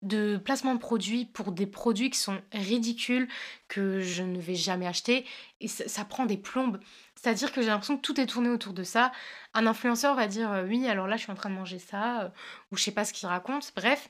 de 0.02 0.38
placement 0.38 0.76
de 0.76 0.80
produits 0.80 1.26
pour 1.26 1.52
des 1.52 1.66
produits 1.68 2.10
qui 2.10 2.20
sont 2.20 2.42
ridicules, 2.54 3.28
que 3.68 4.00
je 4.00 4.24
ne 4.24 4.40
vais 4.40 4.56
jamais 4.56 4.88
acheter, 4.88 5.26
et 5.60 5.68
ça 5.68 6.06
prend 6.06 6.26
des 6.26 6.38
plombes. 6.38 6.80
C'est-à-dire 7.16 7.52
que 7.52 7.62
j'ai 7.62 7.68
l'impression 7.68 7.98
que 7.98 8.02
tout 8.02 8.20
est 8.20 8.26
tourné 8.26 8.50
autour 8.50 8.74
de 8.74 8.84
ça. 8.84 9.12
Un 9.54 9.68
influenceur 9.68 10.16
va 10.16 10.28
dire 10.28 10.52
euh, 10.52 10.64
oui, 10.66 10.88
alors 10.88 11.08
là 11.08 11.18
je 11.18 11.24
suis 11.24 11.32
en 11.32 11.36
train 11.36 11.50
de 11.50 11.56
manger 11.56 11.80
ça, 11.80 12.22
euh, 12.22 12.30
ou 12.72 12.78
je 12.78 12.84
sais 12.84 12.92
pas 12.92 13.06
ce 13.06 13.14
qu'il 13.14 13.28
raconte, 13.28 13.72
bref. 13.76 14.08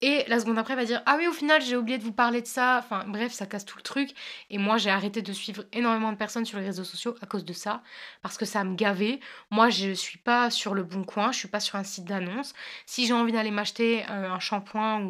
Et 0.00 0.24
la 0.28 0.38
seconde 0.38 0.58
après 0.58 0.76
va 0.76 0.84
dire 0.84 1.02
ah 1.06 1.16
oui, 1.18 1.26
au 1.26 1.32
final 1.32 1.60
j'ai 1.60 1.76
oublié 1.76 1.98
de 1.98 2.04
vous 2.04 2.12
parler 2.12 2.40
de 2.40 2.46
ça. 2.46 2.78
Enfin 2.78 3.04
bref, 3.06 3.32
ça 3.32 3.46
casse 3.46 3.64
tout 3.64 3.76
le 3.76 3.82
truc. 3.82 4.10
Et 4.50 4.58
moi 4.58 4.78
j'ai 4.78 4.90
arrêté 4.90 5.22
de 5.22 5.32
suivre 5.32 5.64
énormément 5.72 6.12
de 6.12 6.16
personnes 6.16 6.44
sur 6.44 6.58
les 6.58 6.64
réseaux 6.66 6.84
sociaux 6.84 7.14
à 7.20 7.26
cause 7.26 7.44
de 7.44 7.52
ça, 7.52 7.82
parce 8.22 8.38
que 8.38 8.44
ça 8.44 8.64
me 8.64 8.74
gavait. 8.76 9.20
Moi 9.50 9.70
je 9.70 9.92
suis 9.92 10.18
pas 10.18 10.50
sur 10.50 10.74
le 10.74 10.84
bon 10.84 11.04
coin, 11.04 11.32
je 11.32 11.38
suis 11.38 11.48
pas 11.48 11.60
sur 11.60 11.76
un 11.76 11.84
site 11.84 12.04
d'annonce. 12.04 12.54
Si 12.86 13.06
j'ai 13.06 13.12
envie 13.12 13.32
d'aller 13.32 13.50
m'acheter 13.50 14.04
euh, 14.10 14.30
un 14.30 14.40
shampoing 14.40 15.02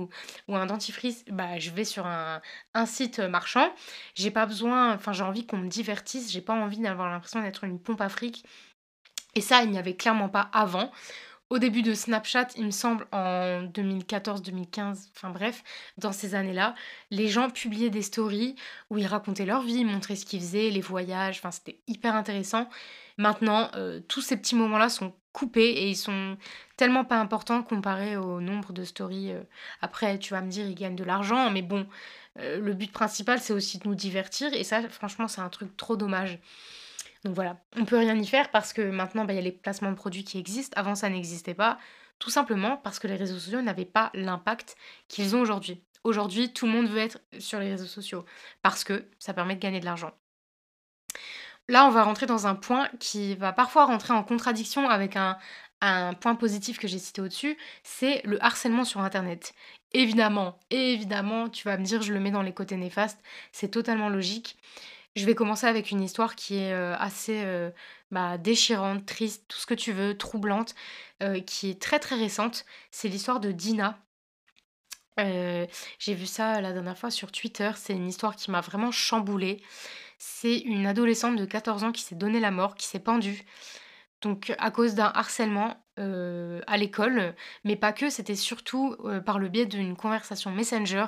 ou, 0.48 0.56
un 0.56 0.66
dentifrice, 0.66 1.24
bah 1.30 1.58
je 1.58 1.70
vais 1.70 1.84
sur 1.84 2.06
un, 2.06 2.40
un 2.74 2.86
site 2.86 3.20
marchand. 3.20 3.72
J'ai 4.14 4.30
pas 4.30 4.46
besoin, 4.46 4.94
enfin 4.94 5.12
j'ai 5.12 5.22
envie 5.22 5.46
qu'on 5.46 5.58
me 5.58 5.68
divertisse, 5.68 6.32
j'ai 6.32 6.40
pas 6.40 6.54
envie 6.54 6.78
d'avoir 6.78 7.10
l'impression 7.10 7.42
d'être 7.42 7.64
une 7.64 7.80
pompe 7.80 8.00
à 8.00 8.08
fric. 8.08 8.44
Et 9.34 9.40
ça, 9.40 9.62
il 9.62 9.70
n'y 9.70 9.78
avait 9.78 9.94
clairement 9.94 10.28
pas 10.28 10.50
avant. 10.52 10.90
Au 11.50 11.58
début 11.58 11.80
de 11.80 11.94
Snapchat, 11.94 12.48
il 12.56 12.66
me 12.66 12.70
semble 12.70 13.06
en 13.10 13.62
2014-2015, 13.64 15.08
enfin 15.16 15.30
bref, 15.30 15.64
dans 15.96 16.12
ces 16.12 16.34
années-là, 16.34 16.74
les 17.10 17.28
gens 17.28 17.48
publiaient 17.48 17.88
des 17.88 18.02
stories 18.02 18.54
où 18.90 18.98
ils 18.98 19.06
racontaient 19.06 19.46
leur 19.46 19.62
vie, 19.62 19.82
montraient 19.84 20.16
ce 20.16 20.26
qu'ils 20.26 20.40
faisaient, 20.40 20.68
les 20.68 20.82
voyages, 20.82 21.38
enfin 21.38 21.50
c'était 21.50 21.80
hyper 21.86 22.14
intéressant. 22.14 22.68
Maintenant, 23.16 23.70
euh, 23.76 24.00
tous 24.08 24.20
ces 24.20 24.36
petits 24.36 24.56
moments-là 24.56 24.90
sont 24.90 25.14
coupés 25.32 25.70
et 25.70 25.88
ils 25.88 25.96
sont 25.96 26.36
tellement 26.76 27.04
pas 27.04 27.18
importants 27.18 27.62
comparé 27.62 28.18
au 28.18 28.40
nombre 28.42 28.74
de 28.74 28.84
stories. 28.84 29.32
Euh. 29.32 29.42
Après, 29.80 30.18
tu 30.18 30.34
vas 30.34 30.42
me 30.42 30.50
dire, 30.50 30.66
ils 30.66 30.74
gagnent 30.74 30.96
de 30.96 31.04
l'argent, 31.04 31.50
mais 31.50 31.62
bon, 31.62 31.86
euh, 32.38 32.60
le 32.60 32.74
but 32.74 32.92
principal, 32.92 33.40
c'est 33.40 33.52
aussi 33.52 33.78
de 33.78 33.88
nous 33.88 33.94
divertir. 33.94 34.52
Et 34.52 34.64
ça, 34.64 34.86
franchement, 34.88 35.28
c'est 35.28 35.40
un 35.40 35.48
truc 35.48 35.76
trop 35.76 35.96
dommage. 35.96 36.38
Donc 37.24 37.34
voilà, 37.34 37.58
on 37.76 37.84
peut 37.84 37.98
rien 37.98 38.16
y 38.16 38.26
faire 38.26 38.50
parce 38.50 38.72
que 38.72 38.82
maintenant, 38.82 39.24
bah, 39.24 39.32
il 39.32 39.36
y 39.36 39.40
a 39.40 39.42
les 39.42 39.52
placements 39.52 39.90
de 39.90 39.96
produits 39.96 40.24
qui 40.24 40.38
existent. 40.38 40.78
Avant, 40.78 40.94
ça 40.94 41.08
n'existait 41.08 41.54
pas. 41.54 41.78
Tout 42.18 42.30
simplement 42.30 42.76
parce 42.76 42.98
que 42.98 43.06
les 43.06 43.16
réseaux 43.16 43.38
sociaux 43.38 43.62
n'avaient 43.62 43.84
pas 43.84 44.10
l'impact 44.14 44.76
qu'ils 45.08 45.36
ont 45.36 45.40
aujourd'hui. 45.40 45.82
Aujourd'hui, 46.04 46.52
tout 46.52 46.66
le 46.66 46.72
monde 46.72 46.88
veut 46.88 46.98
être 46.98 47.20
sur 47.38 47.60
les 47.60 47.70
réseaux 47.70 47.86
sociaux 47.86 48.24
parce 48.62 48.84
que 48.84 49.08
ça 49.18 49.34
permet 49.34 49.54
de 49.54 49.60
gagner 49.60 49.80
de 49.80 49.84
l'argent. 49.84 50.12
Là, 51.68 51.86
on 51.86 51.90
va 51.90 52.02
rentrer 52.02 52.26
dans 52.26 52.46
un 52.46 52.54
point 52.54 52.88
qui 52.98 53.34
va 53.34 53.52
parfois 53.52 53.84
rentrer 53.84 54.14
en 54.14 54.24
contradiction 54.24 54.88
avec 54.88 55.16
un, 55.16 55.36
un 55.80 56.14
point 56.14 56.34
positif 56.34 56.78
que 56.78 56.88
j'ai 56.88 56.98
cité 56.98 57.20
au-dessus, 57.20 57.56
c'est 57.82 58.22
le 58.24 58.42
harcèlement 58.42 58.84
sur 58.84 59.00
Internet. 59.00 59.54
Évidemment, 59.92 60.58
évidemment, 60.70 61.48
tu 61.48 61.64
vas 61.64 61.76
me 61.76 61.84
dire, 61.84 62.02
je 62.02 62.12
le 62.12 62.20
mets 62.20 62.30
dans 62.30 62.42
les 62.42 62.52
côtés 62.52 62.76
néfastes, 62.76 63.20
c'est 63.52 63.70
totalement 63.70 64.08
logique. 64.08 64.56
Je 65.18 65.26
vais 65.26 65.34
commencer 65.34 65.66
avec 65.66 65.90
une 65.90 66.00
histoire 66.00 66.36
qui 66.36 66.58
est 66.58 66.72
assez 66.72 67.44
bah, 68.12 68.38
déchirante, 68.38 69.04
triste, 69.04 69.44
tout 69.48 69.58
ce 69.58 69.66
que 69.66 69.74
tu 69.74 69.92
veux, 69.92 70.16
troublante, 70.16 70.76
qui 71.44 71.70
est 71.70 71.82
très 71.82 71.98
très 71.98 72.14
récente. 72.14 72.64
C'est 72.92 73.08
l'histoire 73.08 73.40
de 73.40 73.50
Dina. 73.50 73.98
j'ai 75.16 76.14
vu 76.14 76.26
ça 76.26 76.60
la 76.60 76.72
dernière 76.72 76.96
fois 76.96 77.10
sur 77.10 77.32
Twitter. 77.32 77.72
C'est 77.74 77.94
une 77.94 78.06
histoire 78.06 78.36
qui 78.36 78.52
m'a 78.52 78.60
vraiment 78.60 78.92
chamboulée. 78.92 79.60
C'est 80.18 80.58
une 80.58 80.86
adolescente 80.86 81.34
de 81.34 81.44
14 81.44 81.82
ans 81.82 81.92
qui 81.92 82.02
s'est 82.02 82.14
donné 82.14 82.38
la 82.38 82.52
mort, 82.52 82.76
qui 82.76 82.86
s'est 82.86 83.00
pendue. 83.00 83.42
Donc 84.20 84.54
à 84.58 84.70
cause 84.70 84.94
d'un 84.94 85.10
harcèlement 85.14 85.84
à 85.96 86.76
l'école, 86.76 87.34
mais 87.64 87.74
pas 87.74 87.92
que, 87.92 88.08
c'était 88.08 88.36
surtout 88.36 88.96
par 89.26 89.40
le 89.40 89.48
biais 89.48 89.66
d'une 89.66 89.96
conversation 89.96 90.52
Messenger. 90.52 91.06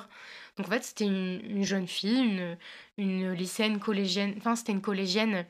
Donc 0.61 0.68
en 0.68 0.73
fait, 0.73 0.85
c'était 0.85 1.07
une, 1.07 1.64
jeune 1.64 1.87
fille, 1.87 2.18
une, 2.18 2.59
une 2.99 3.33
lycéenne 3.33 3.79
collégienne, 3.79 4.35
enfin 4.37 4.57
c'était 4.57 4.73
une 4.73 4.83
collégienne 4.83 5.46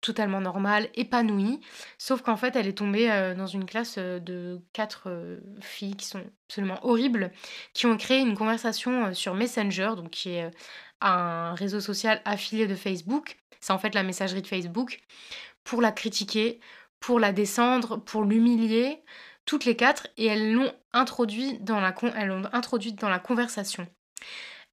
totalement 0.00 0.40
normale, 0.40 0.88
épanouie, 0.94 1.60
sauf 1.98 2.22
qu'en 2.22 2.38
fait 2.38 2.56
elle 2.56 2.66
est 2.66 2.78
tombée 2.78 3.08
dans 3.36 3.46
une 3.46 3.66
classe 3.66 3.98
de 3.98 4.58
quatre 4.72 5.38
filles 5.60 5.96
qui 5.96 6.06
sont 6.06 6.24
absolument 6.48 6.78
horribles, 6.82 7.30
qui 7.74 7.84
ont 7.84 7.98
créé 7.98 8.20
une 8.20 8.34
conversation 8.34 9.12
sur 9.12 9.34
Messenger, 9.34 9.90
donc 9.96 10.08
qui 10.08 10.30
est 10.30 10.50
un 11.02 11.54
réseau 11.54 11.80
social 11.80 12.22
affilié 12.24 12.66
de 12.66 12.74
Facebook, 12.74 13.36
c'est 13.60 13.74
en 13.74 13.78
fait 13.78 13.94
la 13.94 14.02
messagerie 14.02 14.40
de 14.40 14.46
Facebook, 14.46 15.02
pour 15.62 15.82
la 15.82 15.92
critiquer, 15.92 16.58
pour 17.00 17.20
la 17.20 17.32
descendre, 17.32 17.98
pour 17.98 18.24
l'humilier, 18.24 19.02
toutes 19.44 19.66
les 19.66 19.76
quatre, 19.76 20.08
et 20.16 20.26
elles 20.26 20.54
l'ont 20.54 20.72
introduit 20.92 21.58
dans 21.58 21.80
la, 21.80 21.94
elles 22.16 22.28
l'ont 22.28 22.48
introduite 22.52 22.96
dans 22.98 23.10
la 23.10 23.18
conversation. 23.18 23.86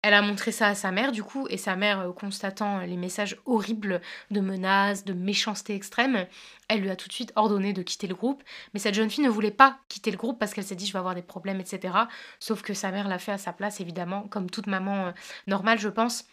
Elle 0.01 0.13
a 0.13 0.21
montré 0.21 0.53
ça 0.53 0.67
à 0.67 0.75
sa 0.75 0.91
mère, 0.91 1.11
du 1.11 1.23
coup, 1.23 1.45
et 1.49 1.57
sa 1.57 1.75
mère, 1.75 1.99
euh, 1.99 2.13
constatant 2.13 2.79
les 2.79 2.95
messages 2.95 3.37
horribles 3.45 3.99
de 4.31 4.39
menaces, 4.39 5.03
de 5.03 5.13
méchanceté 5.13 5.75
extrême, 5.75 6.25
elle 6.69 6.79
lui 6.79 6.89
a 6.89 6.95
tout 6.95 7.09
de 7.09 7.13
suite 7.13 7.33
ordonné 7.35 7.73
de 7.73 7.81
quitter 7.81 8.07
le 8.07 8.15
groupe. 8.15 8.41
Mais 8.73 8.79
cette 8.79 8.95
jeune 8.95 9.09
fille 9.09 9.25
ne 9.25 9.29
voulait 9.29 9.51
pas 9.51 9.79
quitter 9.89 10.11
le 10.11 10.17
groupe 10.17 10.39
parce 10.39 10.53
qu'elle 10.53 10.63
s'est 10.63 10.75
dit 10.75 10.87
je 10.87 10.93
vais 10.93 10.99
avoir 10.99 11.15
des 11.15 11.21
problèmes, 11.21 11.59
etc. 11.59 11.93
Sauf 12.39 12.61
que 12.61 12.73
sa 12.73 12.91
mère 12.91 13.09
l'a 13.09 13.19
fait 13.19 13.33
à 13.33 13.37
sa 13.37 13.51
place, 13.51 13.81
évidemment, 13.81 14.23
comme 14.29 14.49
toute 14.49 14.67
maman 14.67 15.07
euh, 15.07 15.11
normale, 15.47 15.79
je 15.79 15.89
pense. 15.89 16.25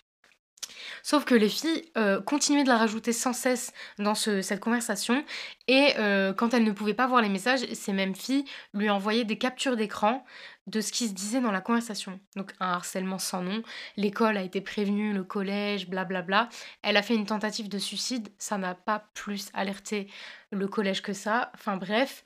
Sauf 1.03 1.25
que 1.25 1.35
les 1.35 1.49
filles 1.49 1.85
euh, 1.97 2.21
continuaient 2.21 2.65
de 2.65 2.69
la 2.69 2.79
rajouter 2.79 3.13
sans 3.13 3.33
cesse 3.33 3.73
dans 3.99 4.15
cette 4.15 4.61
conversation 4.61 5.25
et 5.69 5.93
euh, 5.99 6.33
quand 6.33 6.55
elles 6.55 6.65
ne 6.65 6.73
pouvaient 6.73 6.95
pas 6.95 7.07
voir 7.07 7.23
les 7.23 7.29
messages, 7.29 7.65
ces 7.73 7.93
mêmes 7.93 8.15
filles 8.15 8.45
lui 8.75 8.91
envoyaient 8.91 9.25
des 9.25 9.39
captures 9.39 9.77
d'écran 9.77 10.25
de 10.67 10.81
ce 10.81 10.93
qui 10.93 11.09
se 11.09 11.13
disait 11.15 11.41
dans 11.41 11.53
la 11.53 11.61
conversation. 11.61 12.19
Donc 12.35 12.53
un 12.61 12.73
harcèlement 12.73 13.19
sans 13.19 13.43
nom, 13.43 13.63
l'école 13.97 14.37
a 14.37 14.43
été 14.43 14.61
prévenue, 14.61 15.13
le 15.13 15.25
collège, 15.25 15.89
blablabla. 15.89 16.49
Elle 16.83 16.97
a 16.97 17.03
fait 17.03 17.15
une 17.15 17.27
tentative 17.27 17.69
de 17.69 17.79
suicide, 17.79 18.29
ça 18.39 18.59
n'a 18.59 18.75
pas 18.75 19.09
plus 19.15 19.51
alerté 19.55 20.09
le 20.51 20.67
collège 20.69 21.03
que 21.03 21.13
ça. 21.13 21.51
Enfin 21.55 21.77
bref, 21.77 22.25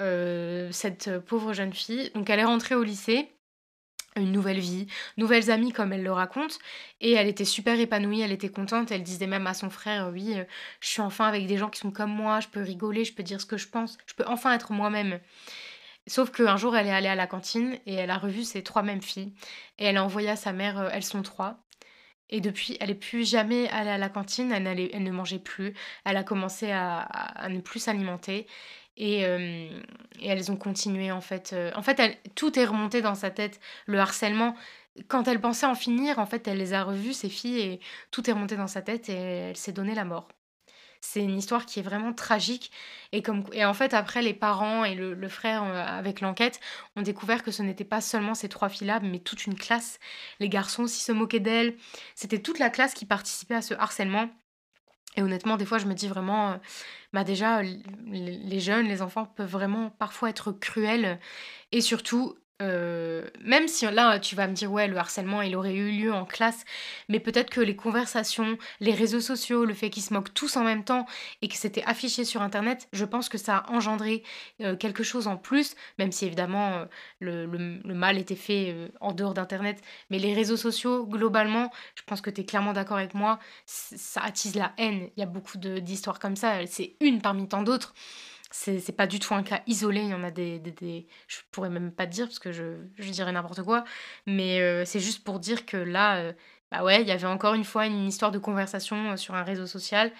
euh, 0.00 0.70
cette 0.72 1.18
pauvre 1.20 1.52
jeune 1.52 1.72
fille, 1.72 2.10
donc 2.14 2.30
elle 2.30 2.40
est 2.40 2.44
rentrée 2.44 2.74
au 2.74 2.82
lycée 2.82 3.34
une 4.16 4.32
nouvelle 4.32 4.60
vie, 4.60 4.86
nouvelles 5.16 5.50
amies 5.50 5.72
comme 5.72 5.92
elle 5.92 6.02
le 6.02 6.12
raconte. 6.12 6.58
Et 7.00 7.12
elle 7.12 7.26
était 7.26 7.44
super 7.44 7.78
épanouie, 7.78 8.20
elle 8.20 8.32
était 8.32 8.48
contente. 8.48 8.90
Elle 8.90 9.02
disait 9.02 9.26
même 9.26 9.46
à 9.46 9.54
son 9.54 9.70
frère, 9.70 10.10
oui, 10.12 10.38
euh, 10.38 10.44
je 10.80 10.88
suis 10.88 11.00
enfin 11.00 11.26
avec 11.26 11.46
des 11.46 11.56
gens 11.56 11.68
qui 11.68 11.80
sont 11.80 11.90
comme 11.90 12.12
moi, 12.12 12.40
je 12.40 12.48
peux 12.48 12.62
rigoler, 12.62 13.04
je 13.04 13.14
peux 13.14 13.22
dire 13.22 13.40
ce 13.40 13.46
que 13.46 13.56
je 13.56 13.68
pense, 13.68 13.98
je 14.06 14.14
peux 14.14 14.24
enfin 14.26 14.52
être 14.54 14.72
moi-même. 14.72 15.18
Sauf 16.06 16.30
qu'un 16.30 16.56
jour, 16.56 16.76
elle 16.76 16.86
est 16.86 16.92
allée 16.92 17.08
à 17.08 17.14
la 17.14 17.26
cantine 17.26 17.78
et 17.86 17.94
elle 17.94 18.10
a 18.10 18.18
revu 18.18 18.44
ces 18.44 18.62
trois 18.62 18.82
mêmes 18.82 19.02
filles. 19.02 19.32
Et 19.78 19.86
elle 19.86 19.96
a 19.96 20.04
envoyé 20.04 20.28
à 20.28 20.36
sa 20.36 20.52
mère, 20.52 20.78
euh, 20.78 20.88
elles 20.92 21.04
sont 21.04 21.22
trois. 21.22 21.58
Et 22.30 22.40
depuis, 22.40 22.76
elle 22.80 22.88
n'est 22.88 22.94
plus 22.94 23.28
jamais 23.28 23.68
allée 23.68 23.90
à 23.90 23.98
la 23.98 24.08
cantine, 24.08 24.52
elle, 24.52 24.66
elle, 24.66 25.02
ne 25.02 25.10
mangeait 25.10 25.38
plus, 25.38 25.74
elle 26.04 26.16
a 26.16 26.24
commencé 26.24 26.70
à, 26.72 27.48
ne 27.50 27.60
plus 27.60 27.80
s'alimenter. 27.80 28.46
Et, 28.96 29.22
et, 29.22 29.70
elles 30.22 30.50
ont 30.50 30.56
continué 30.56 31.12
en 31.12 31.20
fait. 31.20 31.54
en 31.74 31.82
fait, 31.82 32.18
tout 32.34 32.58
est 32.58 32.64
remonté 32.64 33.02
dans 33.02 33.14
sa 33.14 33.30
tête. 33.30 33.60
Le 33.86 33.98
harcèlement, 33.98 34.56
quand 35.08 35.28
elle 35.28 35.40
pensait 35.40 35.66
en 35.66 35.74
finir, 35.74 36.18
en 36.18 36.26
fait, 36.26 36.46
elle 36.48 36.58
les 36.58 36.72
a 36.72 36.84
revues, 36.84 37.12
ces 37.12 37.28
filles, 37.28 37.60
et 37.60 37.80
tout 38.10 38.28
est 38.28 38.32
remonté 38.32 38.56
dans 38.56 38.66
sa 38.68 38.82
tête 38.82 39.08
et 39.08 39.12
elle 39.12 39.56
s'est 39.56 39.72
donné 39.72 39.94
la 39.94 40.04
mort. 40.04 40.28
C'est 41.06 41.22
une 41.22 41.36
histoire 41.36 41.66
qui 41.66 41.80
est 41.80 41.82
vraiment 41.82 42.14
tragique. 42.14 42.72
Et, 43.12 43.20
comme, 43.22 43.44
et 43.52 43.66
en 43.66 43.74
fait, 43.74 43.92
après, 43.92 44.22
les 44.22 44.32
parents 44.32 44.84
et 44.84 44.94
le, 44.94 45.28
frère, 45.28 45.62
avec 45.62 46.22
l'enquête, 46.22 46.60
ont 46.96 47.02
découvert 47.02 47.42
que 47.42 47.50
ce 47.50 47.62
n'était 47.62 47.84
pas 47.84 48.00
seulement 48.00 48.34
ces 48.34 48.48
trois 48.48 48.70
filles-là, 48.70 49.00
mais 49.00 49.18
toute 49.18 49.44
une 49.44 49.54
classe. 49.54 50.00
Les 50.40 50.48
garçons 50.48 50.84
aussi 50.84 51.02
se 51.02 51.12
moquaient 51.12 51.40
d'elle. 51.40 51.76
C'était 52.14 52.40
toute 52.40 52.58
la 52.58 52.70
classe 52.70 52.94
qui 52.94 53.04
participait 53.04 53.54
à 53.54 53.62
ce 53.62 53.74
harcèlement. 53.74 54.30
Et 55.16 55.22
honnêtement, 55.22 55.58
des 55.58 55.66
fois, 55.66 55.76
je 55.76 55.84
me 55.84 55.94
dis 55.94 56.08
vraiment, 56.08 56.52
euh, 56.52 56.56
bah 57.12 57.22
déjà, 57.22 57.62
les 57.62 58.60
jeunes, 58.60 58.88
les 58.88 59.02
enfants 59.02 59.26
peuvent 59.26 59.50
vraiment 59.50 59.90
parfois 59.90 60.30
être 60.30 60.52
cruels. 60.52 61.20
Et 61.70 61.82
surtout, 61.82 62.34
euh, 62.62 63.28
même 63.42 63.66
si 63.66 63.84
là 63.84 64.20
tu 64.20 64.36
vas 64.36 64.46
me 64.46 64.52
dire 64.52 64.70
ouais 64.70 64.86
le 64.86 64.96
harcèlement 64.96 65.42
il 65.42 65.56
aurait 65.56 65.74
eu 65.74 65.90
lieu 65.90 66.12
en 66.12 66.24
classe 66.24 66.64
mais 67.08 67.18
peut-être 67.18 67.50
que 67.50 67.60
les 67.60 67.74
conversations 67.74 68.56
les 68.78 68.92
réseaux 68.92 69.20
sociaux 69.20 69.64
le 69.64 69.74
fait 69.74 69.90
qu'ils 69.90 70.04
se 70.04 70.14
moquent 70.14 70.32
tous 70.32 70.56
en 70.56 70.62
même 70.62 70.84
temps 70.84 71.04
et 71.42 71.48
que 71.48 71.56
c'était 71.56 71.82
affiché 71.82 72.24
sur 72.24 72.42
internet 72.42 72.88
je 72.92 73.04
pense 73.04 73.28
que 73.28 73.38
ça 73.38 73.56
a 73.56 73.72
engendré 73.72 74.22
euh, 74.60 74.76
quelque 74.76 75.02
chose 75.02 75.26
en 75.26 75.36
plus 75.36 75.74
même 75.98 76.12
si 76.12 76.26
évidemment 76.26 76.74
euh, 76.74 76.84
le, 77.18 77.46
le, 77.46 77.94
mal 77.94 78.18
était 78.18 78.36
fait 78.36 78.90
en 79.00 79.12
dehors 79.12 79.34
d'internet. 79.34 79.80
Mais 80.10 80.18
les 80.18 80.34
réseaux 80.34 80.56
sociaux 80.56 81.06
globalement 81.06 81.72
je 81.96 82.02
pense 82.06 82.20
que 82.20 82.30
tu 82.30 82.42
es 82.42 82.44
clairement 82.44 82.72
d'accord 82.72 82.98
avec 82.98 83.14
moi 83.14 83.40
ça 83.66 84.22
attise 84.22 84.54
la 84.54 84.72
haine. 84.78 85.10
Il 85.16 85.20
y 85.20 85.22
a 85.22 85.26
beaucoup 85.26 85.58
d'histoires 85.58 86.20
comme 86.20 86.36
ça 86.36 86.64
c'est 86.66 86.94
une 87.00 87.20
parmi 87.20 87.48
tant 87.48 87.62
d'autres 87.62 87.94
c'est 88.54 88.96
pas 88.96 89.08
du 89.08 89.18
tout 89.18 89.34
un 89.34 89.42
cas 89.42 89.62
isolé, 89.66 90.00
il 90.02 90.10
y 90.10 90.14
en 90.14 90.22
a 90.22 90.30
des, 90.30 90.62
je 91.26 91.38
pourrais 91.50 91.70
même 91.70 91.90
pas 91.90 92.06
dire 92.06 92.26
parce 92.26 92.38
que 92.38 92.52
je, 92.52 92.76
dirais 92.98 93.32
n'importe 93.32 93.62
quoi, 93.62 93.84
mais 94.26 94.60
euh, 94.60 94.84
c'est 94.84 95.00
juste 95.00 95.24
pour 95.24 95.40
dire 95.40 95.66
que 95.66 95.76
là, 95.76 96.18
euh, 96.18 96.32
bah 96.70 96.84
ouais, 96.84 97.02
il 97.02 97.08
y 97.08 97.10
avait 97.10 97.26
encore 97.26 97.54
une 97.54 97.64
fois 97.64 97.86
une 97.86 98.06
histoire 98.06 98.30
de 98.30 98.38
conversation 98.38 99.10
euh, 99.12 99.16
sur 99.16 99.34
un 99.34 99.42
réseau 99.42 99.66
social 99.66 100.12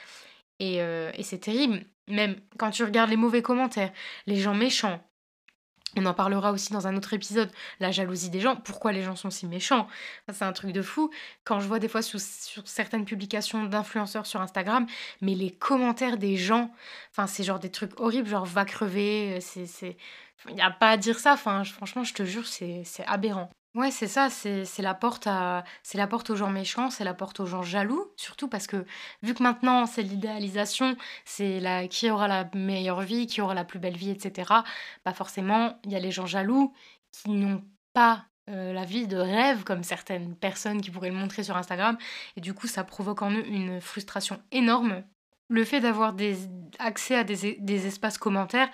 et 0.59 0.81
c'est 1.23 1.39
terrible. 1.39 1.85
Même 2.09 2.37
quand 2.59 2.71
tu 2.71 2.85
regardes 2.85 3.11
les 3.11 3.17
mauvais 3.17 3.43
commentaires, 3.43 3.93
les 4.27 4.37
gens 4.37 4.55
méchants, 4.55 5.01
on 5.97 6.07
en 6.07 6.15
parlera 6.15 6.53
aussi 6.53 6.73
dans 6.73 6.87
un 6.87 6.97
autre 6.97 7.13
épisode, 7.13 7.51
la 7.81 7.91
jalousie 7.91 8.31
des 8.31 8.41
gens, 8.41 8.57
pourquoi 8.57 8.93
les 8.93 9.03
gens 9.03 9.17
sont 9.17 9.31
si 9.31 9.47
méchants. 9.47 9.87
C'est 10.33 10.45
un 10.45 10.53
truc 10.53 10.73
de 10.73 10.83
fou. 10.83 11.11
Quand 11.45 11.61
je 11.61 11.69
vois 11.69 11.79
des 11.79 11.89
fois 11.89 12.03
sur, 12.03 12.21
certaines 12.65 13.05
publications 13.05 13.65
d'influenceurs 13.65 14.27
sur 14.27 14.41
Instagram, 14.41 14.87
mais 15.21 15.35
les 15.35 15.51
commentaires 15.51 16.17
des 16.19 16.37
gens, 16.37 16.71
enfin 17.11 17.27
c'est 17.27 17.45
genre 17.45 17.59
des 17.59 17.71
trucs 17.71 17.99
horribles, 18.01 18.29
genre 18.29 18.45
va 18.45 18.65
crever, 18.65 19.41
c'est... 19.41 19.97
Il 20.49 20.55
n'y 20.57 20.63
a 20.63 20.71
pas 20.71 20.91
à 20.91 20.97
dire 20.99 21.19
ça, 21.19 21.33
enfin 21.33 21.65
franchement 21.65 22.05
je 22.05 22.13
te 22.13 22.25
jure, 22.25 22.47
c'est 22.47 22.85
aberrant. 23.07 23.51
Ouais, 23.75 23.91
c'est 23.91 24.07
ça, 24.07 24.31
c'est 24.31 24.65
la 24.83 24.95
porte 24.95 25.27
à 25.27 25.65
c'est 25.83 25.99
la 25.99 26.07
porte 26.07 26.31
aux 26.31 26.37
gens 26.37 26.49
méchants, 26.49 26.91
c'est 26.91 27.03
la 27.03 27.13
porte 27.13 27.41
aux 27.41 27.47
gens 27.47 27.63
jaloux, 27.65 28.13
surtout 28.17 28.47
parce 28.47 28.69
que 28.69 28.87
vu 29.23 29.35
que 29.35 29.43
maintenant 29.43 29.85
c'est 29.87 30.03
l'idéalisation, 30.03 30.97
c'est 31.25 31.59
la 31.59 31.89
qui 31.89 32.09
aura 32.09 32.29
la 32.29 32.49
meilleure 32.55 33.01
vie, 33.03 33.27
qui 33.27 33.41
aura 33.41 33.53
la 33.53 33.65
plus 33.65 33.81
belle 33.81 33.97
vie, 33.97 34.11
etc. 34.11 34.63
Bah 35.05 35.13
forcément, 35.13 35.77
il 35.85 35.91
y 35.91 35.97
a 35.97 35.99
les 35.99 36.13
gens 36.13 36.25
jaloux 36.27 36.73
qui 37.11 37.31
n'ont 37.33 37.65
pas 37.95 38.27
euh, 38.49 38.73
la 38.73 38.85
vie 38.85 39.09
de 39.09 39.17
rêve 39.17 39.65
comme 39.65 39.83
certaines 39.83 40.37
personnes 40.37 40.81
qui 40.81 40.93
pourraient 40.93 41.11
le 41.11 41.17
montrer 41.17 41.43
sur 41.43 41.57
Instagram, 41.57 41.99
et 42.37 42.41
du 42.41 42.55
coup 42.55 42.69
ça 42.69 42.85
provoque 42.85 43.23
en 43.23 43.33
eux 43.33 43.45
une 43.49 43.81
frustration 43.81 44.41
énorme 44.53 45.03
le 45.55 45.65
fait 45.65 45.81
d'avoir 45.81 46.13
des, 46.13 46.37
accès 46.79 47.17
à 47.17 47.25
des, 47.25 47.87
espaces 47.87 48.19
commentaires, 48.19 48.69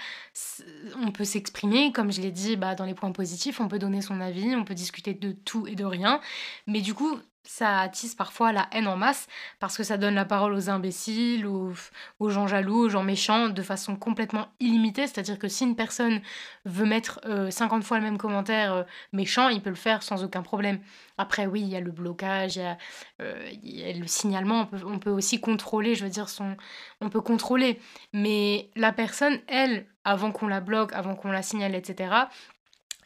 on 1.03 1.13
peut 1.13 1.25
s'exprimer, 1.25 1.93
comme 1.93 2.11
je 2.11 2.21
l'ai 2.21 2.31
dit 2.31 2.57
bah, 2.57 2.75
dans 2.75 2.85
les 2.85 2.95
points 2.95 3.13
positifs, 3.13 3.61
on 3.61 3.69
peut 3.69 3.79
donner 3.79 4.01
son 4.01 4.21
avis, 4.21 4.57
on 4.57 4.65
peut 4.65 4.75
discuter 4.75 5.15
de 5.15 5.33
tout 5.33 5.67
et 5.67 5.75
de 5.75 5.85
rien, 5.85 6.21
mais 6.67 6.81
du 6.81 6.95
coup, 6.95 7.19
ça 7.45 7.81
attise 7.81 8.15
parfois 8.15 8.53
la 8.53 8.69
haine 8.73 8.87
en 8.87 8.97
masse 8.97 9.27
parce 9.59 9.77
que 9.77 9.83
ça 9.83 9.97
donne 9.97 10.15
la 10.15 10.25
parole 10.25 10.53
aux 10.53 10.69
imbéciles, 10.69 11.47
aux, 11.47 12.31
gens 12.31 12.47
jaloux, 12.47 12.87
aux 12.87 12.89
gens 12.89 13.03
méchants 13.03 13.49
de 13.49 13.63
façon 13.63 13.97
complètement 13.97 14.49
illimitée. 14.61 15.07
C'est-à-dire 15.07 15.39
que 15.39 15.49
si 15.49 15.65
une 15.65 15.77
personne 15.77 16.21
veut 16.65 16.87
mettre 16.87 17.21
50 17.51 17.83
euh, 17.83 17.85
fois 17.85 17.99
le 17.99 18.05
même 18.05 18.19
commentaire 18.19 18.73
euh, 18.75 18.83
méchant, 19.13 19.49
il 19.49 19.63
peut 19.63 19.71
le 19.71 19.77
faire 19.77 20.03
sans 20.03 20.23
aucun 20.23 20.43
problème. 20.43 20.81
Après, 21.19 21.47
oui, 21.47 21.63
il 21.63 21.69
y 21.69 21.77
a 21.77 21.81
le 21.81 21.91
blocage, 21.91 22.57
il 22.57 22.63
y 22.63 22.65
a, 22.65 22.77
euh, 23.21 23.53
le 23.99 24.07
signalement, 24.07 24.61
on 24.61 24.67
peut, 24.67 24.81
on 24.85 24.99
peut, 24.99 25.11
aussi 25.11 25.41
contrôler, 25.41 25.95
je 25.95 26.05
veux 26.05 26.11
dire, 26.11 26.29
son, 26.29 26.57
on 27.01 27.09
peut 27.09 27.21
contrôler. 27.21 27.81
Mais 28.13 28.71
la 28.77 28.93
personne, 28.93 29.39
elle, 29.47 29.87
avant 30.05 30.33
qu'on 30.33 30.47
la 30.47 30.61
bloque, 30.61 30.93
avant 30.93 31.15
qu'on 31.15 31.31
la 31.31 31.43
signale, 31.43 31.75
etc., 31.75 32.27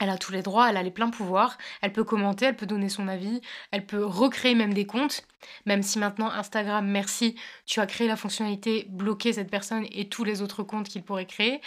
elle 0.00 0.10
a 0.10 0.18
tous 0.18 0.32
les 0.32 0.42
droits, 0.42 0.68
elle 0.68 0.76
a 0.76 0.82
les 0.82 0.90
pleins 0.90 1.10
pouvoirs, 1.10 1.56
elle 1.80 1.92
peut 1.92 2.04
commenter, 2.04 2.46
elle 2.46 2.56
peut 2.56 2.66
donner 2.66 2.88
son 2.88 3.08
avis, 3.08 3.40
elle 3.70 3.86
peut 3.86 4.04
recréer 4.04 4.54
même 4.54 4.74
des 4.74 4.86
comptes, 4.86 5.26
même 5.66 5.82
si 5.82 5.98
maintenant 5.98 6.30
Instagram, 6.30 6.86
merci, 6.86 7.36
tu 7.64 7.80
as 7.80 7.86
créé 7.86 8.08
la 8.08 8.16
fonctionnalité 8.16 8.86
bloquer 8.88 9.32
cette 9.32 9.50
personne 9.50 9.86
et 9.92 10.08
tous 10.08 10.24
les 10.24 10.42
autres 10.42 10.62
comptes 10.62 10.88
qu'il 10.88 11.02
pourrait 11.02 11.26
créer. 11.26 11.60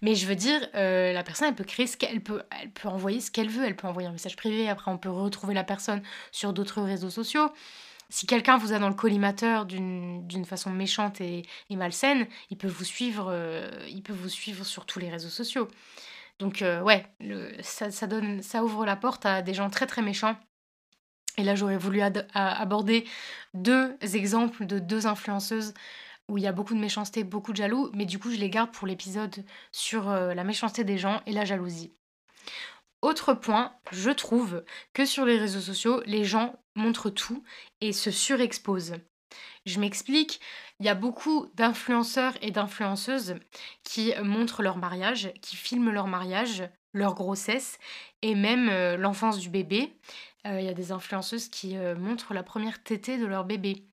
Mais 0.00 0.14
je 0.14 0.26
veux 0.26 0.34
dire, 0.34 0.66
euh, 0.74 1.12
la 1.12 1.22
personne, 1.22 1.48
elle 1.48 1.54
peut 1.54 1.64
créer 1.64 1.86
ce 1.86 1.96
qu'elle 1.96 2.20
peut, 2.20 2.42
elle 2.60 2.70
peut 2.70 2.88
envoyer 2.88 3.20
ce 3.20 3.30
qu'elle 3.30 3.50
veut, 3.50 3.64
elle 3.64 3.76
peut 3.76 3.88
envoyer 3.88 4.08
un 4.08 4.12
message 4.12 4.36
privé, 4.36 4.68
après 4.68 4.90
on 4.90 4.98
peut 4.98 5.10
retrouver 5.10 5.54
la 5.54 5.64
personne 5.64 6.02
sur 6.32 6.52
d'autres 6.52 6.82
réseaux 6.82 7.10
sociaux. 7.10 7.50
si 8.08 8.26
quelqu'un 8.26 8.56
vous 8.56 8.72
a 8.72 8.78
dans 8.78 8.88
le 8.88 8.94
collimateur 8.94 9.66
d'une 9.66 10.44
façon 10.46 10.70
méchante 10.70 11.20
et, 11.20 11.42
malsaine, 11.70 12.20
il 12.50 12.56
euh, 12.56 13.70
il 13.88 14.02
peut 14.02 14.12
vous 14.12 14.28
suivre 14.28 14.64
sur 14.64 14.86
tous 14.86 14.98
les 14.98 15.10
réseaux 15.10 15.28
sociaux. 15.28 15.68
Donc 16.38 16.62
euh, 16.62 16.82
ouais, 16.82 17.06
ça, 17.62 18.64
ouvre 18.64 18.84
la 18.84 18.96
porte 18.96 19.26
à 19.26 19.42
des 19.42 19.54
gens 19.54 19.70
très 19.70 19.86
très 19.86 20.02
méchants. 20.02 20.36
Et 21.38 21.44
là, 21.44 21.54
j'aurais 21.54 21.76
voulu 21.76 22.00
aborder 22.32 23.06
deux 23.52 23.96
exemples 24.00 24.64
de 24.64 24.78
deux 24.78 25.06
influenceuses 25.06 25.74
où 26.28 26.38
il 26.38 26.44
y 26.44 26.46
a 26.46 26.52
beaucoup 26.52 26.74
de 26.74 26.80
méchanceté, 26.80 27.24
beaucoup 27.24 27.52
de 27.52 27.58
jaloux, 27.58 27.90
mais 27.94 28.06
du 28.06 28.18
coup, 28.18 28.30
je 28.30 28.36
les 28.36 28.50
garde 28.50 28.72
pour 28.72 28.86
l'épisode 28.86 29.44
sur 29.70 30.08
euh, 30.08 30.34
la 30.34 30.44
méchanceté 30.44 30.82
des 30.82 30.98
gens 30.98 31.22
et 31.26 31.32
la 31.32 31.44
jalousie. 31.44 31.94
Autre 33.02 33.34
point, 33.34 33.76
je 33.92 34.10
trouve 34.10 34.64
que 34.92 35.04
sur 35.04 35.24
les 35.24 35.38
réseaux 35.38 35.60
sociaux, 35.60 36.02
les 36.06 36.24
gens 36.24 36.56
montrent 36.74 37.10
tout 37.10 37.44
et 37.80 37.92
se 37.92 38.10
surexposent. 38.10 38.94
Je 39.66 39.78
m'explique, 39.78 40.40
il 40.80 40.86
y 40.86 40.88
a 40.88 40.94
beaucoup 40.94 41.46
d'influenceurs 41.54 42.34
et 42.42 42.50
d'influenceuses 42.50 43.36
qui 43.82 44.12
montrent 44.22 44.62
leur 44.62 44.76
mariage, 44.76 45.32
qui 45.40 45.56
filment 45.56 45.90
leur 45.90 46.06
mariage, 46.06 46.68
leur 46.96 47.14
grossesse 47.14 47.78
et 48.22 48.34
même 48.34 48.68
euh, 48.68 48.96
l'enfance 48.96 49.38
du 49.38 49.50
bébé. 49.50 49.92
Euh, 50.46 50.60
il 50.60 50.66
y 50.66 50.68
a 50.68 50.74
des 50.74 50.92
influenceuses 50.92 51.48
qui 51.48 51.76
euh, 51.76 51.94
montrent 51.94 52.34
la 52.34 52.42
première 52.42 52.82
tétée 52.82 53.18
de 53.18 53.26
leur 53.26 53.44
bébé. 53.44 53.84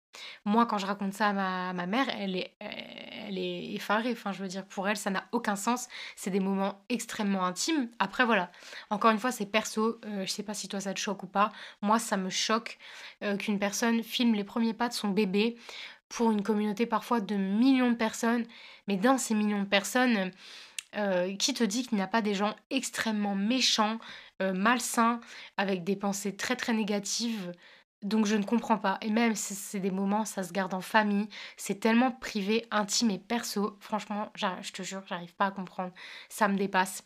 Moi, 0.46 0.68
quand 0.68 0.78
je 0.78 0.86
raconte 0.86 1.14
ça 1.14 1.30
à 1.30 1.74
ma, 1.74 1.88
mère, 1.88 2.06
elle 2.10 2.36
est, 2.36 2.56
elle 2.60 3.40
est 3.40 3.74
effarée. 3.74 4.12
Enfin, 4.12 4.32
je 4.32 4.44
veux 4.44 4.48
dire, 4.48 4.64
pour 4.64 4.88
elle, 4.88 4.96
ça 4.96 5.10
n'a 5.10 5.28
aucun 5.32 5.56
sens. 5.56 5.88
C'est 6.16 6.30
des 6.30 6.40
moments 6.40 6.86
extrêmement 6.88 7.44
intimes. 7.46 7.90
Après, 7.98 8.24
voilà. 8.24 8.52
Encore 8.92 9.10
une 9.10 9.18
fois, 9.18 9.32
c'est 9.32 9.48
perso. 9.48 10.00
Je 10.04 10.28
sais 10.28 10.44
pas 10.44 10.54
si 10.54 10.68
toi, 10.68 10.80
ça 10.80 10.94
te 10.94 11.00
choque 11.00 11.24
ou 11.24 11.28
pas. 11.28 11.52
Moi, 11.82 11.98
ça 11.98 12.16
me 12.16 12.30
choque 12.30 12.78
qu'une 13.40 13.58
personne 13.58 14.04
filme 14.04 14.36
les 14.36 14.44
premiers 14.44 14.76
pas 14.76 14.88
de 14.88 14.94
son 14.94 15.08
bébé 15.08 15.58
pour 16.16 16.32
une 16.32 16.44
communauté 16.44 16.86
parfois 16.86 17.22
de 17.22 17.36
millions 17.36 17.92
de 17.92 17.96
personnes. 17.96 18.46
Mais 18.88 18.98
dans 18.98 19.18
ces 19.18 19.36
millions 19.36 19.64
de 19.64 19.68
personnes, 19.68 20.32
euh, 20.96 21.36
qui 21.38 21.54
te 21.54 21.64
dit 21.64 21.88
qu'il 21.88 21.98
n'y 21.98 22.04
a 22.04 22.08
pas 22.08 22.22
des 22.22 22.36
gens 22.36 22.56
extrêmement 22.70 23.36
méchants, 23.36 24.00
malsains, 24.40 25.22
avec 25.58 25.84
des 25.86 25.96
pensées 25.96 26.36
très 26.36 26.56
très 26.58 26.74
négatives? 26.74 27.54
Donc 28.04 28.26
je 28.26 28.36
ne 28.36 28.44
comprends 28.44 28.78
pas. 28.78 28.98
Et 29.02 29.10
même 29.10 29.36
si 29.36 29.56
c'est 29.56 29.80
des 29.80 29.92
moments, 29.92 30.26
ça 30.26 30.44
se 30.44 30.52
garde 30.52 30.74
en 30.74 30.82
famille. 30.82 31.30
C'est 31.58 31.80
tellement 31.80 32.12
privé, 32.12 32.66
intime 32.72 33.12
et 33.12 33.20
perso. 33.20 33.78
Franchement, 33.80 34.32
je 34.36 34.72
te 34.72 34.84
jure, 34.84 35.04
j'arrive 35.08 35.34
pas 35.36 35.48
à 35.48 35.52
comprendre. 35.52 35.94
Ça 36.30 36.48
me 36.50 36.58
dépasse. 36.58 37.04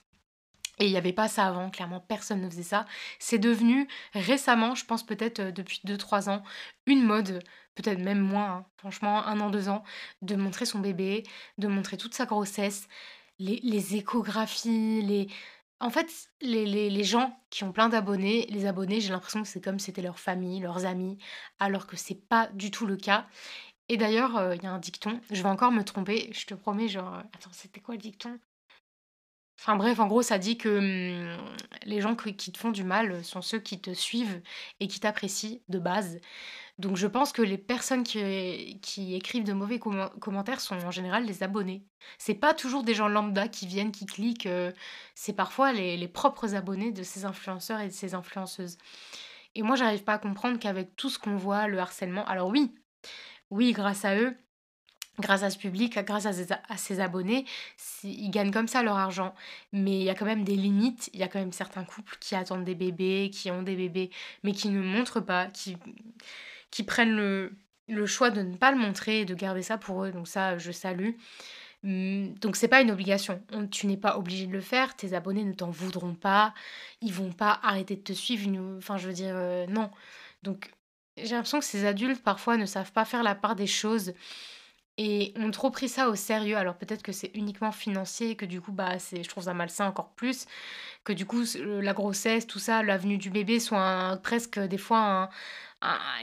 Et 0.79 0.85
il 0.85 0.91
n'y 0.91 0.97
avait 0.97 1.13
pas 1.13 1.27
ça 1.27 1.47
avant, 1.47 1.69
clairement, 1.69 1.99
personne 1.99 2.41
ne 2.41 2.49
faisait 2.49 2.63
ça. 2.63 2.85
C'est 3.19 3.39
devenu 3.39 3.87
récemment, 4.13 4.75
je 4.75 4.85
pense 4.85 5.05
peut-être 5.05 5.39
euh, 5.39 5.51
depuis 5.51 5.81
2-3 5.85 6.29
ans, 6.29 6.43
une 6.85 7.03
mode, 7.03 7.43
peut-être 7.75 7.99
même 7.99 8.19
moins, 8.19 8.51
hein, 8.51 8.65
franchement, 8.77 9.25
un 9.25 9.39
an, 9.39 9.49
deux 9.49 9.69
ans, 9.69 9.83
de 10.21 10.35
montrer 10.35 10.65
son 10.65 10.79
bébé, 10.79 11.23
de 11.57 11.67
montrer 11.67 11.97
toute 11.97 12.13
sa 12.13 12.25
grossesse, 12.25 12.87
les, 13.39 13.59
les 13.63 13.95
échographies, 13.95 15.01
les, 15.01 15.27
en 15.79 15.89
fait, 15.89 16.11
les 16.41 17.03
gens 17.03 17.39
qui 17.49 17.63
ont 17.63 17.71
plein 17.71 17.89
d'abonnés, 17.89 18.47
les 18.49 18.65
abonnés, 18.65 18.99
j'ai 19.01 19.09
l'impression 19.09 19.41
que 19.43 19.47
c'est 19.47 19.61
comme 19.63 19.79
si 19.79 19.85
c'était 19.87 20.01
leur 20.01 20.19
famille, 20.19 20.59
leurs 20.59 20.85
amis, 20.85 21.17
alors 21.59 21.87
que 21.87 21.95
c'est 21.97 22.27
pas 22.27 22.47
du 22.53 22.71
tout 22.71 22.85
le 22.87 22.97
cas. 22.97 23.27
Et 23.89 23.97
d'ailleurs, 23.97 24.37
euh, 24.37 24.55
il 24.55 24.63
y 24.63 24.65
a 24.67 24.71
un 24.71 24.79
dicton, 24.79 25.21
je 25.31 25.41
vais 25.41 25.49
encore 25.49 25.71
me 25.71 25.83
tromper, 25.83 26.29
je 26.33 26.45
te 26.45 26.53
promets, 26.55 26.87
genre, 26.89 27.15
euh, 27.15 27.21
attends, 27.33 27.51
c'était 27.53 27.79
quoi 27.81 27.95
le 27.95 28.01
dicton? 28.01 28.39
Enfin 29.59 29.75
bref, 29.75 29.99
en 29.99 30.07
gros, 30.07 30.21
ça 30.21 30.37
dit 30.37 30.57
que, 30.57 30.77
hum, 30.77 31.37
les 31.83 32.01
gens 32.01 32.15
qui 32.15 32.51
te 32.51 32.57
font 32.57 32.71
du 32.71 32.83
mal, 32.83 33.23
sont 33.23 33.41
ceux 33.41 33.59
qui 33.59 33.79
te 33.81 33.93
suivent 33.93 34.41
et 34.79 34.87
qui 34.87 34.99
t'apprécient 34.99 35.59
de 35.69 35.79
base. 35.79 36.19
Donc 36.77 36.95
je 36.95 37.07
pense 37.07 37.31
que 37.31 37.41
les 37.41 37.57
personnes 37.57 38.03
qui, 38.03 39.15
écrivent 39.15 39.43
de 39.43 39.53
mauvais 39.53 39.79
commentaires 39.79 40.59
sont 40.61 40.75
en 40.75 40.91
général 40.91 41.25
les 41.25 41.41
abonnés. 41.41 41.83
C'est 42.19 42.35
pas 42.35 42.53
toujours 42.53 42.83
des 42.83 42.93
gens 42.93 43.07
lambda 43.07 43.47
qui 43.47 43.65
viennent, 43.65 43.91
qui 43.91 44.05
cliquent, 44.05 44.45
euh, 44.45 44.71
c'est 45.15 45.33
parfois 45.33 45.73
les, 45.73 46.07
propres 46.07 46.53
abonnés 46.55 46.91
de 46.91 47.03
ces 47.03 47.25
influenceurs 47.25 47.79
et 47.79 47.87
de 47.87 47.93
ces 47.93 48.13
influenceuses. 48.13 48.77
Et 49.55 49.63
moi, 49.63 49.75
j'arrive 49.75 50.03
pas 50.03 50.13
à 50.13 50.19
comprendre 50.19 50.59
qu'avec 50.59 50.95
tout 50.95 51.09
ce 51.09 51.17
qu'on 51.17 51.35
voit, 51.35 51.67
le 51.67 51.79
harcèlement, 51.79 52.25
alors 52.27 52.49
oui, 52.49 52.75
oui, 53.49 53.71
grâce 53.73 54.05
à 54.05 54.15
eux, 54.17 54.37
grâce 55.19 55.43
à 55.43 55.49
ce 55.49 55.57
public, 55.57 55.97
grâce 56.05 56.25
à 56.25 56.77
ces, 56.77 56.99
abonnés, 56.99 57.45
ils 58.03 58.29
gagnent 58.29 58.51
comme 58.51 58.67
ça 58.67 58.83
leur 58.83 58.97
argent. 58.97 59.33
Mais 59.73 59.97
il 59.97 60.03
y 60.03 60.09
a 60.09 60.15
quand 60.15 60.25
même 60.25 60.43
des 60.43 60.55
limites, 60.55 61.09
il 61.13 61.19
y 61.19 61.23
a 61.23 61.27
quand 61.27 61.39
même 61.39 61.51
certains 61.51 61.83
couples 61.83 62.17
qui 62.19 62.35
attendent 62.35 62.65
des 62.65 62.75
bébés, 62.75 63.29
qui 63.33 63.51
ont 63.51 63.63
des 63.63 63.75
bébés, 63.75 64.11
mais 64.43 64.51
qui 64.51 64.69
ne 64.69 64.81
montrent 64.81 65.21
pas, 65.21 65.47
qui 65.47 66.83
prennent 66.83 67.15
le, 67.15 68.05
choix 68.05 68.29
de 68.29 68.41
ne 68.41 68.55
pas 68.55 68.71
le 68.71 68.77
montrer 68.77 69.21
et 69.21 69.25
de 69.25 69.33
garder 69.33 69.63
ça 69.63 69.77
pour 69.77 70.03
eux. 70.03 70.11
Donc 70.11 70.27
ça, 70.27 70.57
je 70.57 70.71
salue. 70.71 71.11
Hum, 71.83 72.33
donc 72.39 72.55
c'est 72.55 72.67
pas 72.67 72.81
une 72.81 72.91
obligation. 72.91 73.41
tu 73.71 73.87
n'es 73.87 73.97
pas 73.97 74.17
obligé 74.17 74.47
de 74.47 74.51
le 74.51 74.61
faire. 74.61 74.95
Tes 74.95 75.13
abonnés 75.13 75.43
ne 75.43 75.53
t'en 75.53 75.69
voudront 75.69 76.15
pas. 76.15 76.53
Ils 77.01 77.13
vont 77.13 77.31
pas 77.31 77.59
arrêter 77.63 77.95
de 77.95 78.01
te 78.01 78.13
suivre. 78.13 78.49
Enfin, 78.77 78.97
je 78.97 79.07
veux 79.07 79.13
dire, 79.13 79.35
euh, 79.35 79.65
non. 79.67 79.89
Donc 80.43 80.71
j'ai 81.17 81.35
l'impression 81.35 81.59
que 81.59 81.65
ces 81.65 81.85
adultes 81.85 82.23
parfois 82.23 82.57
ne 82.57 82.65
savent 82.65 82.91
pas 82.91 83.05
faire 83.05 83.23
la 83.23 83.35
part 83.35 83.55
des 83.55 83.67
choses 83.67 84.13
et 84.97 85.33
ont 85.37 85.51
trop 85.51 85.69
pris 85.71 85.89
ça 85.89 86.09
au 86.09 86.15
sérieux. 86.15 86.57
Alors 86.57 86.75
peut-être 86.75 87.03
que 87.03 87.11
c'est 87.11 87.31
uniquement 87.35 87.71
financier, 87.71 88.35
que 88.35 88.45
du 88.45 88.61
coup, 88.61 88.71
bah, 88.71 88.99
c'est, 88.99 89.23
je 89.23 89.29
trouve 89.29 89.45
ça 89.45 89.53
malsain 89.53 89.87
encore 89.87 90.09
plus, 90.11 90.45
que 91.03 91.13
du 91.13 91.25
coup, 91.25 91.43
la 91.59 91.93
grossesse, 91.93 92.47
tout 92.47 92.59
ça, 92.59 92.83
l'avenue 92.83 93.17
du 93.17 93.29
bébé 93.29 93.59
soit 93.59 94.19
presque 94.23 94.59
des 94.59 94.77
fois 94.77 95.29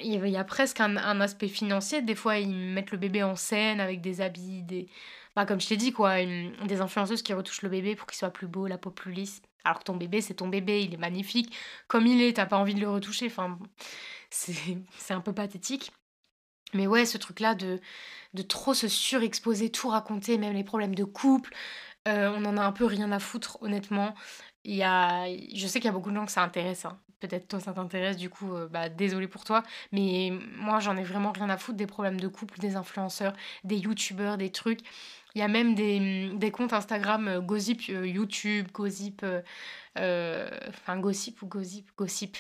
il 0.02 0.28
y 0.28 0.36
a 0.36 0.44
presque 0.44 0.80
un, 0.80 1.20
aspect 1.20 1.48
financier. 1.48 2.02
Des 2.02 2.14
fois, 2.14 2.38
ils 2.38 2.54
mettent 2.54 2.90
le 2.90 2.98
bébé 2.98 3.22
en 3.22 3.36
scène 3.36 3.80
avec 3.80 4.00
des 4.00 4.20
habits, 4.20 4.62
des. 4.62 4.88
Bah, 5.36 5.46
comme 5.46 5.60
je 5.60 5.68
t'ai 5.68 5.76
dit, 5.76 5.92
quoi, 5.92 6.16
des 6.24 6.80
influenceuses 6.80 7.22
qui 7.22 7.32
retouchent 7.32 7.62
le 7.62 7.68
bébé 7.68 7.96
pour 7.96 8.06
qu'il 8.06 8.16
soit 8.16 8.30
plus 8.30 8.46
beau, 8.46 8.66
la 8.66 8.78
peau 8.78 8.90
plus 8.90 9.12
lisse. 9.12 9.42
Alors 9.64 9.80
que 9.80 9.84
ton 9.84 9.96
bébé, 9.96 10.20
c'est 10.20 10.34
ton 10.34 10.48
bébé, 10.48 10.82
il 10.82 10.94
est 10.94 10.98
magnifique. 10.98 11.56
Comme 11.88 12.06
il 12.06 12.22
est, 12.22 12.34
t'as 12.34 12.46
pas 12.46 12.58
envie 12.58 12.74
de 12.74 12.80
le 12.80 12.90
retoucher. 12.90 13.26
Enfin, 13.26 13.58
c'est 14.30 15.14
un 15.14 15.20
peu 15.20 15.32
pathétique. 15.32 15.92
Mais 16.74 16.86
ouais, 16.86 17.06
ce 17.06 17.18
truc-là 17.18 17.54
de, 17.54 17.80
de 18.34 18.42
trop 18.42 18.74
se 18.74 18.88
surexposer, 18.88 19.70
tout 19.70 19.88
raconter, 19.88 20.38
même 20.38 20.54
les 20.54 20.64
problèmes 20.64 20.94
de 20.94 21.04
couple, 21.04 21.54
euh, 22.08 22.32
on 22.36 22.44
en 22.44 22.56
a 22.56 22.62
un 22.62 22.72
peu 22.72 22.84
rien 22.86 23.12
à 23.12 23.18
foutre, 23.18 23.58
honnêtement. 23.62 24.14
Il 24.64 24.74
y 24.76 24.82
a, 24.82 25.26
je 25.54 25.66
sais 25.66 25.80
qu'il 25.80 25.86
y 25.86 25.90
a 25.90 25.92
beaucoup 25.92 26.10
de 26.10 26.16
gens 26.16 26.26
que 26.26 26.32
ça 26.32 26.42
intéresse. 26.42 26.84
Hein. 26.84 26.98
Peut-être 27.20 27.48
toi 27.48 27.60
ça 27.60 27.72
t'intéresse, 27.72 28.16
du 28.16 28.30
coup, 28.30 28.54
euh, 28.54 28.68
bah, 28.68 28.88
désolé 28.88 29.28
pour 29.28 29.44
toi. 29.44 29.62
Mais 29.92 30.32
moi 30.56 30.80
j'en 30.80 30.96
ai 30.96 31.04
vraiment 31.04 31.32
rien 31.32 31.48
à 31.50 31.56
foutre 31.58 31.78
des 31.78 31.86
problèmes 31.86 32.20
de 32.20 32.28
couple, 32.28 32.58
des 32.60 32.76
influenceurs, 32.76 33.34
des 33.64 33.76
youtubeurs, 33.78 34.38
des 34.38 34.50
trucs. 34.50 34.80
Il 35.34 35.40
y 35.40 35.42
a 35.42 35.48
même 35.48 35.74
des, 35.74 36.30
des 36.34 36.50
comptes 36.50 36.72
Instagram 36.72 37.28
euh, 37.28 37.40
Gossip 37.40 37.82
euh, 37.90 38.06
YouTube, 38.06 38.68
Gossip, 38.72 39.24
enfin 39.96 40.98
Gossip 40.98 41.42
ou 41.42 41.46
Gossip, 41.46 41.90
Gossip, 41.96 42.36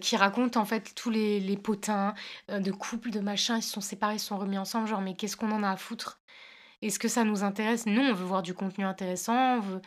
qui 0.00 0.16
racontent 0.16 0.60
en 0.60 0.64
fait 0.64 0.94
tous 0.94 1.10
les, 1.10 1.40
les 1.40 1.56
potins 1.56 2.14
de 2.48 2.70
couple, 2.70 3.10
de 3.10 3.20
machin, 3.20 3.56
ils 3.56 3.62
se 3.62 3.72
sont 3.72 3.80
séparés, 3.80 4.16
ils 4.16 4.18
se 4.20 4.26
sont 4.26 4.38
remis 4.38 4.58
ensemble. 4.58 4.86
Genre, 4.86 5.00
mais 5.00 5.14
qu'est-ce 5.14 5.36
qu'on 5.36 5.52
en 5.52 5.62
a 5.62 5.70
à 5.70 5.76
foutre? 5.76 6.20
Est-ce 6.82 6.98
que 6.98 7.08
ça 7.08 7.24
nous 7.24 7.44
intéresse? 7.44 7.86
Non, 7.86 8.02
on 8.10 8.14
veut 8.14 8.26
voir 8.26 8.42
du 8.42 8.54
contenu 8.54 8.84
intéressant, 8.84 9.56
on 9.56 9.60
veut 9.60 9.80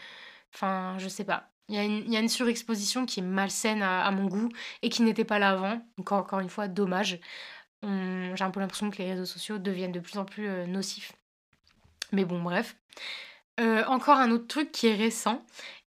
Enfin, 0.54 0.98
je 1.00 1.08
sais 1.08 1.24
pas. 1.24 1.52
Il 1.70 1.76
y, 1.76 2.18
a 2.18 2.20
une, 2.20 2.30
surexposition 2.30 3.06
qui 3.06 3.20
est 3.20 3.24
malsaine 3.24 3.84
à, 3.84 4.10
mon 4.12 4.26
goût 4.26 4.50
et 4.82 4.90
qui 4.90 5.04
n'était 5.04 5.24
pas 5.26 5.38
là 5.38 5.52
avant. 5.52 5.82
Encore, 6.00 6.20
encore 6.20 6.40
une 6.40 6.50
fois, 6.50 6.68
dommage. 6.68 7.20
J'ai 7.84 8.44
un 8.44 8.52
peu 8.52 8.60
l'impression 8.60 8.90
que 8.90 8.98
les 8.98 9.12
réseaux 9.12 9.26
sociaux 9.26 9.60
deviennent 9.60 9.92
de 9.92 10.00
plus 10.00 10.18
en 10.18 10.26
plus 10.26 10.48
euh, 10.50 10.66
nocifs. 10.66 11.14
Mais 12.12 12.26
bon, 12.26 12.42
bref. 12.42 12.76
Euh, 13.60 13.84
encore 13.86 14.18
un 14.18 14.32
autre 14.32 14.48
truc 14.48 14.72
qui 14.72 14.88
est 14.88 14.96
récent. 14.96 15.44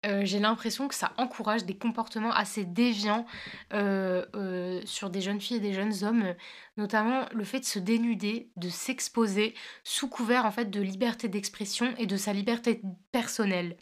Euh, 0.06 0.22
j'ai 0.24 0.38
l'impression 0.38 0.86
que 0.86 0.94
ça 0.94 1.12
encourage 1.16 1.64
des 1.64 1.76
comportements 1.76 2.30
assez 2.30 2.64
déviants 2.64 3.26
sur 3.72 5.10
des 5.10 5.20
jeunes 5.20 5.40
filles 5.40 5.56
et 5.56 5.60
des 5.60 5.74
jeunes 5.74 6.04
hommes, 6.04 6.34
notamment 6.76 7.26
le 7.32 7.44
fait 7.44 7.60
de 7.60 7.64
se 7.64 7.78
dénuder, 7.80 8.50
de 8.56 8.68
s'exposer 8.68 9.54
sous 9.82 10.08
couvert 10.08 10.46
en 10.46 10.52
fait 10.52 10.70
de 10.70 10.80
liberté 10.80 11.28
d'expression 11.28 11.94
et 11.98 12.06
de 12.06 12.16
sa 12.16 12.32
liberté 12.32 12.80
personnelle. 13.10 13.76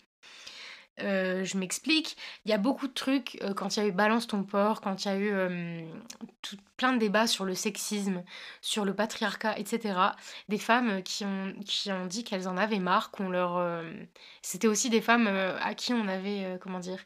Euh, 1.00 1.44
je 1.44 1.58
m'explique, 1.58 2.16
il 2.44 2.50
y 2.50 2.54
a 2.54 2.58
beaucoup 2.58 2.88
de 2.88 2.92
trucs, 2.92 3.38
euh, 3.42 3.52
quand 3.52 3.76
il 3.76 3.80
y 3.80 3.82
a 3.82 3.88
eu 3.88 3.92
Balance 3.92 4.26
ton 4.26 4.42
port, 4.44 4.80
quand 4.80 5.04
il 5.04 5.08
y 5.08 5.10
a 5.10 5.18
eu 5.18 5.86
plein 6.76 6.92
de 6.92 6.98
débats 6.98 7.26
sur 7.26 7.44
le 7.44 7.54
sexisme, 7.54 8.22
sur 8.60 8.84
le 8.84 8.94
patriarcat, 8.94 9.58
etc. 9.58 9.98
Des 10.48 10.58
femmes 10.58 11.02
qui 11.02 11.24
ont, 11.24 11.54
qui 11.64 11.92
ont 11.92 12.06
dit 12.06 12.24
qu'elles 12.24 12.48
en 12.48 12.56
avaient 12.56 12.78
marre, 12.78 13.10
qu'on 13.10 13.28
leur... 13.28 13.82
C'était 14.42 14.68
aussi 14.68 14.90
des 14.90 15.00
femmes 15.00 15.26
à 15.26 15.74
qui 15.74 15.92
on 15.92 16.08
avait, 16.08 16.58
comment 16.60 16.78
dire, 16.78 16.98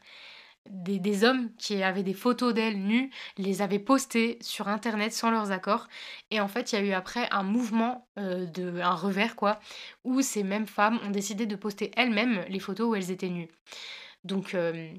des, 0.69 1.23
hommes 1.23 1.53
qui 1.57 1.81
avaient 1.83 2.03
des 2.03 2.13
photos 2.13 2.53
d'elles 2.53 2.79
nues, 2.79 3.09
les 3.37 3.61
avaient 3.61 3.79
postées 3.79 4.37
sur 4.41 4.67
internet 4.67 5.13
sans 5.13 5.31
leurs 5.31 5.51
accords. 5.51 5.87
Et 6.29 6.39
en 6.39 6.47
fait, 6.47 6.71
il 6.71 6.75
y 6.75 6.77
a 6.77 6.85
eu 6.85 6.91
après 6.91 7.27
un 7.31 7.43
mouvement, 7.43 8.07
euh, 8.19 8.45
de, 8.45 8.79
un 8.79 8.95
revers 8.95 9.35
quoi, 9.35 9.59
où 10.03 10.21
ces 10.21 10.43
mêmes 10.43 10.67
femmes 10.67 10.99
ont 11.03 11.11
décidé 11.11 11.45
de 11.45 11.55
poster 11.55 11.91
elles-mêmes 11.97 12.45
les 12.49 12.59
photos 12.59 12.89
où 12.89 12.95
elles 12.95 13.11
étaient 13.11 13.29
nues. 13.29 13.49
Donc, 14.23 14.53
euh, 14.53 14.93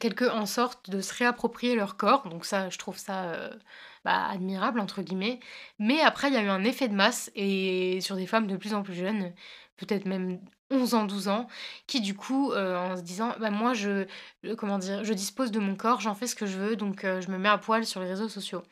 quelques 0.00 0.28
en 0.30 0.46
sorte 0.46 0.90
de 0.90 1.00
se 1.00 1.14
réapproprier 1.14 1.74
leur 1.74 1.96
corps. 1.96 2.28
Donc 2.28 2.44
ça, 2.44 2.70
je 2.70 2.78
trouve 2.78 2.98
ça 2.98 3.50
bah, 4.04 4.26
admirable, 4.28 4.80
entre 4.80 5.02
guillemets. 5.02 5.40
Mais 5.78 6.00
après, 6.00 6.28
il 6.28 6.34
y 6.34 6.36
a 6.36 6.42
eu 6.42 6.48
un 6.48 6.64
effet 6.64 6.88
de 6.88 6.94
masse, 6.94 7.30
et 7.34 8.00
sur 8.00 8.16
des 8.16 8.26
femmes 8.26 8.46
de 8.46 8.56
plus 8.56 8.74
en 8.74 8.82
plus 8.82 8.94
jeunes, 8.94 9.32
peut-être 9.76 10.06
même 10.06 10.40
11 10.70 10.94
ans, 10.94 11.04
12 11.04 11.28
ans, 11.28 11.46
qui 11.86 12.00
du 12.00 12.14
coup, 12.14 12.52
en 12.52 12.96
se 12.96 13.02
disant, 13.02 13.34
bah, 13.38 13.50
moi, 13.50 13.74
je, 13.74 14.06
comment 14.56 14.78
dire, 14.78 15.04
je 15.04 15.12
dispose 15.12 15.50
de 15.50 15.60
mon 15.60 15.76
corps, 15.76 16.00
j'en 16.00 16.14
fais 16.14 16.26
ce 16.26 16.34
que 16.34 16.46
je 16.46 16.58
veux, 16.58 16.76
donc 16.76 17.02
je 17.02 17.30
me 17.30 17.38
mets 17.38 17.48
à 17.48 17.58
poil 17.58 17.86
sur 17.86 18.00
les 18.00 18.08
réseaux 18.08 18.28
sociaux. 18.28 18.62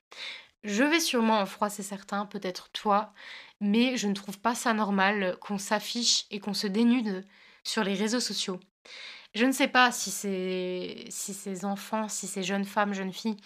Je 0.65 0.83
vais 0.83 1.01
sûrement 1.01 1.41
en 1.41 1.47
froid, 1.47 1.69
c'est 1.69 1.83
certain, 1.83 2.27
peut-être 2.27 2.71
toi, 2.73 3.13
mais 3.61 3.97
je 3.97 4.09
ne 4.09 4.15
trouve 4.15 4.39
pas 4.39 4.55
ça 4.55 4.73
normal 4.73 5.37
qu'on 5.41 5.59
s'affiche 5.59 6.25
et 6.31 6.41
qu'on 6.41 6.55
se 6.55 6.67
dénude 6.67 7.27
sur 7.65 7.85
les 7.85 7.95
réseaux 7.95 8.21
sociaux. 8.21 8.59
Je 9.35 9.45
ne 9.45 9.53
sais 9.53 9.69
pas 9.69 9.93
si, 9.93 10.11
si 10.11 11.35
ces 11.35 11.65
enfants, 11.65 12.09
si 12.09 12.27
ces 12.27 12.43
jeunes 12.43 12.65
femmes, 12.65 12.95
jeunes 12.95 13.13
filles 13.13 13.37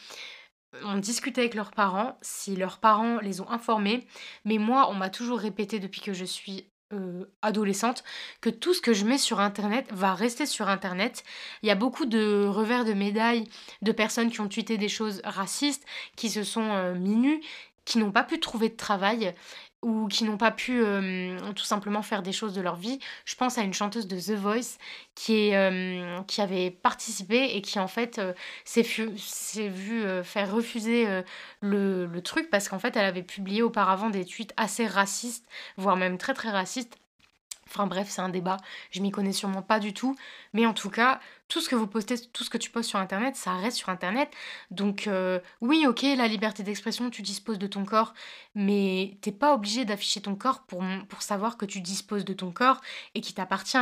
ont 0.85 0.99
discuté 0.99 1.41
avec 1.41 1.55
leurs 1.55 1.73
parents, 1.73 2.19
si 2.21 2.55
leurs 2.55 2.79
parents 2.79 3.19
les 3.21 3.41
ont 3.41 3.51
informés, 3.51 4.07
mais 4.45 4.59
moi, 4.59 4.89
on 4.91 4.95
m'a 4.95 5.11
toujours 5.11 5.39
répété 5.39 5.81
depuis 5.81 6.03
que 6.03 6.13
je 6.13 6.25
suis 6.27 6.71
euh, 6.93 7.25
adolescente 7.43 8.03
que 8.41 8.49
tout 8.49 8.73
ce 8.73 8.81
que 8.81 8.95
je 8.95 9.05
mets 9.05 9.19
sur 9.19 9.41
internet 9.41 9.87
va 9.91 10.15
rester 10.15 10.47
sur 10.47 10.69
internet. 10.69 11.23
Il 11.63 11.69
y 11.69 11.71
a 11.71 11.75
beaucoup 11.75 12.07
de 12.07 12.47
revers 12.47 12.87
de 12.87 12.95
médailles 12.95 13.49
de 13.83 13.93
personnes 13.93 14.31
qui 14.31 14.41
ont 14.41 14.49
tweeté 14.49 14.79
des 14.79 14.89
choses 14.89 15.21
racistes, 15.25 15.85
qui 16.17 16.31
se 16.31 16.43
sont 16.45 16.71
euh, 16.73 16.95
minues, 16.95 17.43
qui 17.85 17.99
n'ont 17.99 18.13
pas 18.13 18.25
pu 18.25 18.41
trouver 18.41 18.69
de 18.69 18.77
travail 18.77 19.35
ou 19.83 20.09
qui 20.09 20.25
n'ont 20.25 20.37
pas 20.37 20.51
pu 20.51 20.83
euh, 20.83 21.39
tout 21.53 21.65
simplement 21.65 22.03
faire 22.03 22.23
des 22.23 22.33
choses 22.33 22.53
de 22.53 22.61
leur 22.61 22.77
vie. 22.77 22.99
Je 23.25 23.37
pense 23.37 23.59
à 23.59 23.63
une 23.63 23.73
chanteuse 23.73 24.09
de 24.09 24.19
The 24.19 24.37
Voice 24.37 24.79
qui, 25.15 25.55
euh, 25.55 26.21
avait 26.39 26.71
participé 26.71 27.57
et 27.57 27.63
qui 27.63 27.79
en 27.79 27.89
fait 27.89 28.19
euh, 28.19 28.33
s'est 28.65 28.83
vue 29.69 30.05
faire 30.25 30.53
refuser 30.53 31.07
le, 31.61 32.21
truc 32.23 32.51
parce 32.51 32.69
qu'en 32.69 32.79
fait 32.79 32.97
elle 32.97 33.05
avait 33.05 33.23
publié 33.23 33.63
auparavant 33.63 34.11
des 34.11 34.25
tweets 34.25 34.53
assez 34.57 34.87
racistes, 34.87 35.47
voire 35.77 35.97
même 35.97 36.19
très 36.19 36.35
très 36.35 36.51
racistes 36.51 36.99
Enfin 37.69 37.87
bref, 37.87 38.09
c'est 38.11 38.23
un 38.23 38.29
débat, 38.29 38.57
je 38.91 39.01
m'y 39.01 39.11
connais 39.11 39.33
sûrement 39.33 39.63
pas 39.63 39.79
du 39.79 39.93
tout, 39.93 40.17
mais 40.53 40.67
en 40.67 40.75
tout 40.75 40.91
cas, 40.91 41.21
tout 41.49 41.61
ce 41.63 41.69
que 41.69 41.75
vous 41.75 41.87
postez, 41.87 42.19
tout 42.33 42.45
ce 42.45 42.51
que 42.51 42.59
tu 42.59 42.71
postes 42.71 42.91
sur 42.91 42.99
internet, 42.99 43.35
ça 43.35 43.55
reste 43.57 43.79
sur 43.79 43.89
internet. 43.89 44.31
Donc 44.71 45.07
euh, 45.07 45.41
oui, 45.61 45.87
ok, 45.87 46.03
la 46.17 46.29
liberté 46.29 46.63
d'expression, 46.63 47.11
tu 47.11 47.23
disposes 47.23 47.59
de 47.59 47.67
ton 47.67 47.85
corps, 47.85 48.13
mais 48.55 49.17
t'es 49.23 49.33
pas 49.33 49.55
obligé 49.55 49.85
d'afficher 49.85 50.21
ton 50.21 50.35
corps 50.35 50.63
pour, 50.63 50.83
savoir 51.21 51.57
que 51.57 51.65
tu 51.65 51.81
disposes 51.81 52.25
de 52.25 52.35
ton 52.35 52.53
corps 52.53 52.81
et 53.15 53.21
qui 53.21 53.33
t'appartient. 53.35 53.79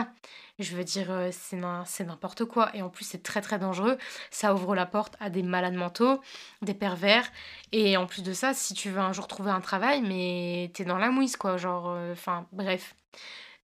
Je 0.59 0.75
veux 0.75 0.85
dire, 0.85 1.11
euh, 1.11 1.31
c'est 1.33 2.05
n'importe 2.05 2.45
quoi. 2.47 2.75
Et 2.75 2.83
en 2.83 2.89
plus, 2.89 3.05
c'est 3.05 3.23
très 3.23 3.43
très 3.43 3.59
dangereux. 3.59 3.99
Ça 4.31 4.55
ouvre 4.55 4.75
la 4.75 4.87
porte 4.87 5.15
à 5.21 5.29
des 5.29 5.43
malades 5.43 5.75
mentaux, 5.75 6.21
des 6.63 6.73
pervers. 6.73 7.31
Et 7.73 7.97
en 7.97 8.07
plus 8.07 8.23
de 8.23 8.33
ça, 8.33 8.55
si 8.55 8.73
tu 8.73 8.91
veux 8.91 9.01
un 9.01 9.13
jour 9.13 9.29
trouver 9.29 9.51
un 9.51 9.61
travail, 9.61 10.01
mais 10.03 10.71
t'es 10.73 10.85
dans 10.85 10.99
la 10.99 11.11
mouise, 11.11 11.37
quoi. 11.37 11.57
Genre, 11.59 11.89
euh, 11.89 12.13
enfin, 12.13 12.47
bref. 12.53 12.95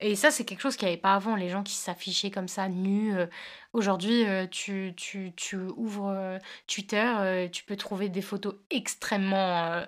Et 0.05 0.17
ça, 0.17 0.33
c'est 0.33 0.45
quelque 0.45 0.61
chose 0.61 0.77
qu'il 0.77 0.87
n'y 0.89 0.93
avait 0.93 1.01
pas 1.01 1.15
avant, 1.15 1.37
les 1.37 1.49
gens 1.49 1.63
qui 1.63 1.75
s'affichaient 1.75 2.33
comme 2.33 2.49
ça, 2.49 2.69
nus. 2.69 3.17
Euh. 3.17 3.27
Aujourd'hui, 3.73 4.27
euh, 4.27 4.47
tu, 4.49 4.93
tu, 4.97 5.33
tu, 5.37 5.57
ouvres 5.57 6.09
euh, 6.09 6.39
Twitter, 6.67 7.49
tu 7.53 7.65
peux 7.65 7.77
trouver 7.77 8.09
des 8.09 8.21
photos 8.21 8.55
extrêmement... 8.71 9.83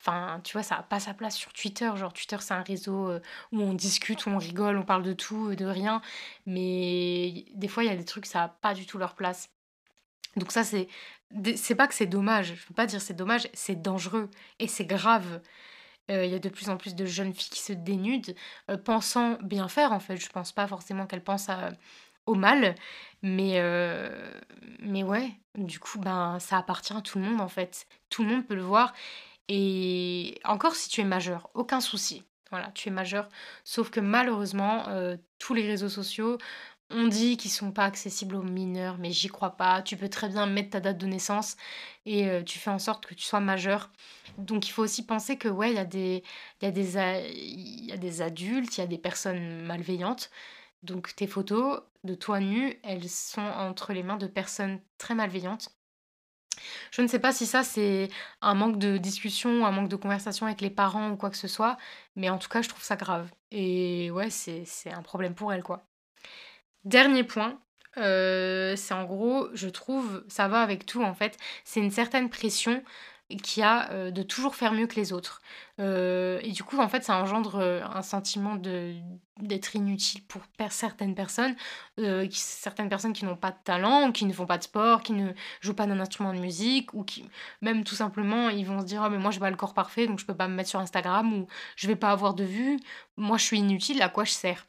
Enfin, 0.00 0.40
tu 0.42 0.54
vois, 0.54 0.64
ça 0.64 0.76
n'a 0.76 0.82
pas 0.82 0.98
sa 0.98 1.14
place 1.14 1.36
sur 1.36 1.52
Twitter. 1.52 1.88
Genre, 1.94 2.12
Twitter, 2.12 2.36
c'est 2.40 2.54
un 2.54 2.62
réseau 2.62 3.12
où 3.52 3.60
on 3.60 3.72
discute, 3.72 4.26
où 4.26 4.30
on 4.30 4.38
rigole, 4.38 4.76
on 4.76 4.82
parle 4.82 5.04
de 5.04 5.12
tout, 5.12 5.54
de 5.54 5.64
rien. 5.64 6.02
Mais 6.44 7.44
des 7.54 7.68
fois, 7.68 7.84
il 7.84 7.86
y 7.86 7.92
a 7.92 7.96
des 7.96 8.04
trucs, 8.04 8.26
ça 8.26 8.40
n'a 8.40 8.48
pas 8.48 8.74
du 8.74 8.84
tout 8.84 8.98
leur 8.98 9.14
place. 9.14 9.48
Donc 10.36 10.52
ça, 10.52 10.64
c'est... 10.64 10.88
C'est 11.56 11.74
pas 11.74 11.88
que 11.88 11.94
c'est 11.94 12.04
dommage, 12.04 12.48
je 12.48 12.68
veux 12.68 12.74
pas 12.76 12.84
dire 12.84 13.00
c'est 13.00 13.14
dommage, 13.14 13.48
c'est 13.54 13.80
dangereux 13.80 14.28
et 14.58 14.68
c'est 14.68 14.84
grave. 14.84 15.40
Euh, 16.10 16.24
il 16.24 16.32
y 16.32 16.34
a 16.34 16.38
de 16.38 16.48
plus 16.48 16.68
en 16.68 16.76
plus 16.76 16.94
de 16.94 17.06
jeunes 17.06 17.32
filles 17.32 17.50
qui 17.50 17.62
se 17.62 17.72
dénudent, 17.72 18.34
euh, 18.70 18.76
pensant 18.76 19.38
bien 19.42 19.68
faire 19.68 19.92
en 19.92 20.00
fait. 20.00 20.16
Je 20.16 20.28
pense 20.28 20.52
pas 20.52 20.66
forcément 20.66 21.06
qu'elles 21.06 21.22
pensent 21.22 21.50
au 22.26 22.34
mal, 22.34 22.74
mais, 23.22 23.54
euh, 23.56 24.32
mais 24.80 25.02
ouais, 25.02 25.30
du 25.56 25.78
coup, 25.78 25.98
ben, 25.98 26.38
ça 26.40 26.58
appartient 26.58 26.92
à 26.92 27.00
tout 27.00 27.18
le 27.18 27.24
monde 27.24 27.40
en 27.40 27.48
fait. 27.48 27.86
Tout 28.10 28.24
le 28.24 28.30
monde 28.30 28.46
peut 28.46 28.54
le 28.54 28.62
voir. 28.62 28.92
Et 29.48 30.40
encore 30.44 30.74
si 30.76 30.88
tu 30.88 31.00
es 31.00 31.04
majeur, 31.04 31.50
aucun 31.54 31.80
souci. 31.80 32.24
Voilà, 32.50 32.70
tu 32.74 32.88
es 32.88 32.92
majeur. 32.92 33.28
Sauf 33.64 33.90
que 33.90 34.00
malheureusement, 34.00 34.84
tous 35.38 35.54
les 35.54 35.66
réseaux 35.66 35.88
sociaux 35.88 36.38
on 36.94 37.06
dit 37.06 37.38
qu'ils 37.38 37.50
sont 37.50 37.72
pas 37.72 37.86
accessibles 37.86 38.36
aux 38.36 38.42
mineurs, 38.42 38.98
mais 38.98 39.12
j'y 39.12 39.28
crois 39.28 39.56
pas. 39.56 39.80
Tu 39.80 39.96
peux 39.96 40.10
très 40.10 40.28
bien 40.28 40.46
mettre 40.46 40.70
ta 40.70 40.80
date 40.80 40.98
de 40.98 41.06
naissance 41.06 41.56
et 42.04 42.28
tu 42.44 42.58
fais 42.58 42.70
en 42.70 42.78
sorte 42.78 43.06
que 43.06 43.14
tu 43.14 43.24
sois 43.24 43.40
majeur. 43.40 43.90
Donc 44.38 44.68
il 44.68 44.72
faut 44.72 44.82
aussi 44.82 45.04
penser 45.04 45.36
que 45.38 45.48
ouais, 45.48 45.70
il 45.70 45.74
y 45.74 45.78
a 45.78 45.84
des 45.84 46.22
y 46.60 46.66
y 46.66 47.92
a 47.92 47.96
des 47.96 48.22
adultes, 48.22 48.76
il 48.78 48.80
y 48.80 48.84
a 48.84 48.86
des 48.86 48.98
personnes 48.98 49.62
malveillantes. 49.62 50.30
Donc 50.82 51.14
tes 51.14 51.26
photos 51.26 51.82
de 52.04 52.14
toi 52.14 52.40
nu, 52.40 52.78
elles 52.82 53.08
sont 53.08 53.40
entre 53.42 53.92
les 53.92 54.02
mains 54.02 54.16
de 54.16 54.26
personnes 54.26 54.80
très 54.98 55.14
malveillantes. 55.14 55.70
Je 56.90 57.02
ne 57.02 57.06
sais 57.06 57.18
pas 57.18 57.32
si 57.32 57.46
ça 57.46 57.62
c'est 57.64 58.08
un 58.40 58.54
manque 58.54 58.78
de 58.78 58.98
discussion, 58.98 59.64
un 59.66 59.70
manque 59.70 59.88
de 59.88 59.96
conversation 59.96 60.46
avec 60.46 60.60
les 60.60 60.70
parents 60.70 61.10
ou 61.10 61.16
quoi 61.16 61.30
que 61.30 61.36
ce 61.36 61.48
soit, 61.48 61.76
mais 62.16 62.28
en 62.30 62.38
tout 62.38 62.48
cas 62.48 62.62
je 62.62 62.68
trouve 62.68 62.82
ça 62.82 62.96
grave. 62.96 63.30
Et 63.50 64.10
ouais, 64.10 64.30
c'est 64.30 64.92
un 64.92 65.02
problème 65.02 65.34
pour 65.34 65.52
elles 65.52 65.62
quoi. 65.62 65.86
Dernier 66.84 67.24
point, 67.24 67.60
euh, 67.98 68.74
c'est 68.76 68.94
en 68.94 69.04
gros, 69.04 69.48
je 69.54 69.68
trouve, 69.68 70.24
ça 70.28 70.48
va 70.48 70.62
avec 70.62 70.86
tout 70.86 71.02
en 71.02 71.14
fait, 71.14 71.38
c'est 71.64 71.80
une 71.80 71.90
certaine 71.90 72.28
pression 72.30 72.82
qui 73.36 73.62
a 73.62 73.90
euh, 73.90 74.10
de 74.10 74.22
toujours 74.22 74.54
faire 74.54 74.72
mieux 74.72 74.86
que 74.86 74.96
les 74.96 75.12
autres. 75.12 75.42
Euh, 75.80 76.38
et 76.42 76.52
du 76.52 76.62
coup, 76.62 76.78
en 76.78 76.88
fait, 76.88 77.02
ça 77.04 77.16
engendre 77.16 77.58
un 77.58 78.02
sentiment 78.02 78.56
d'être 79.40 79.76
inutile 79.76 80.22
pour 80.24 80.42
certaines 80.70 81.14
personnes, 81.14 81.56
certaines 82.30 82.88
personnes 82.88 83.12
qui 83.12 83.24
n'ont 83.24 83.36
pas 83.36 83.50
de 83.50 83.56
talent, 83.64 84.12
qui 84.12 84.26
ne 84.26 84.32
font 84.32 84.46
pas 84.46 84.58
de 84.58 84.62
sport, 84.62 85.02
qui 85.02 85.12
ne 85.12 85.32
jouent 85.60 85.74
pas 85.74 85.86
d'un 85.86 85.98
instrument 85.98 86.32
de 86.32 86.38
musique, 86.38 86.92
ou 86.94 87.04
qui, 87.04 87.28
même 87.62 87.84
tout 87.84 87.94
simplement, 87.94 88.48
ils 88.48 88.66
vont 88.66 88.80
se 88.80 88.86
dire, 88.86 89.02
oh, 89.04 89.10
mais 89.10 89.18
moi, 89.18 89.30
je 89.30 89.36
n'ai 89.36 89.40
pas 89.40 89.50
le 89.50 89.56
corps 89.56 89.74
parfait, 89.74 90.06
donc 90.06 90.18
je 90.18 90.26
peux 90.26 90.36
pas 90.36 90.48
me 90.48 90.54
mettre 90.54 90.68
sur 90.68 90.80
Instagram, 90.80 91.32
ou 91.32 91.46
je 91.76 91.86
vais 91.88 91.96
pas 91.96 92.10
avoir 92.10 92.34
de 92.34 92.44
vues, 92.44 92.78
moi, 93.16 93.38
je 93.38 93.44
suis 93.44 93.58
inutile, 93.58 94.02
à 94.02 94.08
quoi 94.08 94.24
je 94.24 94.32
sers? 94.32 94.66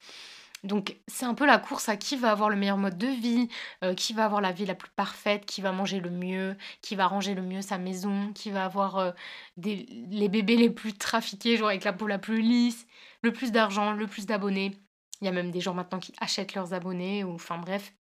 Donc 0.64 0.97
c'est 1.07 1.26
un 1.26 1.34
peu 1.34 1.45
la 1.45 1.57
course 1.57 1.89
à 1.89 1.97
qui 1.97 2.16
va 2.16 2.32
avoir 2.32 2.49
le 2.49 2.55
meilleur 2.55 2.78
mode 2.78 2.97
de 2.97 3.07
vie, 3.07 3.49
euh, 3.84 3.93
qui 3.93 4.14
va 4.14 4.26
avoir 4.26 4.41
la 4.41 4.51
vie 4.51 4.66
la 4.66 4.76
plus 4.76 4.89
parfaite, 4.95 5.45
qui 5.45 5.61
va 5.61 5.72
manger 5.72 5.99
le 5.99 6.09
mieux, 6.09 6.55
qui 6.82 6.95
va 6.95 7.07
ranger 7.07 7.34
le 7.36 7.41
mieux 7.41 7.61
sa 7.61 7.78
maison, 7.78 8.32
qui 8.34 8.49
va 8.49 8.66
avoir 8.66 8.97
euh, 8.97 9.11
les 9.57 10.30
bébés 10.30 10.55
les 10.55 10.70
plus 10.70 10.93
trafiqués, 10.93 11.57
genre 11.57 11.70
avec 11.70 11.84
la 11.84 11.93
peau 11.93 12.07
la 12.07 12.20
plus 12.20 12.41
lisse, 12.41 12.88
le 13.22 13.34
plus 13.34 13.51
d'argent, 13.51 13.91
le 13.93 14.07
plus 14.07 14.26
d'abonnés. 14.26 14.78
Il 15.22 15.26
y 15.26 15.28
a 15.28 15.32
même 15.32 15.51
des 15.51 15.61
gens 15.61 15.74
maintenant 15.74 15.99
qui 15.99 16.14
achètent 16.20 16.55
leurs 16.55 16.74
abonnés, 16.74 17.24
ou 17.24 17.34
enfin 17.34 17.57
bref. 17.57 17.93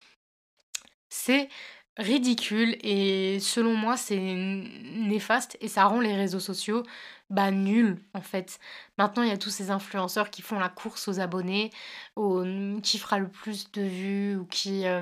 C'est 1.09 1.49
ridicule 1.97 2.78
et 2.82 3.39
selon 3.41 3.76
moi 3.76 3.97
c'est 3.97 4.18
néfaste 4.18 5.57
et 5.59 5.68
ça 5.68 5.86
rend 5.86 5.99
les 5.99 6.16
réseaux 6.16 6.39
sociaux 6.39 6.84
bah 7.32 7.50
nuls 7.50 7.98
en 8.14 8.22
fait. 8.22 8.60
Maintenant 8.98 9.24
il 9.24 9.30
y 9.30 9.32
a 9.32 9.38
tous 9.38 9.50
ces 9.50 9.72
influenceurs 9.72 10.30
qui 10.30 10.42
font 10.42 10.60
la 10.60 10.70
course 10.70 11.08
aux 11.08 11.20
abonnés, 11.20 11.72
qui 12.84 13.00
fera 13.00 13.20
le 13.20 13.30
plus 13.30 13.72
de 13.72 13.82
vues 13.82 14.36
ou 14.38 14.46
qui 14.46 14.86
euh, 14.86 15.02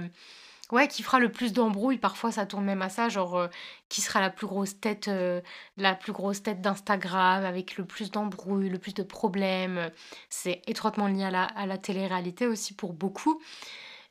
qui 0.89 1.03
fera 1.03 1.19
le 1.19 1.31
plus 1.31 1.53
d'embrouilles. 1.53 1.97
Parfois 1.97 2.31
ça 2.31 2.45
tourne 2.45 2.65
même 2.65 2.83
à 2.83 2.89
ça 2.89 3.09
genre 3.09 3.35
euh, 3.37 3.47
qui 3.89 4.01
sera 4.01 4.21
la 4.21 4.29
plus 4.29 4.47
grosse 4.47 4.79
tête 4.79 5.07
euh, 5.07 5.41
la 5.77 5.95
plus 5.95 6.13
grosse 6.13 6.43
tête 6.43 6.61
d'Instagram 6.61 7.43
avec 7.43 7.77
le 7.77 7.85
plus 7.85 8.11
d'embrouilles, 8.11 8.69
le 8.69 8.79
plus 8.79 8.93
de 8.93 9.03
problèmes. 9.03 9.91
C'est 10.29 10.61
étroitement 10.67 11.07
lié 11.07 11.23
à 11.25 11.31
la, 11.31 11.45
à 11.55 11.77
télé-réalité 11.77 12.47
aussi 12.47 12.73
pour 12.75 12.93
beaucoup. 12.93 13.41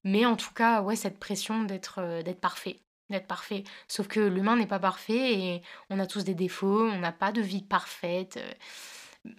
Mais 0.05 0.27
en 0.27 0.37
tout 0.37 0.55
cas, 0.55 0.83
ouais, 0.83 0.97
cette 0.97 1.19
pression 1.19 1.65
d'être 1.65 2.23
parfait, 2.41 2.81
d'être 3.11 3.27
parfait. 3.27 3.65
Sauf 3.89 4.09
que 4.09 4.21
l'humain 4.21 4.57
n'est 4.57 4.67
pas 4.67 4.79
parfait 4.79 5.35
et 5.35 5.63
on 5.91 5.99
a 5.99 6.07
tous 6.07 6.25
des 6.25 6.35
défauts, 6.35 6.89
on 6.89 6.99
n'a 6.99 7.13
pas 7.13 7.33
de 7.33 7.41
vie 7.41 7.63
parfaite. 7.63 8.37
Euh, 8.37 8.53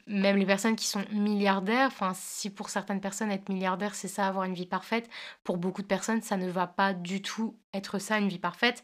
même 0.08 0.38
les 0.38 0.46
personnes 0.46 0.76
qui 0.76 0.86
sont 0.86 1.04
milliardaires, 1.12 1.88
enfin, 1.88 2.14
si 2.14 2.50
pour 2.50 2.70
certaines 2.70 3.02
personnes 3.02 3.32
être 3.32 3.50
milliardaire, 3.50 3.96
c'est 3.96 4.08
ça, 4.08 4.28
avoir 4.28 4.46
une 4.46 4.54
vie 4.54 4.66
parfaite, 4.66 5.10
pour 5.44 5.58
beaucoup 5.58 5.82
de 5.82 5.88
personnes, 5.88 6.22
ça 6.22 6.38
ne 6.38 6.50
va 6.50 6.68
pas 6.68 6.94
du 6.94 7.22
tout 7.22 7.58
être 7.74 8.00
ça, 8.00 8.18
une 8.18 8.30
vie 8.30 8.40
parfaite. 8.40 8.84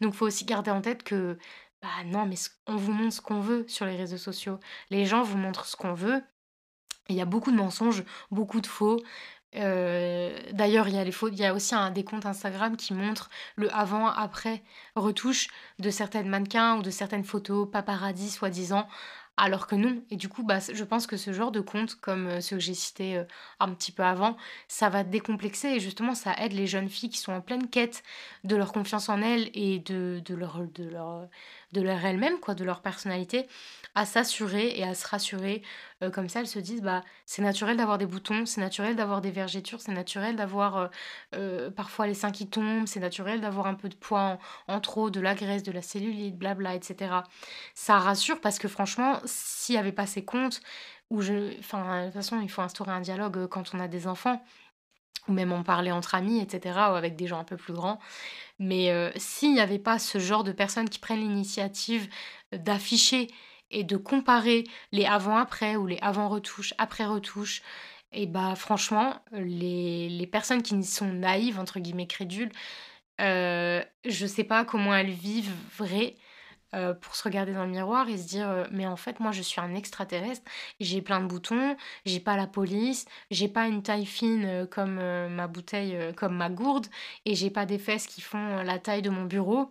Donc, 0.00 0.14
faut 0.14 0.26
aussi 0.26 0.44
garder 0.44 0.70
en 0.70 0.80
tête 0.80 1.02
que, 1.02 1.38
bah 1.82 1.88
non, 2.06 2.26
mais 2.26 2.36
on 2.66 2.76
vous 2.76 2.92
montre 2.92 3.14
ce 3.14 3.20
qu'on 3.20 3.40
veut 3.40 3.64
sur 3.68 3.86
les 3.86 3.96
réseaux 3.96 4.18
sociaux. 4.18 4.60
Les 4.90 5.06
gens 5.06 5.22
vous 5.22 5.38
montrent 5.38 5.66
ce 5.66 5.76
qu'on 5.76 5.94
veut. 5.94 6.22
Il 7.08 7.16
y 7.16 7.20
a 7.20 7.24
beaucoup 7.24 7.50
de 7.50 7.56
mensonges, 7.56 8.04
beaucoup 8.30 8.60
de 8.60 8.66
faux. 8.66 9.00
Euh, 9.56 10.38
d'ailleurs, 10.52 10.88
il 10.88 10.94
y 10.94 10.98
a 10.98 11.04
il 11.04 11.38
y 11.38 11.44
a 11.44 11.54
aussi 11.54 11.74
un, 11.74 11.90
des 11.90 12.04
comptes 12.04 12.26
Instagram 12.26 12.76
qui 12.76 12.92
montrent 12.92 13.30
le 13.56 13.74
avant-après 13.74 14.62
retouche 14.94 15.48
de 15.78 15.90
certaines 15.90 16.28
mannequins 16.28 16.76
ou 16.78 16.82
de 16.82 16.90
certaines 16.90 17.24
photos 17.24 17.68
paparazzi 17.70 18.30
soi-disant. 18.30 18.86
alors 19.40 19.66
que 19.68 19.76
non. 19.76 20.02
Et 20.10 20.16
du 20.16 20.28
coup, 20.28 20.42
bah, 20.42 20.58
je 20.72 20.84
pense 20.84 21.06
que 21.06 21.16
ce 21.16 21.32
genre 21.32 21.52
de 21.52 21.60
compte, 21.60 21.94
comme 21.96 22.26
euh, 22.26 22.40
ceux 22.40 22.56
que 22.56 22.62
j'ai 22.62 22.74
cités 22.74 23.16
euh, 23.18 23.24
un 23.60 23.72
petit 23.72 23.92
peu 23.92 24.02
avant, 24.02 24.36
ça 24.68 24.88
va 24.90 25.04
décomplexer 25.04 25.68
et 25.68 25.80
justement, 25.80 26.14
ça 26.14 26.34
aide 26.38 26.52
les 26.52 26.66
jeunes 26.66 26.88
filles 26.88 27.10
qui 27.10 27.18
sont 27.18 27.32
en 27.32 27.40
pleine 27.40 27.68
quête 27.68 28.02
de 28.44 28.56
leur 28.56 28.72
confiance 28.72 29.08
en 29.08 29.22
elles 29.22 29.50
et 29.54 29.78
de 29.78 30.22
leur, 30.34 30.60
de 30.74 30.84
leur, 30.90 31.28
de 31.72 31.80
leur 31.80 32.04
elles-mêmes, 32.04 32.38
quoi, 32.40 32.54
de 32.54 32.64
leur 32.64 32.80
personnalité, 32.80 33.46
à 33.94 34.04
s'assurer 34.06 34.78
et 34.78 34.84
à 34.84 34.94
se 34.94 35.06
rassurer. 35.06 35.62
Euh, 36.02 36.10
comme 36.10 36.28
ça, 36.28 36.40
elles 36.40 36.46
se 36.46 36.58
disent, 36.58 36.82
bah, 36.82 37.02
c'est 37.26 37.42
naturel 37.42 37.76
d'avoir 37.76 37.98
des 37.98 38.06
boutons, 38.06 38.46
c'est 38.46 38.60
naturel 38.60 38.96
d'avoir 38.96 39.20
des 39.20 39.30
vergetures, 39.30 39.80
c'est 39.80 39.92
naturel 39.92 40.36
d'avoir 40.36 40.90
parfois 41.76 42.06
les 42.06 42.14
seins 42.14 42.30
qui 42.30 42.48
tombent, 42.48 42.86
c'est 42.86 43.00
naturel 43.00 43.40
d'avoir 43.40 43.66
un 43.66 43.74
peu 43.74 43.88
de 43.88 43.94
poids 43.94 44.38
en, 44.68 44.80
trop, 44.80 45.10
de 45.10 45.20
la 45.20 45.34
graisse, 45.34 45.62
de 45.62 45.72
la 45.72 45.82
cellulite, 45.82 46.36
blabla, 46.36 46.74
etc. 46.74 47.12
Ça 47.74 47.98
rassure 47.98 48.40
parce 48.40 48.58
que 48.58 48.68
franchement, 48.68 49.20
s'il 49.24 49.74
n'y 49.74 49.80
avait 49.80 49.92
pas 49.92 50.06
ces 50.06 50.24
comptes, 50.24 50.60
où 51.10 51.22
je. 51.22 51.58
Enfin, 51.58 52.00
de 52.00 52.04
toute 52.06 52.14
façon, 52.14 52.40
il 52.40 52.50
faut 52.50 52.62
instaurer 52.62 52.92
un 52.92 53.00
dialogue 53.00 53.38
euh, 53.38 53.48
quand 53.48 53.74
on 53.74 53.80
a 53.80 53.88
des 53.88 54.06
enfants, 54.06 54.42
ou 55.26 55.32
même 55.32 55.52
en 55.52 55.62
parler 55.62 55.90
entre 55.92 56.14
amis, 56.14 56.40
etc., 56.40 56.74
ou 56.90 56.94
avec 56.94 57.16
des 57.16 57.26
gens 57.26 57.38
un 57.38 57.44
peu 57.44 57.56
plus 57.56 57.72
grands. 57.72 57.98
Mais 58.58 58.90
euh, 58.90 59.10
s'il 59.16 59.52
n'y 59.52 59.60
avait 59.60 59.78
pas 59.78 59.98
ce 59.98 60.18
genre 60.18 60.44
de 60.44 60.52
personnes 60.52 60.88
qui 60.88 60.98
prennent 60.98 61.20
l'initiative 61.20 62.08
d'afficher 62.52 63.28
et 63.70 63.84
de 63.84 63.96
comparer 63.96 64.64
les 64.92 65.04
avant-après 65.04 65.76
ou 65.76 65.86
les 65.86 65.98
avant-retouches, 66.00 66.74
après-retouches, 66.78 67.62
et 68.12 68.26
bah 68.26 68.54
franchement, 68.54 69.20
les, 69.32 70.08
les 70.08 70.26
personnes 70.26 70.62
qui 70.62 70.82
sont 70.82 71.12
naïves, 71.12 71.58
entre 71.58 71.78
guillemets 71.78 72.06
crédules, 72.06 72.50
euh, 73.20 73.82
je 74.04 74.26
sais 74.26 74.44
pas 74.44 74.64
comment 74.64 74.94
elles 74.94 75.10
vivent 75.10 75.52
vrai 75.76 76.14
euh, 76.74 76.92
pour 76.92 77.16
se 77.16 77.24
regarder 77.24 77.54
dans 77.54 77.64
le 77.64 77.70
miroir 77.70 78.08
et 78.10 78.18
se 78.18 78.28
dire 78.28 78.48
euh, 78.48 78.64
mais 78.70 78.86
en 78.86 78.96
fait 78.96 79.20
moi 79.20 79.32
je 79.32 79.40
suis 79.40 79.58
un 79.60 79.74
extraterrestre, 79.74 80.42
j'ai 80.80 81.00
plein 81.00 81.20
de 81.20 81.26
boutons, 81.26 81.76
j'ai 82.04 82.20
pas 82.20 82.36
la 82.36 82.46
police, 82.46 83.06
j'ai 83.30 83.48
pas 83.48 83.66
une 83.66 83.82
taille 83.82 84.04
fine 84.04 84.44
euh, 84.44 84.66
comme 84.66 84.96
ma 85.28 85.46
bouteille, 85.46 85.96
comme 86.14 86.36
ma 86.36 86.50
gourde 86.50 86.86
et 87.24 87.34
j'ai 87.34 87.50
pas 87.50 87.64
des 87.64 87.78
fesses 87.78 88.06
qui 88.06 88.20
font 88.20 88.62
la 88.62 88.78
taille 88.78 89.02
de 89.02 89.10
mon 89.10 89.24
bureau. 89.24 89.70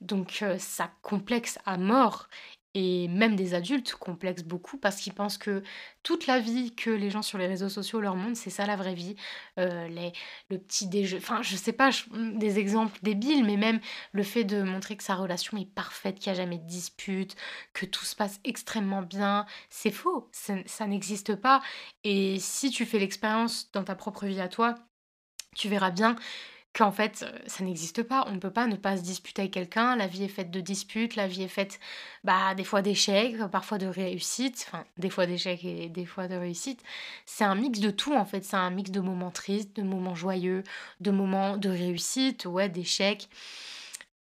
Donc 0.00 0.44
ça 0.58 0.90
complexe 1.02 1.58
à 1.66 1.76
mort 1.76 2.28
et 2.74 3.08
même 3.08 3.34
des 3.34 3.54
adultes 3.54 3.94
complexent 3.94 4.44
beaucoup 4.44 4.78
parce 4.78 4.96
qu'ils 4.96 5.14
pensent 5.14 5.38
que 5.38 5.62
toute 6.02 6.26
la 6.26 6.38
vie 6.38 6.74
que 6.74 6.90
les 6.90 7.10
gens 7.10 7.22
sur 7.22 7.38
les 7.38 7.46
réseaux 7.46 7.68
sociaux 7.68 8.00
leur 8.00 8.14
montrent, 8.14 8.36
c'est 8.36 8.50
ça 8.50 8.66
la 8.66 8.76
vraie 8.76 8.94
vie. 8.94 9.16
Euh, 9.58 9.88
les, 9.88 10.12
le 10.50 10.58
petit 10.58 10.86
déjeuner, 10.86 11.22
enfin 11.22 11.42
je 11.42 11.56
sais 11.56 11.72
pas, 11.72 11.90
des 12.12 12.58
exemples 12.58 12.98
débiles, 13.02 13.44
mais 13.44 13.56
même 13.56 13.80
le 14.12 14.22
fait 14.22 14.44
de 14.44 14.62
montrer 14.62 14.96
que 14.96 15.04
sa 15.04 15.14
relation 15.14 15.56
est 15.56 15.72
parfaite, 15.72 16.18
qu'il 16.18 16.32
n'y 16.32 16.38
a 16.38 16.42
jamais 16.42 16.58
de 16.58 16.66
dispute, 16.66 17.36
que 17.72 17.86
tout 17.86 18.04
se 18.04 18.14
passe 18.14 18.40
extrêmement 18.44 19.02
bien, 19.02 19.46
c'est 19.70 19.90
faux, 19.90 20.28
ça 20.32 20.86
n'existe 20.86 21.34
pas. 21.36 21.62
Et 22.04 22.38
si 22.38 22.70
tu 22.70 22.84
fais 22.84 22.98
l'expérience 22.98 23.70
dans 23.72 23.84
ta 23.84 23.94
propre 23.94 24.26
vie 24.26 24.40
à 24.40 24.48
toi, 24.48 24.74
tu 25.56 25.68
verras 25.68 25.90
bien 25.90 26.16
qu'en 26.74 26.92
fait, 26.92 27.24
euh, 27.26 27.38
ça 27.46 27.64
n'existe 27.64 28.02
pas. 28.02 28.24
On 28.28 28.32
ne 28.32 28.38
peut 28.38 28.52
pas 28.52 28.66
ne 28.66 28.76
pas 28.76 28.96
se 28.96 29.02
disputer 29.02 29.42
avec 29.42 29.52
quelqu'un. 29.52 29.96
La 29.96 30.06
vie 30.06 30.24
est 30.24 30.28
faite 30.28 30.50
de 30.50 30.60
disputes, 30.60 31.16
la 31.16 31.26
vie 31.26 31.42
est 31.42 31.48
faite 31.48 31.80
bah, 32.24 32.54
des 32.54 32.64
fois 32.64 32.82
d'échecs, 32.82 33.36
parfois 33.50 33.78
de 33.78 33.86
réussites, 33.86 34.66
enfin, 34.68 34.84
des 34.98 35.10
fois 35.10 35.26
d'échecs 35.26 35.64
et 35.64 35.88
des 35.88 36.06
fois 36.06 36.28
de 36.28 36.36
réussites. 36.36 36.82
C'est 37.26 37.44
un 37.44 37.54
mix 37.54 37.80
de 37.80 37.90
tout, 37.90 38.14
en 38.14 38.24
fait. 38.24 38.44
C'est 38.44 38.56
un 38.56 38.70
mix 38.70 38.90
de 38.90 39.00
moments 39.00 39.30
tristes, 39.30 39.74
de 39.76 39.82
moments 39.82 40.14
joyeux, 40.14 40.62
de 41.00 41.10
moments 41.10 41.56
de 41.56 41.68
réussite, 41.68 42.46
ouais, 42.46 42.68
d'échecs. 42.68 43.28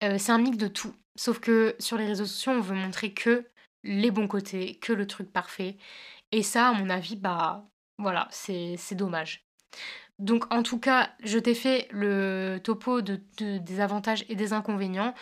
Euh, 0.04 0.18
c'est 0.18 0.32
un 0.32 0.38
mix 0.38 0.56
de 0.56 0.68
tout. 0.68 0.94
Sauf 1.16 1.40
que 1.40 1.76
sur 1.78 1.96
les 1.96 2.06
réseaux 2.06 2.26
sociaux, 2.26 2.52
on 2.52 2.60
veut 2.60 2.74
montrer 2.74 3.12
que 3.12 3.46
les 3.84 4.10
bons 4.10 4.28
côtés, 4.28 4.76
que 4.80 4.92
le 4.92 5.06
truc 5.06 5.32
parfait. 5.32 5.76
Et 6.32 6.42
ça, 6.42 6.68
à 6.68 6.72
mon 6.72 6.90
avis, 6.90 7.16
bah 7.16 7.64
voilà, 7.98 8.28
c'est 8.32 8.94
dommage. 8.94 9.46
Donc 10.18 10.52
en 10.52 10.62
tout 10.62 10.78
cas, 10.78 11.10
je 11.24 11.38
t'ai 11.38 11.54
fait 11.54 11.88
le 11.90 12.58
topo 12.62 13.00
de, 13.00 13.20
des 13.38 13.80
avantages 13.80 14.24
et 14.28 14.34
des 14.36 14.52
inconvénients. 14.52 15.14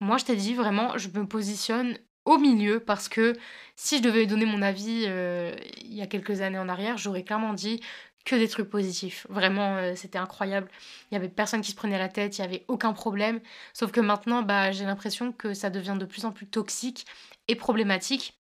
Moi, 0.00 0.18
je 0.18 0.24
t'ai 0.24 0.36
dit 0.36 0.54
vraiment, 0.54 0.96
je 0.98 1.08
me 1.08 1.26
positionne 1.26 1.96
au 2.24 2.38
milieu 2.38 2.80
parce 2.80 3.08
que 3.08 3.34
si 3.76 3.98
je 3.98 4.02
devais 4.02 4.26
donner 4.26 4.44
mon 4.46 4.62
avis 4.62 5.04
euh, 5.06 5.54
il 5.80 5.94
y 5.94 6.02
a 6.02 6.06
quelques 6.06 6.40
années 6.40 6.58
en 6.58 6.68
arrière, 6.68 6.98
j'aurais 6.98 7.24
clairement 7.24 7.54
dit 7.54 7.80
que 8.24 8.36
des 8.36 8.48
trucs 8.48 8.68
positifs. 8.68 9.26
Vraiment, 9.30 9.76
euh, 9.76 9.94
c'était 9.96 10.18
incroyable. 10.18 10.68
Il 11.10 11.14
y 11.14 11.16
avait 11.16 11.28
personne 11.28 11.62
qui 11.62 11.70
se 11.70 11.76
prenait 11.76 11.98
la 11.98 12.08
tête, 12.08 12.38
il 12.38 12.42
y 12.42 12.44
avait 12.44 12.64
aucun 12.68 12.92
problème. 12.92 13.40
Sauf 13.72 13.90
que 13.92 14.00
maintenant, 14.00 14.42
bah, 14.42 14.70
j'ai 14.72 14.84
l'impression 14.84 15.32
que 15.32 15.54
ça 15.54 15.70
devient 15.70 15.96
de 15.98 16.04
plus 16.04 16.24
en 16.26 16.32
plus 16.32 16.46
toxique 16.46 17.06
et 17.48 17.56
problématique 17.56 18.37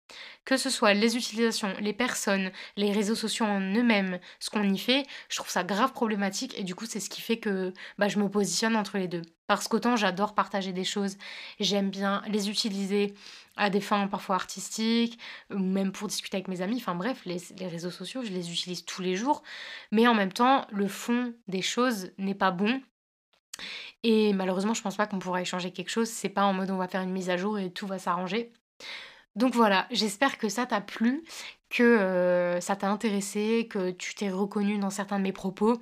que 0.46 0.58
ce 0.58 0.70
soit 0.70 0.94
les 0.94 1.16
utilisations, 1.16 1.74
les 1.80 1.94
personnes, 1.94 2.52
les 2.76 2.92
réseaux 2.92 3.16
sociaux 3.16 3.46
en 3.46 3.60
eux-mêmes, 3.60 4.20
ce 4.40 4.50
qu'on 4.50 4.64
y 4.64 4.78
fait, 4.78 5.06
je 5.30 5.38
trouve 5.38 5.50
ça 5.50 5.64
grave 5.64 5.94
problématique 5.94 6.58
et 6.58 6.64
du 6.64 6.76
coup 6.76 6.86
c'est 6.86 7.00
ce 7.00 7.10
qui 7.10 7.22
fait 7.22 7.38
que 7.38 7.74
bah, 7.98 8.08
je 8.08 8.20
me 8.20 8.30
positionne 8.30 8.76
entre 8.76 8.98
les 8.98 9.08
deux. 9.08 9.22
Parce 9.48 9.68
qu'autant 9.68 9.96
j'adore 9.96 10.36
partager 10.36 10.74
des 10.74 10.84
choses, 10.84 11.18
j'aime 11.60 11.90
bien 11.90 12.22
les 12.28 12.50
utiliser 12.50 13.14
à 13.56 13.70
des 13.70 13.82
fins 13.82 14.08
parfois 14.08 14.36
artistiques, 14.36 15.20
même 15.50 15.92
pour 15.92 16.08
discuter 16.08 16.38
avec 16.38 16.48
mes 16.48 16.62
amis, 16.62 16.78
enfin 16.78 16.96
bref, 16.96 17.22
les, 17.26 17.38
les 17.58 17.68
réseaux 17.68 17.92
sociaux, 17.92 18.24
je 18.24 18.32
les 18.32 18.52
utilise 18.52 18.86
tous 18.86 19.02
les 19.02 19.16
jours, 19.16 19.44
mais 19.92 20.08
en 20.08 20.16
même 20.16 20.34
temps, 20.34 20.66
le 20.72 20.88
fond 20.88 21.34
des 21.48 21.62
choses 21.62 22.12
n'est 22.18 22.36
pas 22.36 22.52
bon 22.52 22.82
et 24.04 24.34
malheureusement, 24.34 24.74
je 24.74 24.82
pense 24.82 24.98
pas 24.98 25.08
qu'on 25.08 25.20
pourra 25.20 25.42
échanger 25.42 25.72
quelque 25.72 25.90
chose. 25.90 26.10
C'est 26.10 26.30
pas 26.30 26.44
en 26.44 26.54
mode 26.54 26.72
on 26.72 26.78
va 26.78 26.88
faire 26.88 27.02
une 27.02 27.12
mise 27.12 27.30
à 27.30 27.38
jour 27.38 27.60
et 27.60 27.72
tout 27.72 27.88
va 27.88 28.00
s'arranger. 28.00 28.52
Donc 29.36 29.56
voilà, 29.56 29.88
j'espère 29.92 30.38
que 30.38 30.48
ça 30.50 30.66
t'a 30.66 30.82
plu, 30.82 31.24
que 31.70 31.84
euh, 31.84 32.60
ça 32.62 32.76
t'a 32.76 32.90
intéressé, 32.90 33.68
que 33.70 33.92
tu 33.92 34.14
t'es 34.14 34.30
reconnu 34.30 34.78
dans 34.78 34.92
certains 34.92 35.18
de 35.18 35.24
mes 35.24 35.32
propos. 35.34 35.82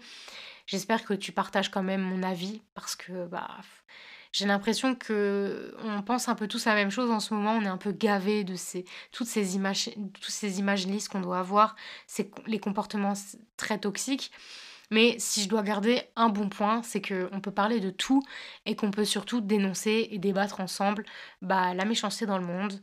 J'espère 0.67 1.03
que 1.03 1.13
tu 1.13 1.31
partages 1.33 1.69
quand 1.69 1.83
même 1.83 2.01
mon 2.01 2.23
avis 2.23 2.61
parce 2.75 2.95
que 2.95 3.25
bah 3.27 3.49
j'ai 4.31 4.45
l'impression 4.45 4.95
que 4.95 5.75
on 5.83 6.01
pense 6.01 6.29
un 6.29 6.35
peu 6.35 6.47
tous 6.47 6.65
la 6.65 6.75
même 6.75 6.91
chose 6.91 7.11
en 7.11 7.19
ce 7.19 7.33
moment. 7.33 7.53
On 7.53 7.61
est 7.63 7.67
un 7.67 7.77
peu 7.77 7.91
gavé 7.91 8.43
de 8.45 8.55
ces 8.55 8.85
toutes 9.11 9.27
ces 9.27 9.55
images, 9.55 9.89
ces 10.21 10.49
lisses 10.87 11.09
qu'on 11.09 11.19
doit 11.19 11.39
avoir, 11.39 11.75
c'est 12.07 12.31
les 12.47 12.59
comportements 12.59 13.13
très 13.57 13.77
toxiques. 13.79 14.31
Mais 14.91 15.15
si 15.19 15.41
je 15.43 15.49
dois 15.49 15.63
garder 15.63 16.03
un 16.17 16.27
bon 16.27 16.49
point, 16.49 16.83
c'est 16.83 17.01
qu'on 17.01 17.39
peut 17.39 17.51
parler 17.51 17.79
de 17.79 17.89
tout 17.89 18.21
et 18.65 18.75
qu'on 18.75 18.91
peut 18.91 19.05
surtout 19.05 19.39
dénoncer 19.39 20.09
et 20.11 20.19
débattre 20.19 20.59
ensemble 20.59 21.05
bah, 21.41 21.73
la 21.73 21.85
méchanceté 21.85 22.25
dans 22.25 22.37
le 22.37 22.45
monde 22.45 22.81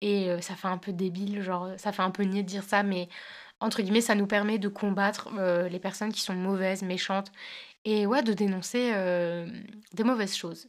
et 0.00 0.30
ça 0.40 0.54
fait 0.54 0.68
un 0.68 0.78
peu 0.78 0.92
débile, 0.92 1.42
genre, 1.42 1.68
ça 1.76 1.92
fait 1.92 2.02
un 2.02 2.10
peu 2.10 2.22
nier 2.24 2.42
de 2.42 2.48
dire 2.48 2.64
ça, 2.64 2.82
mais 2.82 3.08
entre 3.60 3.82
guillemets, 3.82 4.00
ça 4.00 4.14
nous 4.14 4.26
permet 4.26 4.58
de 4.58 4.68
combattre 4.68 5.28
les 5.68 5.78
personnes 5.78 6.12
qui 6.12 6.20
sont 6.20 6.34
mauvaises, 6.34 6.82
méchantes, 6.82 7.30
et 7.84 8.06
ouais, 8.06 8.22
de 8.22 8.32
dénoncer 8.32 8.92
des 9.92 10.04
mauvaises 10.04 10.36
choses. 10.36 10.68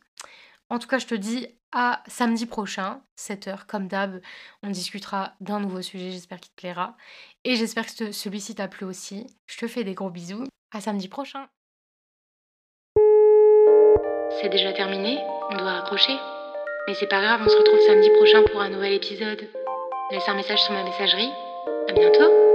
En 0.70 0.80
tout 0.80 0.88
cas, 0.88 1.00
je 1.00 1.06
te 1.06 1.16
dis 1.16 1.48
à 1.74 2.04
samedi 2.08 2.46
prochain, 2.46 3.02
7h, 3.18 3.66
comme 3.66 3.88
d'hab, 3.88 4.22
on 4.64 4.70
discutera 4.70 5.36
d'un 5.40 5.60
nouveau 5.60 5.82
sujet, 5.82 6.12
j'espère 6.12 6.40
qu'il 6.40 6.52
te 6.52 6.62
plaira. 6.62 6.98
Et 7.44 7.56
j'espère 7.56 7.86
que 7.86 8.12
celui-ci 8.12 8.56
t'a 8.56 8.68
plu 8.68 8.86
aussi. 8.86 9.28
Je 9.48 9.58
te 9.58 9.68
fais 9.68 9.84
des 9.84 9.94
gros 9.94 10.10
bisous. 10.10 10.46
À 10.74 10.82
samedi 10.82 11.08
prochain. 11.10 11.48
C'est 14.42 14.50
déjà 14.50 14.72
terminé 14.74 15.18
On 15.50 15.58
doit 15.58 15.74
raccrocher 15.74 16.18
mais 16.88 16.94
c'est 16.96 17.08
pas 17.08 17.22
grave, 17.22 17.42
on 17.46 17.50
se 17.50 17.58
retrouve 17.58 17.80
samedi 17.82 18.10
prochain 18.12 18.44
pour 18.52 18.62
un 18.62 18.70
nouvel 18.70 18.94
épisode. 18.94 19.42
Laisse 20.12 20.28
un 20.28 20.36
message 20.36 20.62
sur 20.62 20.74
ma 20.74 20.84
messagerie. 20.84 21.32
À 21.90 21.94
bientôt 21.94 22.51